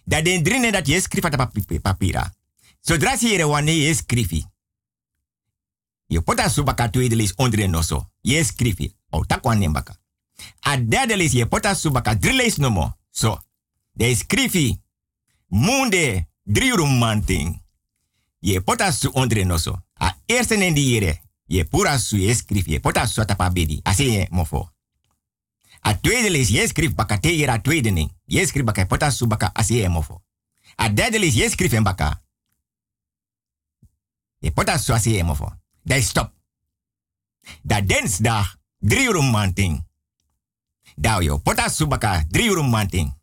Da 0.04 0.22
den 0.22 0.42
drine 0.42 0.70
dat 0.72 0.86
je 0.86 1.00
schrift 1.00 1.24
at 1.24 1.36
papi- 1.36 1.80
papira. 1.80 2.34
Zodra 2.80 3.16
si 3.16 3.28
yere 3.28 3.44
wane 3.46 3.76
je 3.76 3.94
schrifi. 3.94 4.44
Je 6.06 6.20
pota 6.20 6.48
subaka 6.48 6.88
tweede 6.88 7.16
lees 7.16 7.34
onder 7.34 7.68
no 7.68 7.82
so. 7.82 8.06
Je 8.20 8.44
schrifi. 8.44 8.94
O. 9.10 9.24
A 10.66 10.76
derde 10.76 11.16
lees 11.16 11.32
je 11.32 11.46
pota 11.46 11.74
subaka 11.74 12.16
drie 12.18 12.34
lees 12.36 12.56
no 12.56 12.70
mo. 12.70 12.96
So. 13.10 13.38
De 13.92 14.14
schrifi. 14.14 14.80
Munde 15.46 16.26
drie 16.44 16.72
romanting. 16.76 17.62
Je 18.38 18.60
pota 18.60 18.90
su 18.90 19.08
onder. 19.12 19.46
A 20.00 20.18
eerste 20.26 20.56
nen 20.56 20.74
die 20.74 20.88
yere. 20.88 21.20
Je 21.46 21.64
pura 21.64 21.98
su 21.98 22.16
je 22.16 22.34
schrifi. 22.34 22.70
Je 22.70 22.80
pota 22.80 23.06
su 23.06 23.20
atapa 23.20 23.50
bedi. 23.50 23.80
Ase 23.82 24.04
je 24.04 24.26
mofo. 24.30 24.70
A 25.82 25.98
tweede 25.98 26.30
lees, 26.30 26.48
je 26.48 26.90
baka 26.94 27.18
te 27.18 27.28
hier 27.28 27.50
a 27.50 27.60
tweede 27.60 27.90
ning. 27.90 28.10
Je 28.24 28.62
baka 28.64 28.86
pota 28.86 29.10
su 29.10 29.26
baka 29.26 29.50
asi 29.52 29.82
e 29.82 29.88
mofo. 29.88 30.22
A 30.76 30.88
derde 30.88 31.18
lees, 31.18 31.34
je 31.34 31.68
en 31.76 31.82
baka. 31.82 32.22
Je 34.38 34.50
pota 34.50 34.78
su 34.78 34.92
asi 34.92 35.18
e 35.18 35.22
mofo. 35.22 35.52
Dat 35.82 36.02
stop. 36.02 36.34
Da 37.62 37.80
densdag, 37.80 38.56
drie 38.78 39.08
uur 39.08 39.24
manting. 39.24 39.86
Da 40.96 41.20
yo 41.20 41.38
pota 41.38 41.68
su 41.68 41.86
baka, 41.86 42.24
drie 42.28 42.50
uur 42.50 42.64
manting. 42.64 43.20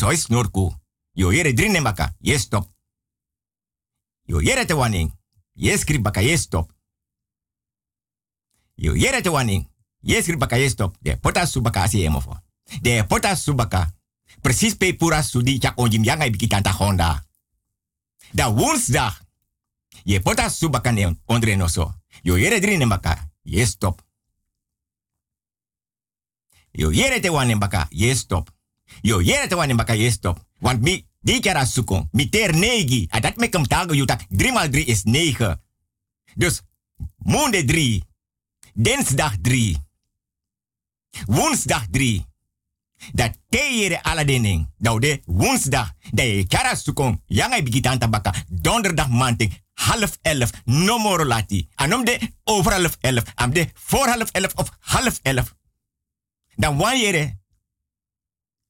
Huis 0.00 0.26
norku. 0.26 0.74
Yo 1.12 1.32
yere 1.32 1.52
drie 1.52 1.68
ne 1.70 1.82
baka, 1.82 2.14
je 2.18 2.38
stop. 2.38 2.70
Yo 4.22 4.40
yere 4.40 4.64
te 4.64 4.74
waning. 4.74 5.12
Je 5.52 6.00
baka, 6.00 6.20
je 6.20 6.36
stop. 6.36 6.72
Yo 8.74 8.94
yere 8.94 9.20
te 9.20 9.30
waning. 9.30 9.74
Yes, 10.06 10.30
baka 10.38 10.56
yes 10.56 10.78
stop. 10.78 10.94
De 11.02 11.16
pota 11.18 11.46
subaka 11.46 11.82
asi 11.82 12.04
emofo. 12.04 12.38
De 12.80 13.04
pota 13.08 13.34
subaka. 13.34 13.94
Precies 14.40 14.74
pe 14.74 14.94
pura 14.94 15.22
sudi 15.22 15.58
chak 15.58 15.78
onjim 15.78 16.04
yang 16.04 16.20
ai 16.20 16.30
biki 16.30 16.46
tanta 16.46 16.70
honda. 16.70 17.26
Da 18.30 18.52
woensdag. 18.52 19.18
Je 20.04 20.20
pota 20.20 20.48
subaka 20.48 20.90
ne 20.90 21.16
ondre 21.24 21.56
no 21.56 21.66
so. 21.66 21.94
Yo 22.22 22.36
yere 22.36 22.60
drin 22.60 22.78
ne 22.78 22.86
baka. 22.86 23.30
Yes 23.42 23.68
stop. 23.68 24.02
Yo 26.70 26.90
yere 26.90 27.20
te 27.20 27.30
wan 27.30 27.58
baka. 27.58 27.86
Yes 27.90 28.18
stop. 28.18 28.50
Yo 29.02 29.20
yere 29.20 29.48
te 29.48 29.54
wan 29.54 29.76
baka. 29.76 29.94
Yes 29.94 30.12
stop. 30.12 30.38
Want 30.58 30.82
mi 30.82 31.06
di 31.20 31.40
kera 31.40 31.64
sukon. 31.64 32.08
Mi 32.12 32.28
ter 32.28 32.54
negi. 32.54 33.06
A 33.10 33.20
dat 33.20 33.36
mek 33.36 33.52
hem 33.52 33.66
tago 33.66 33.94
yutak. 33.94 34.22
3 34.28 34.52
mal 34.52 34.70
3 34.70 34.86
is 34.86 35.02
9. 35.02 35.58
Dus 36.34 36.62
Monday 37.16 37.64
3. 37.64 38.02
Dinsdag 38.74 39.36
3. 39.42 39.85
Woensdag 41.26 41.86
3. 41.90 42.26
Dat 43.12 43.38
teere 43.48 44.02
aladening. 44.02 44.68
Nou 44.78 45.00
de 45.00 45.22
woensdag. 45.24 45.92
Dat 46.10 46.26
je 46.26 46.46
kara 46.46 46.74
sukon. 46.74 47.22
Yang 47.26 47.62
bigi 47.62 47.80
tanta 47.80 48.08
baka. 48.08 48.34
Donderdag 48.48 49.08
manting. 49.08 49.62
Half 49.74 50.18
elf. 50.22 50.50
No 50.64 50.98
more 50.98 51.24
lati. 51.24 51.68
Anom 51.74 52.04
de 52.04 52.18
over 52.44 52.72
half 52.72 52.96
elf. 53.00 53.22
Am 53.34 53.52
de 53.52 53.68
voor 53.74 54.06
half 54.06 54.30
elf 54.30 54.54
of 54.54 54.70
half 54.80 55.20
elf. 55.22 55.54
Dan 56.54 56.76
wanneer. 56.76 57.38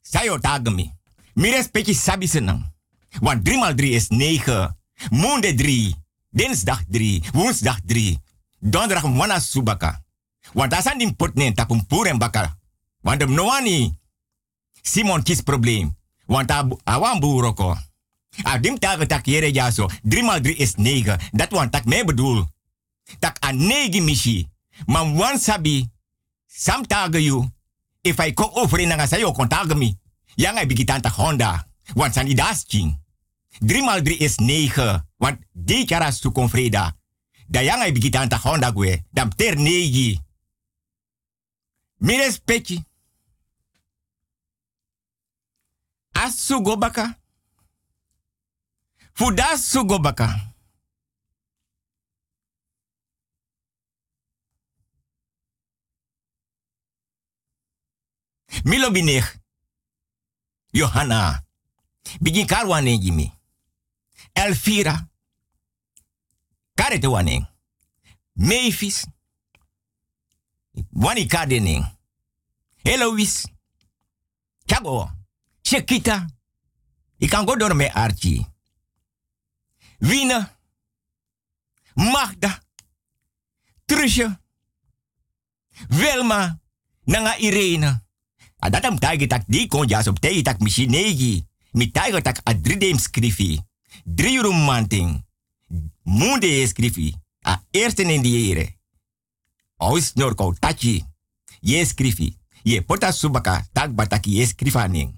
Sayo 0.00 0.38
tagami. 0.38 0.92
Mi 1.34 1.50
respecti 1.50 1.94
sabi 1.94 2.26
senang. 2.26 2.74
Want 3.20 3.44
3 3.44 3.58
mal 3.58 3.74
3 3.74 3.90
is 3.90 4.08
9. 4.08 4.76
Maandag 5.10 5.54
3. 5.54 5.94
Dinsdag 6.30 6.82
3. 6.88 7.22
Woensdag 7.32 7.80
3. 7.84 8.18
Donderdag 8.58 9.02
wana 9.02 9.40
subaka. 9.40 10.05
Want 10.52 10.72
ah, 10.72 10.78
ah, 10.78 10.82
dat 10.82 10.82
zijn 10.82 10.98
die 10.98 11.12
pot 11.12 11.34
nee, 11.34 11.52
tapum 11.52 11.86
poer 11.86 12.06
en 12.06 12.18
bakka. 12.18 12.58
Want 13.00 13.20
de 13.20 13.26
noani. 13.26 13.98
Simon 14.82 15.22
kies 15.22 15.40
probleem. 15.40 15.96
Want 16.26 16.50
awan 16.84 17.20
boeroko. 17.20 17.76
Adim 18.42 18.78
tage 18.78 19.06
tak 19.06 19.26
jere 19.26 19.52
ja 19.52 19.70
zo. 19.70 19.88
3 20.02 20.22
x 20.22 20.40
3 20.42 20.56
is 20.56 20.74
9. 20.74 21.18
Dat 21.32 21.50
want 21.50 21.72
tak 21.72 21.84
mij 21.84 22.04
bedoel. 22.04 22.48
Tak 23.18 23.44
a 23.44 23.52
9 23.52 24.04
michi. 24.04 24.48
Maar 24.86 25.14
wan 25.14 25.38
sabi. 25.38 25.90
Sam 26.46 26.86
tage 26.86 27.22
you. 27.22 27.50
If 28.00 28.18
I 28.18 28.32
come 28.32 28.50
over 28.54 28.80
in 28.80 28.88
nga 28.88 29.06
sayo 29.06 29.32
kontage 29.32 29.74
me. 29.74 29.98
Yang 30.34 30.60
I 30.60 30.66
bigitan 30.66 31.00
tak 31.00 31.12
Honda. 31.12 31.66
Want 31.94 32.14
san 32.14 32.26
idas 32.26 32.64
ching. 32.66 32.98
3 33.58 33.82
x 33.82 34.02
3 34.02 34.16
is 34.18 34.36
9. 34.36 35.04
Want 35.16 35.38
dit 35.52 35.88
jaar 35.88 36.18
to 36.18 36.32
confreda. 36.32 36.96
Da 37.46 37.60
yang 37.60 37.82
I 37.82 37.92
bigitan 37.92 38.28
tak 38.28 38.42
Honda 38.42 38.70
gue. 38.70 39.02
Dam 39.10 39.30
ter 39.34 39.56
9. 39.56 40.25
Mire 42.00 42.30
peki. 42.46 42.84
Asu 46.14 46.60
gobaka. 46.60 47.14
Fudasu 49.14 49.84
gobaka. 49.84 50.40
Milo 58.64 58.90
bineg. 58.90 59.24
Johanna. 60.72 61.42
Begin 62.20 62.46
karwane 62.46 62.98
gimi. 62.98 63.32
Elvira. 64.34 65.08
Karete 66.74 67.06
waneng. 67.06 67.46
Wani 70.90 71.26
kadening. 71.26 71.98
Eloise. 72.82 73.48
Chago. 74.64 75.10
Chiquita. 75.62 76.26
Ik 77.18 77.28
kan 77.28 77.46
go 77.46 77.56
door 77.56 77.76
met 77.76 77.92
Archie. 77.92 78.46
Wiener. 79.98 80.58
Magda. 81.94 82.62
Trusje. 83.84 84.40
Wilma. 85.88 86.60
Nanga 87.04 87.36
Irene. 87.36 88.04
A 88.64 88.70
dat 88.70 88.82
tak 89.26 89.44
di 89.46 89.66
kon 89.66 89.86
jas 89.86 90.06
op 90.06 90.18
tegi 90.18 90.42
tak 90.42 90.58
negi. 90.86 91.46
Mi 91.70 91.90
tak 91.90 92.40
drie 94.04 94.40
romanting. 94.40 95.24
Munde 96.02 96.66
skrifi. 96.66 97.14
A 97.46 97.62
eerste 97.70 98.02
in 98.02 98.22
die. 98.22 98.75
Aus 99.76 100.12
norko 100.14 100.54
tachi. 100.58 101.04
Ye 101.60 101.84
skrifi. 101.84 102.36
Ye 102.62 102.80
pota 102.80 103.12
subaka 103.12 103.66
tak 103.72 103.94
bataki 103.94 104.36
ye 104.38 104.46
skrifaning. 104.46 105.12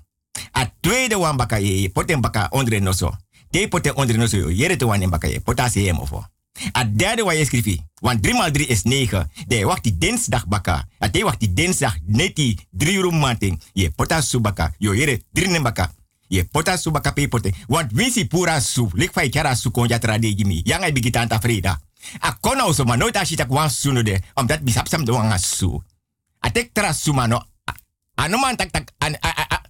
A 0.52 0.66
tweede 0.80 1.16
wan 1.16 1.36
baka 1.36 1.58
ye 1.58 1.80
ye 1.80 1.88
poten 1.88 2.20
baka 2.20 2.48
ondre 2.50 2.80
noso. 2.80 3.16
Te 3.50 3.68
poten 3.68 3.94
ondre 3.96 4.16
noso 4.16 4.36
yo 4.36 4.50
yere 4.50 4.76
te 4.76 4.84
wan 4.84 5.10
baka 5.10 5.28
ye 5.28 5.40
pota 5.40 5.68
se 5.68 5.92
ofo. 5.92 6.24
A 6.72 6.84
derde 6.84 7.22
wa 7.22 7.34
je 7.34 7.44
skrifi. 7.44 7.80
Want 8.00 8.22
3 8.22 8.34
mal 8.34 8.50
3 8.50 8.66
is 8.66 8.82
9. 8.82 9.26
De 9.46 9.64
wacht 9.64 10.00
dinsdag 10.00 10.46
baka. 10.48 10.88
A 10.98 11.10
te 11.10 11.24
wacht 11.24 11.40
die 11.40 11.52
dinsdag 11.52 11.98
neti 12.06 12.58
3 12.70 13.00
romanting. 13.00 13.60
Ye 13.72 13.90
pota 13.90 14.20
subaka. 14.20 14.74
Yo 14.78 14.94
yere 14.94 15.22
3 15.32 15.62
baka. 15.62 15.94
Ye 16.28 16.44
pota 16.44 16.76
subaka 16.76 17.12
pe 17.12 17.28
poten. 17.28 17.54
Want 17.66 17.92
winsi 17.92 18.26
pura 18.26 18.60
su. 18.60 18.90
Lik 18.92 19.12
fa 19.12 19.22
ikara 19.22 19.54
su 19.54 19.70
trade 19.70 20.34
gimi. 20.34 20.60
Yang 20.64 20.82
ay 20.82 20.92
bigitanta 20.92 21.40
freda. 21.40 21.80
A 22.20 22.32
kona 22.40 22.64
oso 22.66 22.84
ma 22.84 22.96
nooit 22.96 23.16
als 23.16 23.28
je 23.28 23.36
tak 23.36 23.50
wan 23.50 23.70
sunu 23.70 24.02
de. 24.02 24.20
Omdat 24.34 24.60
bisap 24.64 24.88
sam 24.88 25.04
de 25.04 25.12
wan 25.12 25.38
su. 25.38 25.82
A 26.40 26.50
tek 26.50 26.70
tra 26.72 26.92
su 26.92 27.12
ma 27.12 27.26
no. 27.26 27.42
Ano 28.14 28.38
man 28.38 28.56
tak 28.56 28.70
tak. 28.70 28.90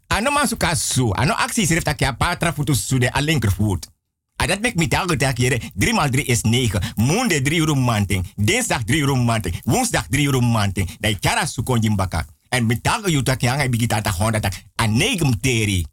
Ano 0.06 0.30
man 0.30 0.48
suka 0.48 0.74
su. 0.74 1.10
Ano 1.12 1.32
actie 1.34 1.66
schrift 1.66 1.84
tak 1.84 2.00
ya 2.00 2.12
patra 2.12 2.52
futu 2.52 2.74
su 2.74 2.98
de 2.98 3.10
a 3.12 3.20
linkervoet. 3.20 3.88
A 4.36 4.46
dat 4.46 4.60
mek 4.60 4.74
mi 4.74 4.88
tago 4.88 5.16
tak 5.16 5.38
jere. 5.38 5.58
3 5.74 5.92
mal 5.92 6.10
3 6.10 6.24
is 6.24 6.42
9. 6.42 6.80
Maandag 6.96 7.42
3 7.42 7.58
uur 7.58 7.76
manting. 7.76 8.32
Dinsdag 8.36 8.84
3 8.84 9.00
uur 9.00 9.16
manting. 9.16 9.60
Woensdag 9.64 10.06
3 10.10 10.26
uur 10.26 10.42
manting. 10.42 10.90
Dat 11.00 11.10
je 11.10 11.18
kara 11.18 11.46
su 11.46 11.62
kon 11.62 11.80
jimbaka. 11.80 12.26
En 12.48 12.66
mi 12.66 12.80
tago 12.80 13.08
yu 13.08 13.22
tak 13.22 13.42
yang 13.42 13.60
ay 13.60 13.68
bigita 13.68 14.00
tak 14.00 14.14
honda 14.14 14.40
tak. 14.40 14.54
A 14.76 14.86
negum 14.86 15.40
teri. 15.40 15.86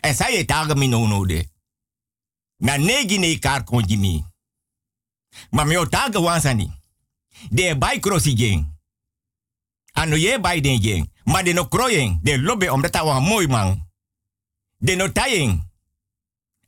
En 0.00 0.14
sa 0.14 0.26
je 0.28 0.44
tago 0.44 0.74
mi 0.74 0.88
no 0.88 1.06
no 1.06 1.24
de. 1.26 1.46
Na 2.56 2.76
negi 2.76 3.18
ne 3.18 3.38
kar 3.38 3.64
kon 3.64 3.84
jimi. 3.86 4.24
Ma 5.50 5.64
mi 5.64 5.76
o 5.76 5.88
tago 5.88 6.20
wansani. 6.20 6.70
De 7.50 7.76
bai 7.78 8.00
krosi 8.00 8.34
jeng. 8.34 8.66
Ano 9.92 10.16
ye 10.16 10.40
bai 10.40 10.60
den 10.60 10.80
jeng. 10.80 11.10
Ma 11.24 11.42
de 11.42 11.52
no 11.52 11.68
kroyen. 11.68 12.18
De 12.22 12.38
lobe 12.38 12.72
om 12.72 12.82
dat 12.82 13.00
wa 13.02 13.20
mooi 13.20 13.46
man. 13.46 13.88
De 14.78 14.94
no 14.94 15.12
tayeng. 15.12 15.62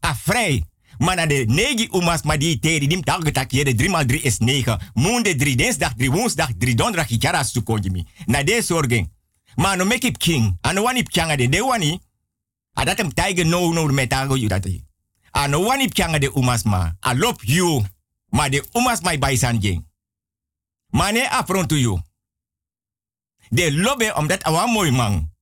A 0.06 0.14
vrij. 0.14 0.64
Maar 0.98 1.16
na 1.16 1.26
de 1.26 1.44
negi 1.48 1.88
umas 1.92 2.22
ma 2.22 2.36
die 2.36 2.58
teri 2.58 2.86
dim 2.86 3.02
tag 3.02 3.30
tak 3.30 3.50
de 3.50 3.74
3 3.74 3.88
mal 3.90 4.06
3 4.06 4.22
is 4.22 4.38
9. 4.38 4.80
Moonde 4.94 5.36
3 5.36 5.56
dinsdag 5.56 5.92
3 5.96 6.10
woensdag 6.10 6.50
3 6.58 6.74
donderdag 6.74 7.10
ikara 7.10 7.44
su 7.44 7.62
konjimi. 7.62 8.06
Na 8.26 8.42
de 8.42 8.62
sorgen. 8.62 9.12
Maar 9.54 9.76
no 9.76 9.84
make 9.84 10.06
it 10.06 10.16
king. 10.16 10.58
Ano 10.60 10.82
wani 10.82 11.02
pchanga 11.02 11.36
de 11.36 11.48
de 11.48 11.62
wani. 11.62 12.00
Adatem 12.72 13.14
tiger 13.14 13.46
no 13.46 13.72
no 13.72 13.86
met 13.86 14.08
tago 14.08 14.36
yu 14.36 14.48
dat. 14.48 14.68
Ano 15.30 15.64
wani 15.64 15.88
pchanga 15.88 16.18
de 16.18 16.30
umas 16.34 16.62
ma. 16.62 16.96
I 17.02 17.18
love 17.18 17.44
you. 17.44 17.84
Maar 18.36 18.50
de 18.50 18.64
umas 18.72 19.00
my 19.00 19.18
baisan 19.18 19.58
jeng. 19.58 19.86
Mane 20.92 21.30
affront 21.30 21.68
to 21.68 21.76
you. 21.76 22.00
De 23.48 23.72
lobe 23.72 24.14
omdat 24.14 24.42
awa 24.42 24.66
mooi 24.66 24.90
man. 24.90 25.32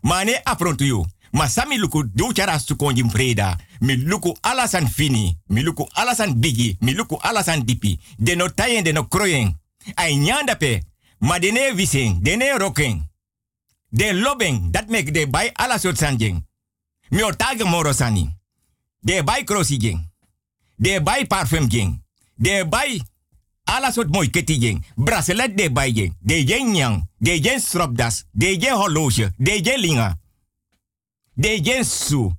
Mane 0.00 0.44
afront 0.44 0.80
you. 0.80 1.06
Ma 1.30 1.48
sami 1.48 1.78
luku 1.78 2.10
do 2.14 2.32
chara 2.32 2.58
su 2.58 2.76
konjim 2.76 3.10
freda. 3.10 3.58
Mi 3.78 3.96
luku 3.96 4.36
alasan 4.40 4.88
fini. 4.88 5.38
Mi 5.46 5.62
luku 5.62 5.88
alasan 5.92 6.40
bigi. 6.40 6.76
Mi 6.80 6.94
luku 6.94 7.16
alasan 7.20 7.64
dipi. 7.64 8.00
De 8.16 8.34
no 8.34 8.48
tayen 8.54 8.84
de 8.84 8.92
no 8.92 9.08
kroyen. 9.08 9.60
Ay 9.94 10.16
nyanda 10.16 10.56
pe. 10.56 10.82
Ma 11.18 11.38
dene 11.38 11.74
vising. 11.74 12.22
Dene 12.22 12.58
roken. 12.58 13.10
De 13.88 14.14
lobeng. 14.14 14.70
Dat 14.70 14.88
mek 14.88 15.14
de 15.14 15.28
bay 15.28 15.50
ala 15.52 15.78
soort 15.78 15.98
sanjing. 15.98 16.46
Mi 17.08 17.24
otage 17.24 17.64
moro 17.64 17.92
sani. 17.92 18.36
De 19.00 19.22
bay 19.24 19.44
krosi 19.44 19.76
jing. 19.76 20.10
De 20.76 21.00
bay 21.02 21.26
parfum 21.26 21.68
jing. 21.68 22.05
De 22.36 22.66
bay 22.68 23.00
ala 23.64 23.90
soort 23.90 24.08
mooi 24.12 24.30
keti. 24.30 24.78
Bracelet 24.94 25.56
de 25.56 25.70
bay 25.70 25.92
jing. 25.92 26.16
De 26.20 26.44
jen 26.44 26.70
nyang. 26.70 27.08
De 27.18 27.40
jen 27.40 27.60
stropdas. 27.60 28.24
De 28.30 28.56
jen 28.56 28.74
horloge. 28.74 29.32
De 29.36 29.60
jen 29.60 29.80
linga. 29.80 30.18
De 31.34 31.60
jen 31.60 31.84
su. 31.84 32.32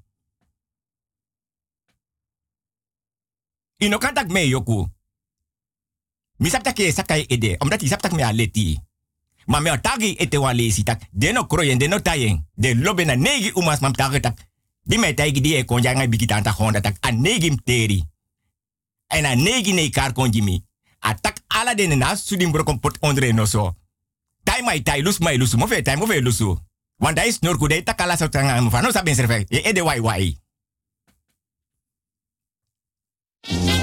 Ino 3.78 3.98
kan 3.98 4.14
tak 4.14 4.28
me 4.30 4.48
yoku. 4.48 4.88
Mi 6.38 6.50
sap 6.50 6.64
tak 6.64 6.78
ye 6.78 6.92
sakai 6.92 7.26
ede. 7.28 7.56
Omdat 7.58 7.82
i 7.82 7.88
sap 7.88 8.02
tak 8.02 8.12
me 8.12 8.24
aleti. 8.24 8.80
Maar 9.46 9.62
me 9.62 9.82
tagi 9.82 10.16
ete 10.18 10.40
wan 10.40 10.56
lesi 10.56 10.84
tak. 10.84 11.02
De 11.12 11.32
no 11.32 11.46
kroyen, 11.46 11.78
de 11.78 11.88
no 11.88 12.02
tayen. 12.02 12.48
De 12.54 12.76
lobe 12.76 13.04
na 13.04 13.16
negi 13.16 13.52
umas 13.54 13.80
mam 13.80 13.94
tagi 13.94 14.20
tak. 14.20 14.40
Di 14.84 14.98
me 14.98 15.14
tagi 15.14 15.42
di 15.42 15.56
e 15.56 15.66
konja 15.66 15.94
ngai 15.94 16.10
bigi 16.10 16.26
tanta 16.26 16.52
honda 16.52 16.82
tak. 16.82 16.98
A 17.00 17.12
negi 17.12 17.52
mteri. 17.52 18.04
En 19.08 19.26
a 19.26 19.36
negi 19.36 19.74
ne 19.74 19.90
kar 19.90 20.14
konji 20.14 20.42
mi. 20.42 20.64
A 21.00 21.14
tak 21.14 21.40
ala 21.48 21.76
de 21.76 21.88
na 21.88 22.16
sudim 22.16 22.52
brokon 22.52 22.80
pot 22.80 22.98
ondre 23.02 23.32
no 23.34 23.46
so. 23.46 23.76
Tai 24.44 24.62
mai 24.62 24.82
tai 24.82 25.02
lus 25.02 25.20
mai 25.20 25.38
lusu. 25.38 25.58
Mofe 25.58 25.82
tai 25.82 25.96
mofe 25.96 26.22
lusu. 26.22 26.58
Want 27.00 27.16
dai 27.16 27.32
snor 27.32 27.58
kude 27.58 27.84
tak 27.84 28.02
ala 28.02 28.18
sa 28.18 28.28
tanga 28.30 28.62
mo 28.62 28.70
fano 28.70 28.92
sa 28.92 29.04
ben. 29.04 29.46
E. 29.50 30.38
Jemi 33.48 33.77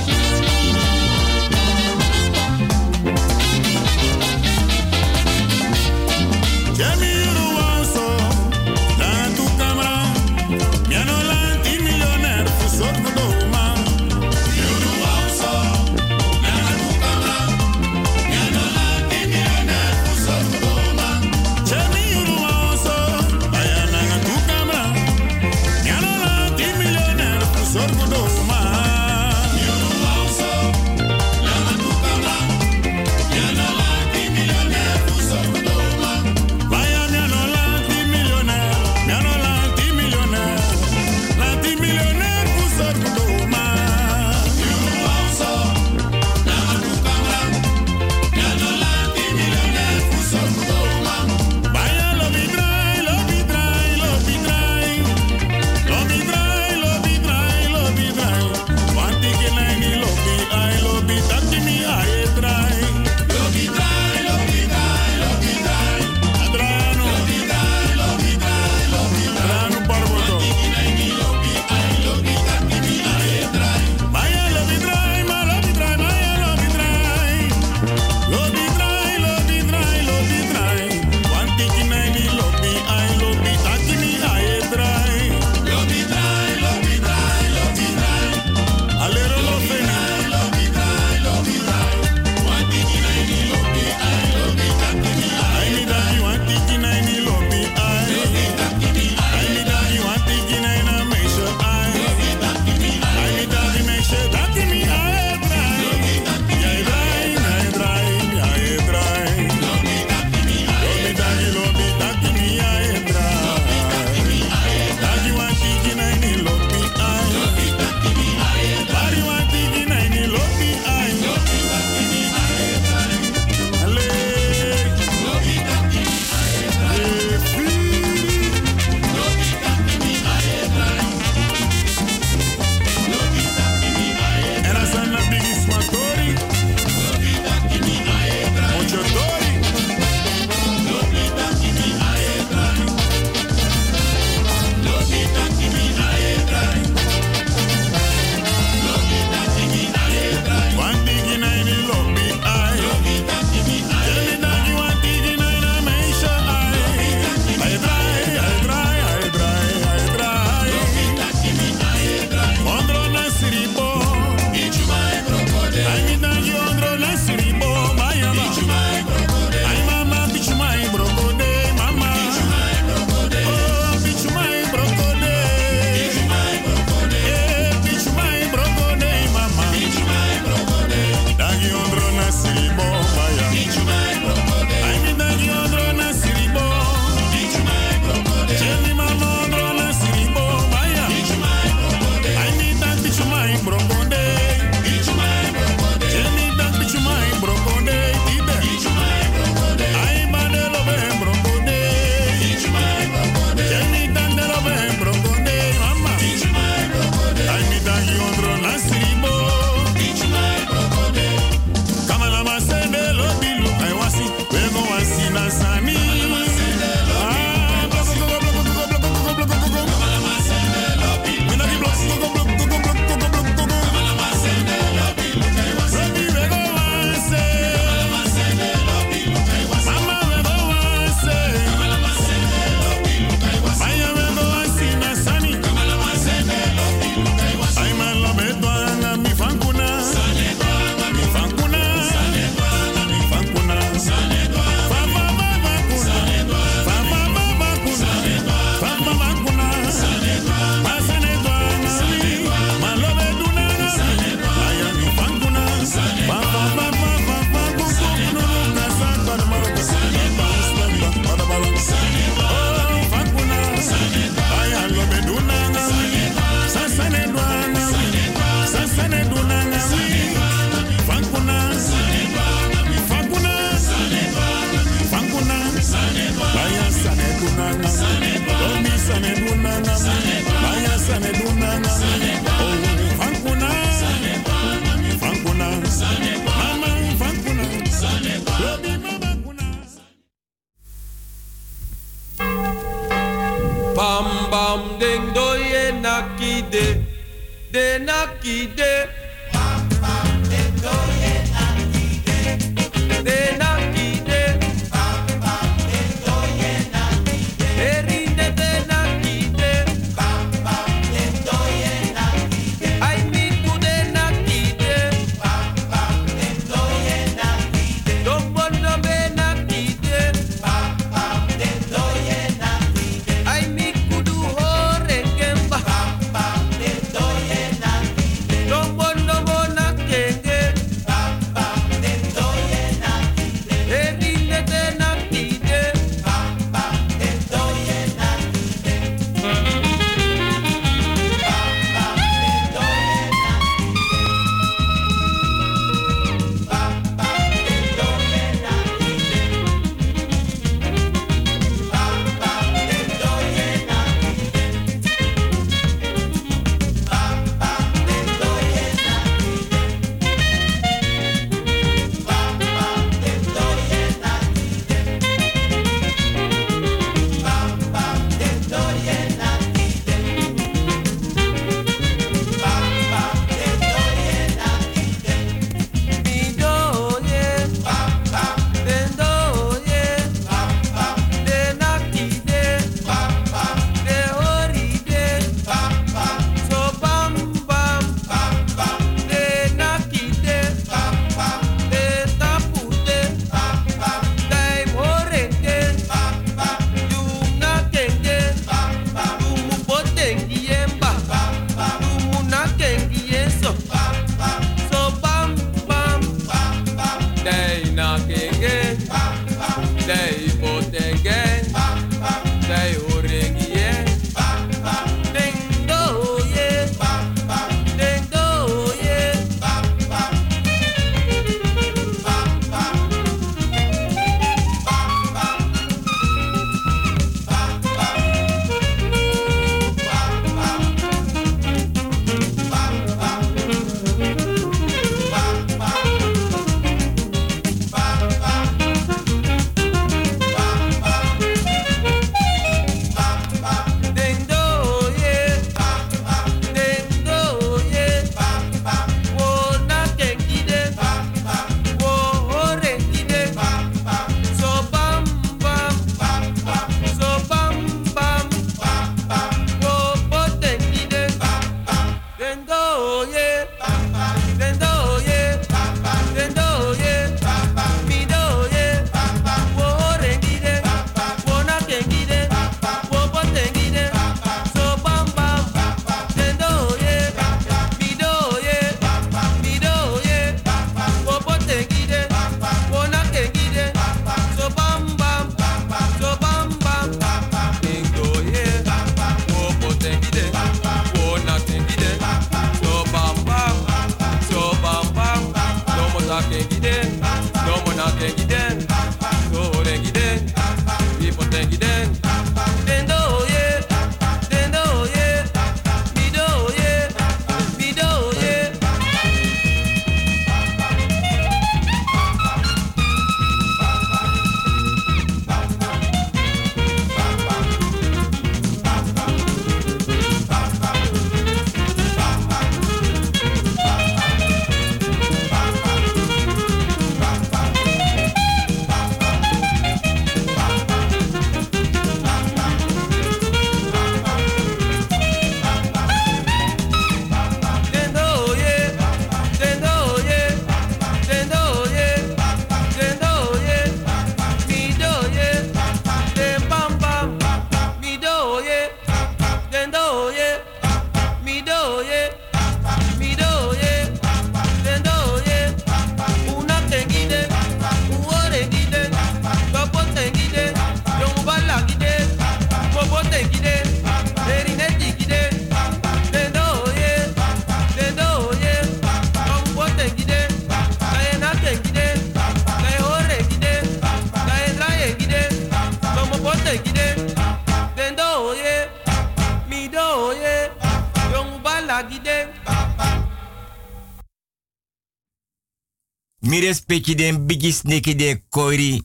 Respecti 586.74 587.14
den 587.14 587.46
bigis 587.46 587.84
neki 587.86 588.16
de 588.18 588.42
koiri. 588.50 588.98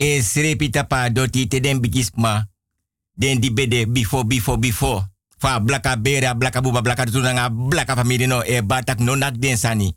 En 0.00 0.22
srepi 0.24 0.70
tapa 0.72 1.10
doti 1.12 1.44
te 1.44 1.60
den 1.60 1.80
bigis 1.80 2.08
ma. 2.16 2.46
Den 3.12 3.40
di 3.40 3.52
bede 3.52 3.84
before, 3.84 4.24
before, 4.24 4.56
before. 4.58 5.04
Fa 5.36 5.58
blaka 5.60 5.96
bere, 6.00 6.32
blaka 6.36 6.60
buba, 6.60 6.80
blaka 6.80 7.04
tunanga, 7.04 7.50
blaka 7.50 7.96
familie 7.96 8.26
no 8.26 8.40
e 8.40 8.62
batak 8.62 8.98
no 9.04 9.16
nak 9.16 9.36
den 9.36 9.58
sani. 9.58 9.92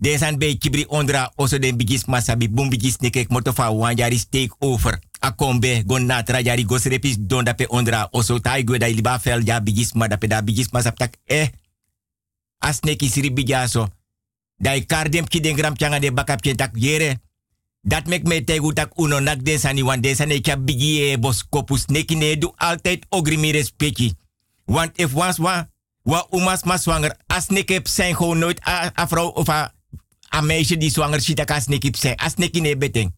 Den 0.00 0.18
san 0.18 0.38
be 0.38 0.56
kibri 0.56 0.86
ondra 0.88 1.28
oso 1.36 1.58
den 1.58 1.76
bigis 1.76 2.06
masabi 2.08 2.48
bum 2.48 2.70
bigis 2.72 2.96
nekek 3.04 3.28
moto 3.28 3.52
fa 3.52 3.68
wanjari 3.70 4.18
steek 4.18 4.56
over. 4.58 4.98
Akombe 5.20 5.82
gon 5.84 6.06
natra 6.06 6.40
jari 6.42 6.64
gos 6.64 6.88
repis 6.88 7.20
don 7.20 7.44
dape 7.44 7.66
ondra 7.68 8.08
oso 8.12 8.40
tai 8.40 8.64
da 8.64 8.88
iliba 8.88 9.18
fel 9.18 9.44
ja 9.44 9.60
bigis 9.60 9.92
ma 9.92 10.08
dape 10.08 10.26
da 10.26 10.40
bigis 10.40 10.72
masap 10.72 10.96
tak 10.96 11.20
eh. 11.24 11.50
As 12.60 12.80
neki 12.80 13.10
siri 13.10 13.30
bijaso. 13.30 13.88
Dai 14.56 14.84
kardem 14.86 15.28
ki 15.28 15.40
den 15.40 15.56
gram 15.56 15.76
changa 15.76 15.98
de 15.98 16.12
bakap 16.12 16.42
tak 16.42 16.70
yere. 16.74 17.20
Dat 17.80 18.06
mek 18.06 18.24
me 18.24 18.44
tegu 18.44 18.72
tak 18.72 18.98
uno 18.98 19.20
nak 19.20 19.44
den 19.44 19.58
sani 19.58 19.82
wan 19.82 20.00
den 20.00 20.16
sani 20.16 20.40
kya 20.40 20.56
bigi 20.56 21.12
e 21.12 21.18
bos 21.18 21.44
kopus 21.48 21.86
neki 21.86 22.14
ne 22.14 22.38
du 22.38 22.52
altijd 22.56 23.06
ogri 23.08 23.36
mi 23.36 23.52
respecti. 23.52 24.14
Want 24.64 24.98
if 24.98 25.12
was 25.12 25.38
wa, 25.38 25.68
wa 26.02 26.26
umas 26.30 26.64
ma 26.64 26.76
zwanger, 26.76 27.16
as 27.26 27.48
neki 27.48 27.80
zijn 27.82 28.16
nooit 28.38 28.60
a, 28.66 28.92
a 28.94 29.24
of 29.24 29.48
a, 29.48 29.72
a 30.28 30.40
meisje 30.40 30.76
die 30.76 30.90
zwanger 30.90 31.20
zit, 31.20 31.36
dat 31.36 31.50
as 31.50 31.66
neki 31.66 31.90
zijn, 31.92 32.16
as 32.16 32.34
neki 32.34 32.60
ne 32.60 32.76
beteng. 32.76 33.16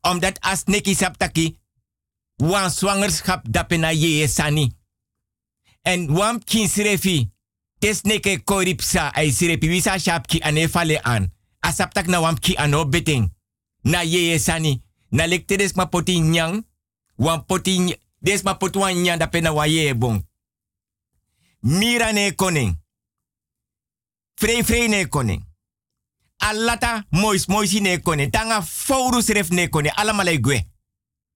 Omdat 0.00 0.40
as 0.40 0.64
neki 0.64 0.94
saptaki, 0.94 1.56
wan 2.36 2.70
zwangerschap 2.70 3.44
dape 3.50 3.76
na 3.76 3.90
ye 3.90 4.28
sani. 4.28 4.72
En 5.82 6.12
wam 6.12 6.44
kin 6.44 6.68
srefi, 7.84 8.02
tes 8.02 8.04
neke 8.04 8.44
koripsa 8.44 9.12
ay 9.14 9.30
sirepi 9.32 9.68
wisa 9.68 9.98
shap 9.98 10.26
ki 10.26 10.40
ane 10.42 10.68
an. 11.04 11.30
Asaptak 11.62 12.08
na 12.08 12.20
wam 12.20 12.36
ki 12.36 12.56
ano 12.56 12.84
beteng. 12.84 13.30
Na 13.84 14.02
ye 14.02 14.38
sani. 14.38 14.82
Na 15.10 15.26
lekte 15.26 15.56
des 15.56 15.74
ma 15.76 15.86
poti 15.86 16.20
nyang. 16.20 16.64
Wan 17.18 17.44
poti 17.46 17.78
ny- 17.78 17.98
des 18.22 18.42
ma 18.44 18.54
poti 18.54 18.78
wan 18.78 18.94
nyang 19.02 19.18
dape 19.18 19.40
na 19.40 19.52
wa 19.52 19.66
ye 19.66 19.94
bon. 19.94 20.22
Mira 21.62 22.12
ne 22.12 22.32
koning. 22.32 22.76
Frey 24.36 24.62
frey 24.62 24.88
ne 24.88 25.04
koning. 25.06 25.42
Alata 26.38 27.04
mois 27.10 27.46
moisi 27.48 27.80
ne 27.80 27.98
koning. 27.98 28.30
Tanga 28.30 28.62
fourus 28.62 29.28
ref 29.28 29.50
ne 29.50 29.68
koning. 29.68 29.92
Ala 29.96 30.12
malay 30.12 30.38
gwe. 30.38 30.64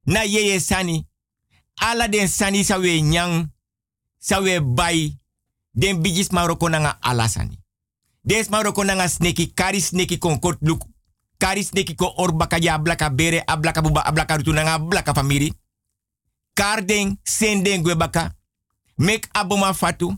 Na 0.07 0.23
ye 0.25 0.49
ye 0.49 0.61
sani. 0.61 1.07
Ala 1.81 2.09
den 2.09 2.29
sani 2.29 2.65
sa 2.65 2.79
we 2.79 3.01
nyang. 3.03 3.51
Sa 4.19 4.41
bay. 4.61 5.18
Den 5.79 6.03
bigis 6.03 6.33
maroko 6.33 6.69
nanga 6.69 6.99
alasani. 7.01 7.59
Des 8.23 8.49
maroko 8.51 8.85
nanga 8.85 9.09
sneki. 9.09 9.53
Kari 9.55 9.81
sneki 9.81 10.19
kon 10.19 10.41
kot 10.41 10.59
luk. 10.61 10.83
Kari 11.39 11.63
sneki 11.65 11.95
ko 11.95 12.15
orbaka 12.17 12.59
ya 12.59 12.79
blaka 12.79 13.11
bere. 13.11 13.43
Ablaka 13.47 13.83
buba 13.83 14.03
ablaka 14.03 14.37
rutu 14.37 14.53
nanga 14.53 14.79
blaka 14.79 15.15
famiri. 15.15 15.53
Kardeng 16.55 17.19
senden 17.23 17.83
gwe 17.83 17.95
baka. 17.95 18.35
Mek 18.97 19.29
aboma 19.33 19.75
fatu. 19.75 20.17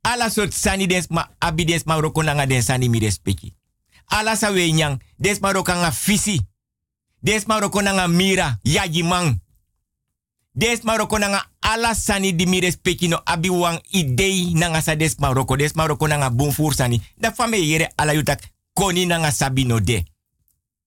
Ala 0.00 0.30
sot 0.30 0.52
sani 0.52 0.86
dens 0.86 1.08
ma 1.10 1.28
abi 1.38 1.64
dens 1.64 1.84
ma 1.84 2.00
roko 2.00 2.22
nanga 2.22 2.46
den 2.46 2.62
sani 2.62 2.88
mi 2.88 2.98
respecti. 2.98 3.52
Ala 4.08 4.36
sa 4.36 4.50
we 4.50 4.72
nyang, 4.72 4.98
des 5.18 5.40
ma 5.40 5.52
roko 5.52 5.72
nga 5.72 5.92
fisi. 5.92 6.40
Des 7.22 7.46
ma 7.46 7.60
roko 7.60 7.82
nanga 7.82 8.08
mira, 8.08 8.58
yaji 8.64 9.02
mang. 9.02 9.38
Des 10.52 10.82
ma 10.82 10.96
roko 10.96 11.18
nanga 11.18 11.46
ala 11.60 11.94
sani 11.94 12.34
di 12.34 12.46
mi 12.46 12.60
abi 13.24 13.48
wang 13.48 13.80
idei 13.92 14.52
nanga 14.54 14.80
sa 14.80 14.96
des 14.96 15.16
ma 15.18 15.32
roko. 15.32 15.56
Des 15.56 15.74
ma 15.74 15.86
roko 15.86 16.06
nanga 16.06 16.30
bonfour 16.30 16.74
sani. 16.74 17.00
Da 17.16 17.32
fame 17.32 17.54
yere 17.56 17.92
koni 18.74 19.06
nanga 19.06 19.30
sabi 19.30 19.64
no 19.64 19.80
de. 19.80 20.04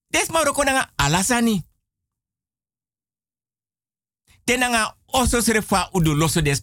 Des 0.10 0.30
ma 0.32 0.44
roko 0.44 0.64
nanga 0.64 0.90
ala 0.98 1.24
sani. 1.24 1.64
Tenanga 4.46 4.96
oso 5.14 5.42
srefa 5.42 5.90
udu 5.94 6.14
loso 6.14 6.42
des. 6.42 6.62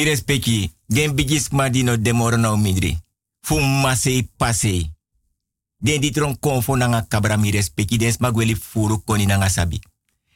Mi 0.00 0.06
respecti, 0.06 0.72
den 0.88 1.14
bigis 1.14 1.50
madino 1.50 1.96
demoro 1.96 2.36
na 2.36 2.56
midri. 2.56 2.98
Fu 3.40 3.60
masei 3.60 4.28
pasei. 4.36 4.90
Den 5.78 6.00
di 6.00 6.10
tron 6.10 6.38
konfo 6.38 6.76
nanga 6.76 7.02
kabra 7.08 7.36
mi 7.36 7.50
respecti, 7.50 7.98
den 7.98 8.12
smagweli 8.12 8.56
furu 8.56 9.02
koni 9.04 9.26
nanga 9.26 9.48
sabi. 9.48 9.80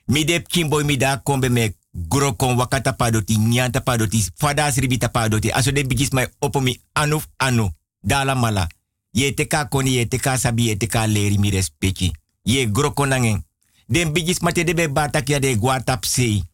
Mi 0.07 0.24
dep 0.24 0.49
kimboy 0.49 0.85
mi 0.85 0.97
da 0.97 1.23
me 1.51 1.74
grokon 1.93 2.57
wakata 2.57 2.93
padoti, 2.93 3.39
nyanta 3.39 3.81
padoti, 3.81 4.27
fada 4.36 4.70
sribita 4.70 5.09
padoti. 5.09 5.51
Aso 5.51 5.73
de 5.73 5.86
bigis 5.86 6.11
mai 6.12 6.28
opo 6.41 6.61
mi 6.61 6.78
anuf 6.93 7.27
anu. 7.39 7.70
Dala 8.03 8.35
mala. 8.35 8.69
Ye 9.12 9.32
teka 9.32 9.65
koni, 9.69 9.97
ye 9.97 10.07
teka 10.07 10.36
sabi, 10.36 10.66
ye 10.66 10.77
teka 10.77 11.07
leri 11.07 11.39
mi 11.39 11.51
respecti. 11.51 12.12
Ye 12.43 12.70
grokon 12.70 13.09
nangen. 13.09 13.45
Den 13.89 14.12
bigis 14.12 14.41
mate 14.41 14.65
de 14.65 14.74
be 14.74 14.89
batakia 14.89 15.41
de 15.41 15.57
guatap 15.57 16.05
sei. 16.05 16.45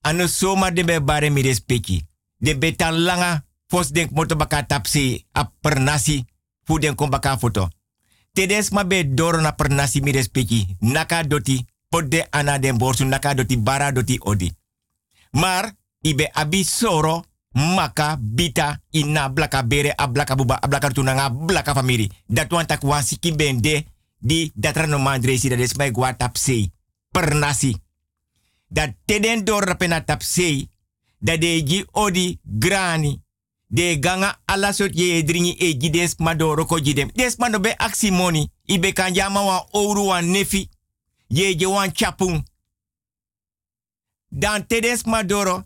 Ano 0.00 0.26
soma 0.26 0.70
de 0.70 0.84
be 0.84 1.00
bare 1.00 1.30
mi 1.30 1.42
respecti. 1.42 2.04
De 2.36 2.58
betan 2.58 3.02
langa 3.02 3.44
fos 3.66 3.90
denk 3.90 4.10
moto 4.10 4.36
baka 4.36 4.66
tapsi 4.66 5.26
a 5.32 5.52
pernasi 5.60 6.24
fu 6.64 6.78
den 6.78 6.94
kon 6.94 7.10
foto. 7.38 7.68
Tedes 8.32 8.70
ma 8.70 8.84
be 8.84 9.14
doro 9.14 9.40
na 9.40 9.52
pernasi 9.52 10.00
mi 10.00 10.12
respecti. 10.12 10.76
Naka 10.80 11.22
doti 11.22 11.64
podde 11.88 12.26
ana 12.30 12.58
den 12.58 12.78
borsu 12.78 13.04
naka 13.04 13.34
doti 13.34 13.58
bara 13.58 13.92
doti 13.92 14.18
odi. 14.20 14.52
Maar 15.30 15.72
ibe 16.00 16.30
abi 16.32 16.64
soro 16.64 17.24
maka 17.52 18.16
bita 18.20 18.80
ina 18.90 19.28
blaka 19.28 19.62
bere 19.62 19.92
a 19.96 20.06
blaka 20.06 20.34
buba 20.34 20.58
a 20.60 20.68
blaka 20.68 20.90
tunanga 20.90 21.30
blaka 21.30 21.74
famiri. 21.74 22.10
Dat 22.26 22.50
wan 22.50 22.66
tak 22.66 22.82
bende 23.36 23.84
di 24.18 24.52
datra 24.54 24.86
no 24.86 24.98
mandre 24.98 25.38
si 25.38 25.48
dat 25.48 25.58
is 25.58 25.72
gwa 25.72 26.14
tapsi. 26.14 26.72
Pernasi 27.10 27.76
dat 28.68 28.94
teden 29.04 29.44
door 29.44 29.62
rapena 29.62 30.04
tapsei, 30.04 30.70
dat 31.18 31.40
de 31.40 31.62
gi 31.66 31.84
odi 31.92 32.38
grani, 32.58 33.22
de 33.66 33.96
ganga 34.00 34.40
ala 34.44 34.72
sot 34.72 34.94
ye 34.94 35.24
dringi 35.24 35.56
e 35.58 35.90
des 35.90 36.16
madoro 36.16 36.64
ko. 36.64 36.80
Des 36.80 37.36
mano 37.36 37.60
be 37.60 37.76
aksi 37.76 38.10
moni, 38.10 38.50
ibe 38.64 38.92
kan 38.92 39.14
jama 39.14 39.42
wa 39.42 39.66
ouru 39.70 40.04
wa 40.06 40.20
nefi, 40.20 40.68
ye 41.26 41.56
je 41.56 41.66
wan 41.66 41.92
chapung. 41.92 42.46
Dan 44.28 44.66
tedes 44.66 45.04
madoro, 45.04 45.64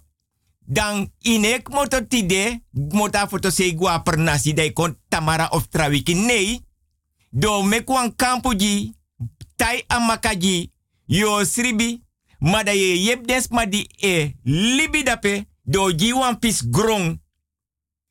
dan 0.59 1.13
inek 1.19 1.69
moto 1.69 2.07
tide, 2.07 2.63
mota 2.71 3.29
foto 3.29 3.51
se 3.51 3.75
gua 3.75 4.03
per 4.03 4.19
nasi 4.19 4.73
kon 4.73 4.97
tamara 5.09 5.49
of 5.51 5.69
trawiki. 5.69 6.15
Nee, 6.15 6.61
do 7.31 7.63
mekwan 7.63 8.15
kampu 8.17 8.55
ji, 8.55 8.95
tai 9.57 9.85
amakaji, 9.87 10.71
yo 11.07 11.45
sribi, 11.45 12.03
maar 12.43 12.65
dat 12.65 12.75
je 12.75 13.21
des 13.25 13.47
e 13.97 14.35
libi 14.43 15.03
dape 15.03 15.47
do 15.63 15.91
ji 15.91 16.13
wan 16.13 16.39
pis 16.39 16.63
grong. 16.71 17.21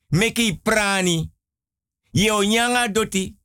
Meki 0.08 0.60
prani. 0.62 1.30
Yo 2.10 2.42
nyanga 2.42 2.88
doti 2.88 3.36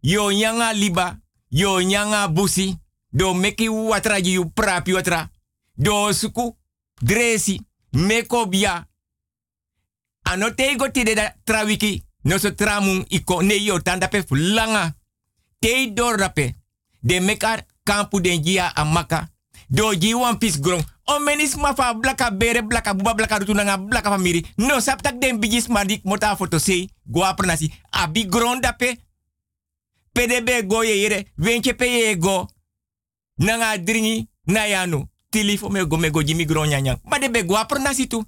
yo 0.00 0.30
nyanga 0.30 0.72
liba 0.72 1.20
yo 1.48 1.80
nyanga 1.80 2.32
busi. 2.32 2.80
Do 3.10 3.34
meki 3.34 3.68
watra 3.68 4.18
yu 4.18 4.50
prapi 4.50 4.92
watra. 4.92 5.30
Do 5.74 6.12
suku 6.12 6.56
dresi 6.94 7.60
meko 7.90 8.48
bia 8.48 8.88
ano 10.22 10.54
te 10.54 10.76
go 10.76 10.90
tide 10.90 11.14
da 11.14 11.36
trawiki 11.44 12.02
no 12.22 12.38
so 12.38 12.54
tramun 12.54 13.04
iko 13.08 13.42
ne 13.42 13.54
yo 13.54 13.78
tanda 13.78 14.08
pe 14.08 14.22
fulanga. 14.22 14.96
Te 15.58 15.92
dor 15.94 16.32
de 17.00 17.20
meka 17.20 17.66
kampu 17.82 18.20
den 18.20 18.42
jia 18.42 18.74
amaka 18.74 19.31
do 19.72 19.94
ji 19.94 20.14
wan 20.14 20.38
pis 20.38 20.60
grong 20.60 20.84
o 21.08 21.18
menis 21.18 21.56
ma 21.56 21.74
fa 21.74 21.94
blaka 21.94 22.30
bere 22.30 22.62
blaka 22.62 22.94
buba 22.94 23.14
blaka 23.14 23.38
rutu 23.38 23.54
nanga 23.54 23.78
blaka 23.78 24.10
famiri. 24.10 24.44
No 24.56 24.80
sap 24.80 25.02
tak 25.02 25.18
den 25.18 25.40
madik 25.68 26.04
mota 26.04 26.36
foto 26.36 26.58
sei 26.58 26.90
abi 27.90 28.24
grong 28.26 28.60
dape 28.60 28.98
pdb 30.12 30.66
go 30.66 30.82
ye 30.82 31.00
yere. 31.00 31.32
Wenche 31.38 31.74
pe 31.74 31.84
ye 31.86 32.16
go. 32.16 32.48
Nanga 33.38 33.78
dringi 33.78 34.28
na 34.46 34.66
yanu 34.66 35.08
tilifo 35.30 35.70
me 35.70 35.86
go 35.86 35.96
me 35.96 36.10
go 36.10 36.22
jimi 36.22 36.44
grong 36.44 36.68
nyanyang. 36.68 37.00
Ma 37.04 37.18
tu. 38.08 38.24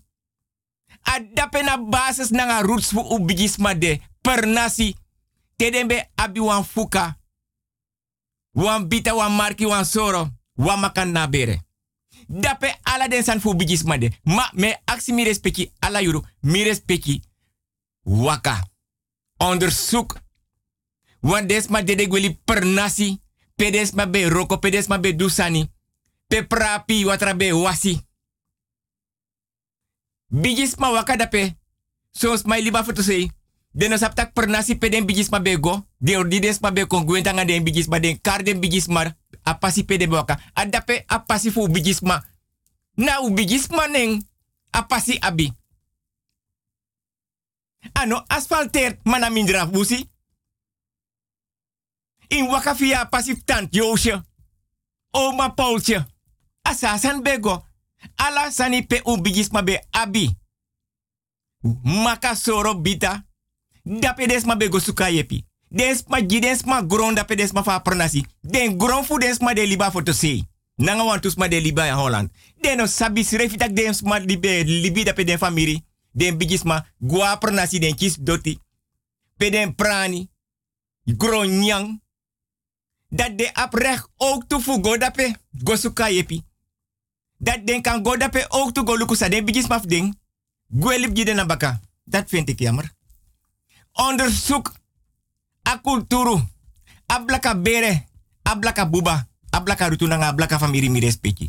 Adape 1.04 1.62
na 1.62 1.76
basis 1.76 2.30
nanga 2.30 2.62
roots 2.62 2.90
fu 2.92 3.00
u 3.00 3.18
bigis 3.18 3.58
ma 3.58 3.74
de. 3.74 4.00
Per 4.22 4.46
nasi 4.46 4.96
tedembe 5.56 6.10
abi 6.16 6.40
wan 6.40 6.64
fuka. 6.64 7.16
Wan 8.54 8.88
bita 8.88 9.14
wan 9.14 9.32
marki 9.36 9.66
wan 9.66 9.84
soro 9.84 10.28
wan 10.54 10.80
makan 10.80 11.12
na 11.12 11.26
bere. 11.28 11.60
Dape 12.28 12.74
ala 12.82 13.08
den 13.08 13.22
san 13.22 13.40
bigis 13.56 13.82
ma 13.84 13.96
me 14.52 14.80
aksi 14.84 15.12
mi 15.12 15.24
respecti 15.24 15.72
ala 15.80 16.00
yuru 16.00 16.22
mi 16.40 16.64
respecti 16.64 17.22
waka. 18.02 18.70
Onderzoek 19.36 20.20
wan 21.20 21.46
des 21.46 21.68
ma 21.68 21.82
dede 21.82 22.06
gweli 22.08 22.38
per 22.44 22.64
nasi. 22.64 23.20
Pedes 23.56 23.92
ma 23.92 24.06
be 24.06 24.28
roko 24.28 24.58
pedes 24.58 24.86
ma 24.86 24.98
be 24.98 25.16
dusani. 25.16 25.70
Pe 26.26 26.42
prapi 26.46 27.04
watra 27.04 27.34
be 27.34 27.52
wasi. 27.52 28.00
Bigis 30.28 30.76
ma 30.76 30.90
waka 30.90 31.16
dape. 31.16 31.56
Sos 32.10 32.42
mai 32.42 32.62
liba 32.62 32.84
foto 32.84 33.02
sei. 33.02 33.30
Deno 33.70 33.96
saptak 33.96 34.32
per 34.32 34.48
nasi 34.48 34.78
peden 34.78 35.04
bigis 35.06 35.28
ma 35.30 35.40
be 35.40 36.86
kon 36.86 37.04
gwenta 37.04 37.32
nga 37.32 37.44
den 37.44 37.64
bigis 37.64 37.86
ma 37.88 37.98
den 37.98 38.20
kar 38.20 38.42
den 38.42 38.60
bigis 38.60 38.86
ma 39.44 39.50
apasi 39.52 39.84
pede 39.84 40.06
waka 40.06 40.38
adape 40.54 41.04
apasi 41.08 41.50
fu 41.50 41.68
bigis 41.68 42.02
ma 42.02 42.22
na 42.96 43.20
u 43.20 43.30
bigis 43.30 43.68
ma 43.70 43.86
neng 43.88 44.22
apasi 44.72 45.18
abi 45.20 45.52
ano 47.94 48.24
asfalteer 48.28 48.98
mana 49.04 49.30
mindra 49.30 49.66
busi 49.66 50.08
in 52.28 52.46
waka 52.48 52.74
via 52.74 53.04
pasif 53.04 53.44
tant 53.44 53.72
Joosje. 53.72 54.22
Oma 55.12 55.50
Paultje. 55.50 56.04
Asasan 56.64 57.22
bego. 57.22 57.64
Ala 58.16 58.50
sani 58.50 58.82
pe 58.82 59.00
u 59.04 59.16
be 59.64 59.80
abi. 59.92 60.36
Maka 61.84 62.34
soro 62.34 62.74
bita. 62.74 63.22
Dape 63.84 64.26
des 64.26 64.44
ma 64.44 64.54
bego 64.56 64.80
suka 64.80 65.08
yepi. 65.10 65.44
Des 65.74 66.04
ma 66.06 66.20
gidens 66.22 66.62
ma 66.62 66.82
gron 66.82 67.14
dape 67.14 67.34
des 67.34 67.52
ma 67.52 67.62
fa 67.62 67.80
pronasi. 67.80 68.24
Den 68.40 68.76
gron 68.78 69.04
fu 69.04 69.18
des 69.18 69.40
ma 69.40 69.54
de 69.54 69.66
liba 69.66 69.90
foto 69.90 70.12
sei. 70.12 70.44
Nanga 70.76 71.04
wantus 71.04 71.34
ma 71.34 71.48
de 71.48 71.60
liba 71.60 71.86
in 71.86 71.94
Holland. 71.94 72.30
Den 72.60 72.76
no 72.76 72.86
sabi 72.86 73.24
srefitak 73.24 73.72
des 73.74 74.02
ma 74.02 74.18
libe 74.18 74.62
libi 74.64 75.04
dape 75.04 75.24
den 75.24 75.38
famiri. 75.38 75.82
Den 76.12 76.36
bigis 76.38 76.62
ma 76.62 76.84
gua 76.98 77.36
pronasi 77.36 77.78
den 77.78 77.96
kis 77.96 78.16
doti. 78.20 78.58
Pe 79.36 79.50
den 79.50 79.74
prani. 79.74 80.28
Gron 81.04 81.58
nyang 81.58 82.02
dat 83.08 83.38
de 83.38 83.50
aprech 83.54 84.06
ook 84.16 84.48
te 84.48 84.60
fu 84.60 84.80
go 84.80 84.96
dape 84.96 85.34
go 85.64 85.76
suka 85.76 86.08
yepi. 86.08 86.42
Dat 87.36 87.66
den 87.66 87.82
kan 87.82 88.04
go 88.04 88.16
dape 88.16 88.46
ook 88.48 88.72
te 88.72 88.82
go 88.84 88.96
lukusa 88.96 89.28
den 89.28 89.44
bigis 89.44 89.66
maf 89.66 89.82
ding. 89.82 90.14
Gwelip 90.68 91.16
jide 91.16 91.34
na 91.34 91.46
baka. 91.46 91.80
Dat 92.04 92.28
vind 92.28 92.48
ik 92.48 92.58
jammer. 92.58 92.92
Onderzoek 93.92 94.72
a 95.64 95.80
kulturu. 95.80 96.40
A 97.06 97.18
blaka 97.18 97.54
bere. 97.54 98.08
A 98.42 98.54
blaka 98.54 98.84
buba. 98.84 99.28
A 99.50 99.60
blaka 99.60 99.90
mi 100.88 101.00
respecti. 101.00 101.48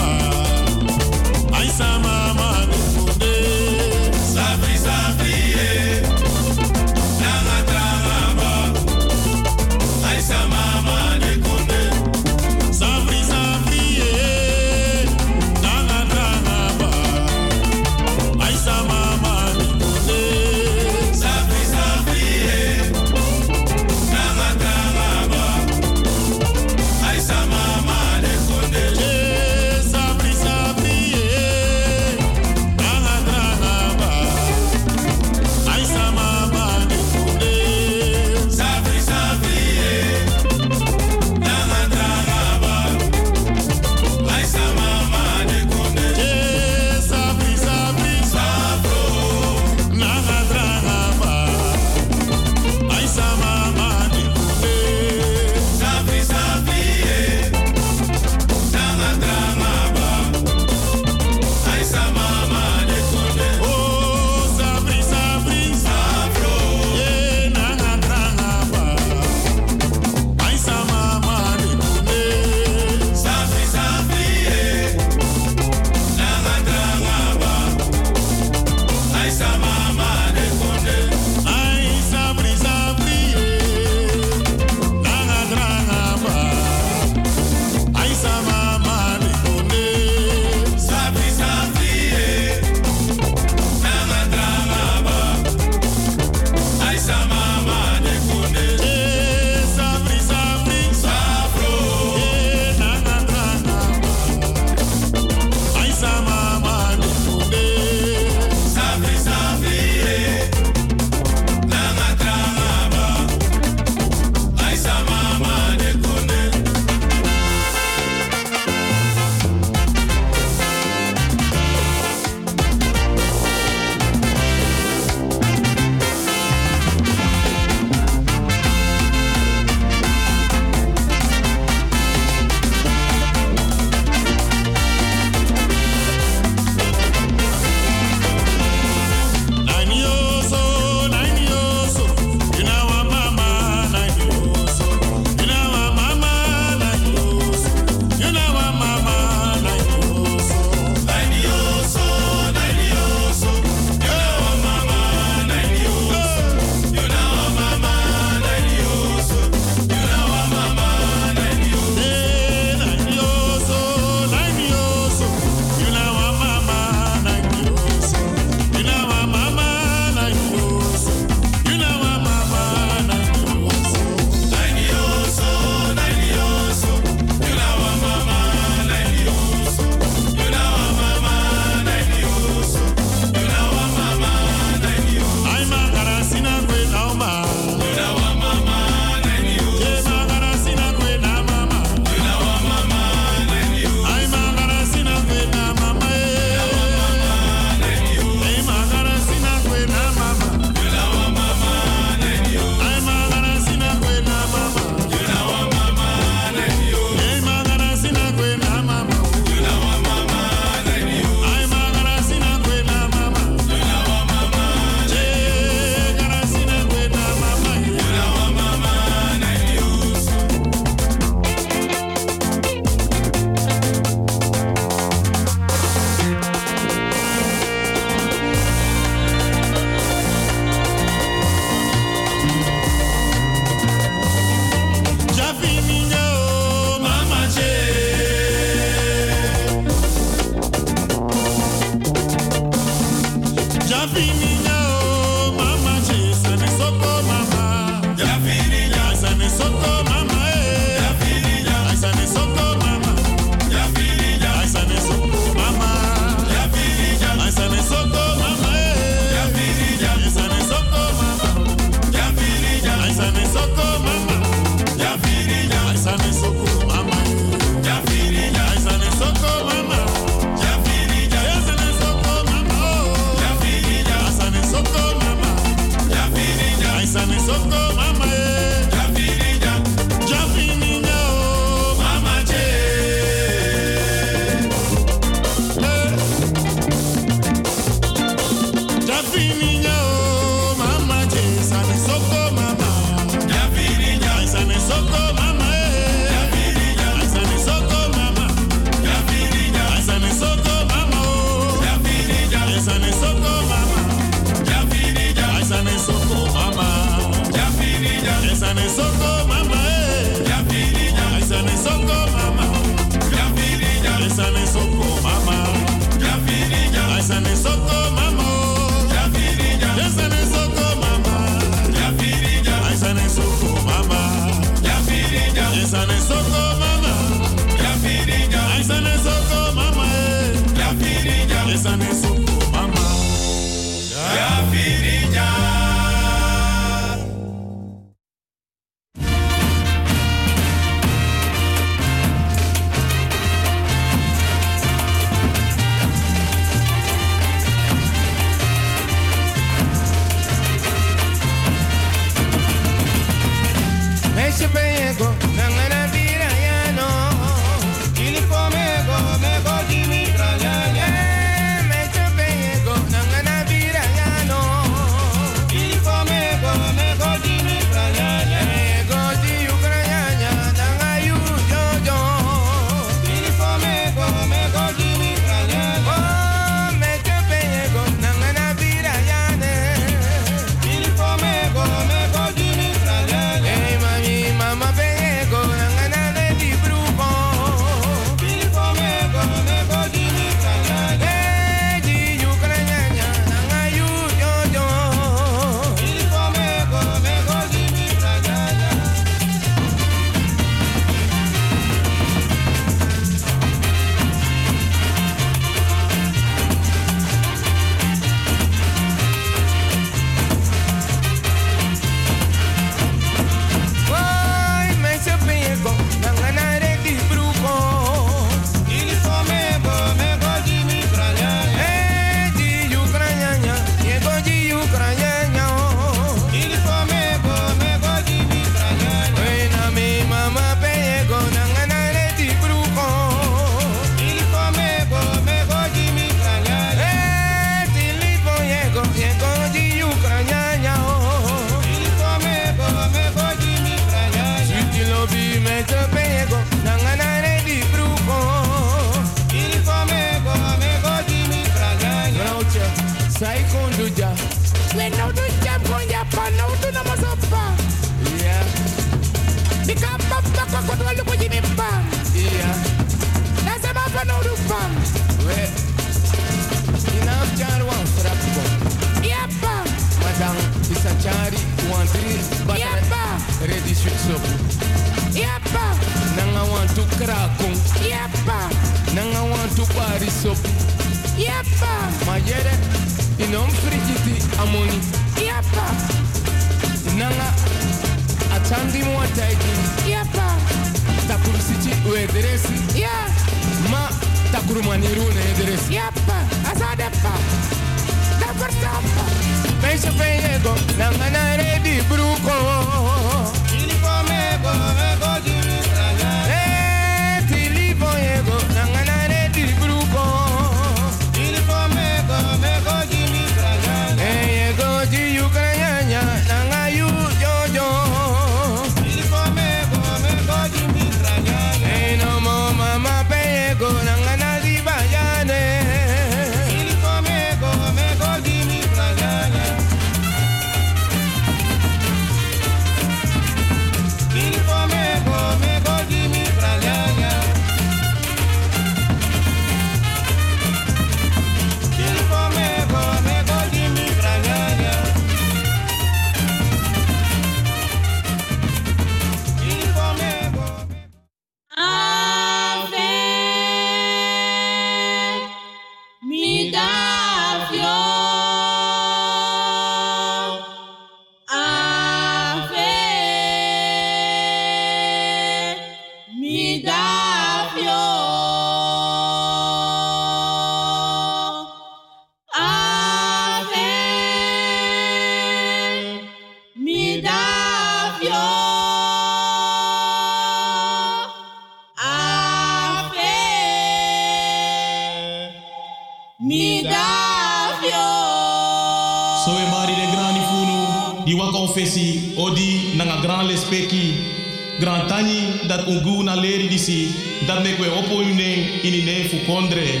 fukondre 599.28 600.00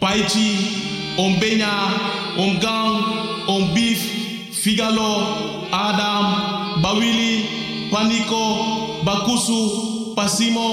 paichi 0.00 0.48
ombenya 1.18 1.72
omgang 2.38 2.94
ombif 3.46 4.00
figalo 4.62 5.12
adam 5.72 6.26
bawili 6.82 7.44
paniko 7.92 8.44
bakusu 9.04 9.60
pasimo 10.16 10.68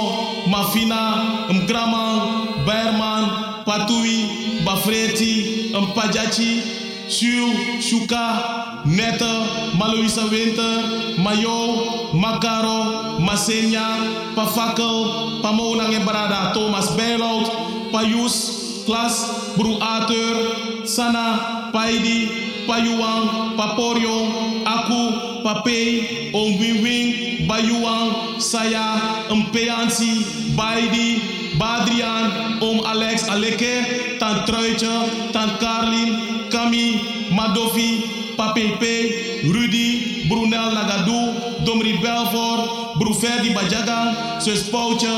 mafina 0.48 1.02
Mgraman, 1.50 2.20
berman 2.66 3.26
patui 3.66 4.18
bafreti 4.66 5.46
mpajachi 5.82 6.62
Shu, 7.10 7.82
Shuka, 7.82 8.86
Nette, 8.86 9.74
Malouisa 9.74 10.30
Winter, 10.30 11.18
Mayo, 11.18 12.12
Makaro, 12.14 13.20
Masenya, 13.20 14.36
Pafakel, 14.36 15.42
Pamolang 15.42 15.92
en 15.92 16.06
Brada, 16.06 16.54
Thomas 16.54 16.96
Bijlout, 16.96 17.92
Payus, 17.92 18.86
Klas, 18.86 19.56
Bru 19.58 19.78
Ateur, 19.82 20.86
Sana, 20.86 21.72
Paidi, 21.74 22.30
Payuang, 22.68 23.58
Paporio, 23.58 24.62
Aku, 24.66 25.42
Pape, 25.42 26.32
Om 26.34 26.60
Wing 26.60 27.48
Bayuang, 27.50 28.38
Saya, 28.40 29.26
Mpeansi, 29.34 30.54
Baidi, 30.56 31.39
Badrian, 31.60 32.62
Om 32.64 32.86
Alex 32.88 33.28
Aleke, 33.28 34.18
Tant 34.18 34.48
Truitje, 34.48 34.88
Tant 35.36 35.60
Carlin, 35.60 36.48
Kami, 36.50 37.28
Madofi, 37.36 38.34
Papepe, 38.40 39.44
Rudy, 39.44 40.24
Brunel 40.30 40.72
Nagadou, 40.72 41.60
Domri 41.68 42.00
Belfort, 42.00 42.96
Bruferdi 42.96 43.52
Bajaga, 43.52 44.40
Sus 44.40 44.70
Poutje, 44.72 45.12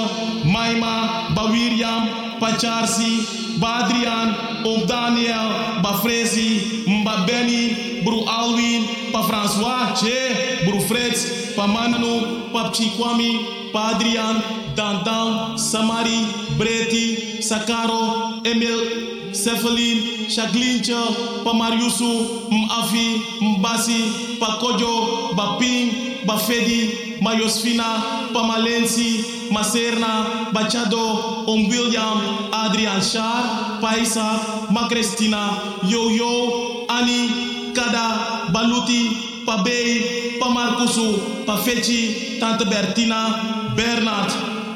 Maima, 0.44 1.30
Bawiriam, 1.38 2.40
Pacharsi, 2.42 3.22
Badrian, 3.62 4.66
Om 4.66 4.88
Daniel, 4.88 5.82
Bafrezi, 5.84 6.84
Mba 6.88 7.28
Benny, 7.28 8.02
Bru 8.04 8.26
Alwin, 8.26 9.14
Pa 9.14 9.22
François, 9.22 9.94
Che, 9.94 10.66
Bru 10.66 10.82
Freds, 10.82 11.54
Pa 11.56 11.68
Manu, 11.68 12.50
Pa 12.52 12.72
Chikwami, 12.74 13.61
Padrian, 13.72 14.42
Dandan, 14.76 15.58
Samari, 15.58 16.26
Breti, 16.58 17.40
Sakaro, 17.42 18.46
Emil, 18.46 19.32
Cefalin, 19.34 20.28
Chaglincha, 20.28 21.02
Pamariusu, 21.44 22.50
Mafi, 22.50 23.22
Mbasi, 23.42 24.38
Pakojo, 24.40 25.34
Bapim, 25.36 26.26
Bafedi, 26.26 27.20
Maiosfina, 27.22 28.30
Pamalensi, 28.34 29.50
Macerna, 29.52 30.52
Bachado, 30.54 31.48
Om 31.48 31.70
William, 31.70 32.50
Adrian 32.54 33.02
Shar, 33.02 33.80
Paisa, 33.82 34.68
Macristina, 34.70 35.80
Yo-Yo, 35.84 36.86
Ani, 36.90 37.74
Kada, 37.74 38.52
Baluti, 38.52 39.46
Pabei, 39.46 40.40
Pamarcusu, 40.40 41.46
Pafeti, 41.46 42.40
Tante 42.40 42.66
Bertina, 42.66 43.61
Bernard, 43.76 44.32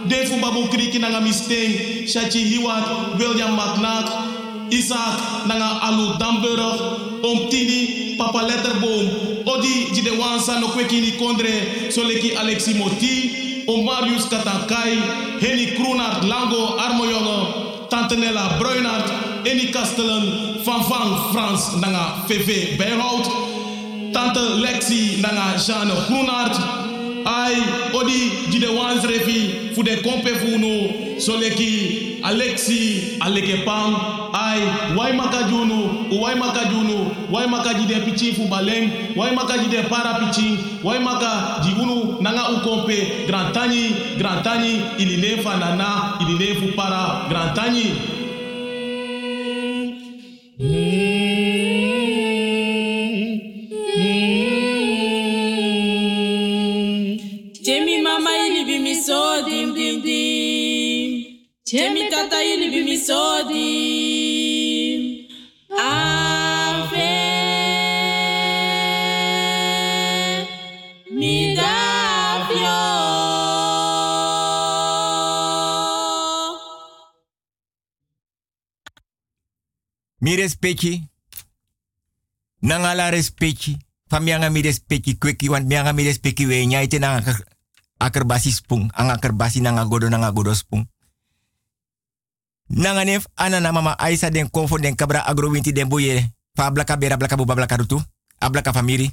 Defu 0.07 0.39
Babu 0.41 0.67
Kriki 0.69 0.99
Nanga 0.99 1.19
Misteng, 1.19 2.05
Shachi 2.05 2.43
Hiwat, 2.45 3.17
William 3.19 3.55
McNack, 3.55 4.07
Isaac 4.71 5.47
nanga 5.47 5.79
alu 5.81 6.17
Damburg, 6.17 7.23
om 7.23 7.49
tini 7.49 8.15
papa 8.17 8.41
letterboom, 8.45 9.45
odi 9.45 9.91
di 9.93 10.01
de 10.01 10.11
wansa 10.17 10.59
no 10.59 10.67
kwekini 10.67 11.17
kondre, 11.17 11.91
soleki 11.91 12.35
Alexi 12.35 12.73
Moti, 12.73 13.65
om 13.67 13.83
Marius 13.85 14.27
Katankai, 14.27 15.39
Henny 15.39 15.75
Kroenart 15.75 16.23
Lango 16.23 16.77
Armojonge, 16.77 17.89
Tante 17.89 18.15
Nella 18.15 18.57
Bruinart, 18.59 19.09
Eni 19.45 19.71
Kastelen, 19.71 20.63
Van 20.63 20.83
Van 20.89 21.31
Frans 21.31 21.75
nanga 21.81 22.25
VV 22.27 22.77
Bijhout, 22.77 23.25
Tante 24.13 24.39
Lexi 24.61 25.21
nanga 25.21 25.57
Jeanne 25.57 25.95
Groenart, 26.07 26.84
ai 27.25 27.55
odi 27.93 28.21
di 28.51 28.59
de 28.59 28.67
wans 28.77 29.03
refi 29.03 29.71
fu 29.73 29.81
de 29.83 29.95
kompe 30.01 30.31
fu 30.41 30.57
no 30.57 30.73
soleki 31.19 31.73
Alexi 32.25 33.17
aleke 33.21 33.63
pang 33.65 33.93
ai 34.33 34.61
wai 34.97 35.13
makajunu 35.13 36.09
u 36.11 36.21
wai 36.21 36.35
makajunu 36.35 36.97
wai 37.31 37.45
makaji 37.47 37.85
de 37.85 37.95
pichi 38.05 38.33
fu 38.33 38.47
baleng 38.47 38.89
wai 39.15 39.31
makaji 39.35 39.69
de 39.69 39.83
para 39.89 40.13
pichi 40.19 40.57
wai 40.83 40.99
maka 40.99 41.61
jigunu 41.63 42.17
nanga 42.21 42.49
u 42.53 42.57
kompe 42.65 43.27
grand 43.27 43.53
tani 43.53 43.93
grand 44.17 44.43
tani 44.43 44.81
ili 44.97 45.17
ne 45.17 45.41
fa 45.43 45.57
nana 45.57 46.17
ili 46.21 46.33
ne 46.41 46.47
fu 46.59 46.67
para 46.75 47.27
grand 47.29 47.53
tani 47.55 47.85
Jemi 62.25 62.29
tata 62.29 62.43
ili 62.43 62.69
bi 62.69 62.83
mi 62.83 62.97
so 62.97 63.43
dim. 63.47 65.27
Ave 65.77 67.11
mi 71.11 71.55
davio. 71.55 72.81
Mi 80.21 80.35
respecti. 80.35 81.03
Nangala 82.61 83.09
respecti. 83.11 83.77
Famianga 84.09 84.49
mi 84.49 84.61
respecti 84.61 85.17
kweki 85.17 85.49
want 85.49 85.67
mianga 85.67 85.93
mi 85.93 86.03
respecti 86.03 86.45
we 86.45 86.65
nyaite 86.65 86.99
nanga 86.99 87.37
akerbasi 87.99 88.51
spung. 88.51 88.89
Ang 88.93 89.09
akerbasi 89.09 89.61
nanga 89.61 89.85
godo 89.85 90.09
nanga 90.09 90.31
godo 90.31 90.53
spung. 90.55 90.87
Nanga 92.67 93.03
nef 93.05 93.27
anana 93.35 93.71
mama 93.71 93.95
Aisa 93.99 94.29
den 94.29 94.49
konfo 94.49 94.77
den 94.77 94.95
kabra 94.95 95.19
agro 95.25 95.49
winti 95.49 95.71
den 95.71 95.89
boye. 95.89 96.33
Fa 96.55 96.71
blaka 96.71 96.97
bera 96.97 97.17
blaka 97.17 97.35
buba 97.35 97.55
blaka 97.55 97.77
rutu. 97.77 98.01
Ablaka 98.39 98.73
famiri. 98.73 99.11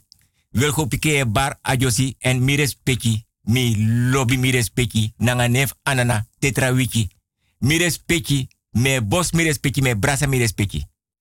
Wilgo 0.53 0.87
pike 0.87 1.25
bar 1.27 1.59
ajosi 1.63 2.17
en 2.21 2.45
mi 2.45 2.57
respecti. 2.57 3.27
Mi 3.43 3.75
lobby 4.11 4.37
mi 4.37 4.51
respecti. 4.51 5.13
Nanga 5.19 5.49
nef 5.49 5.73
anana 5.83 6.27
tetra 6.39 6.73
wiki. 6.73 7.09
Mi 7.59 7.79
respecti. 7.79 8.49
Me 8.73 9.01
bos 9.01 9.33
mi 9.33 9.45
respecti. 9.45 9.83
Me 9.83 9.95
brasa 9.97 10.27
mi 10.27 10.39
respecti. 10.39 10.87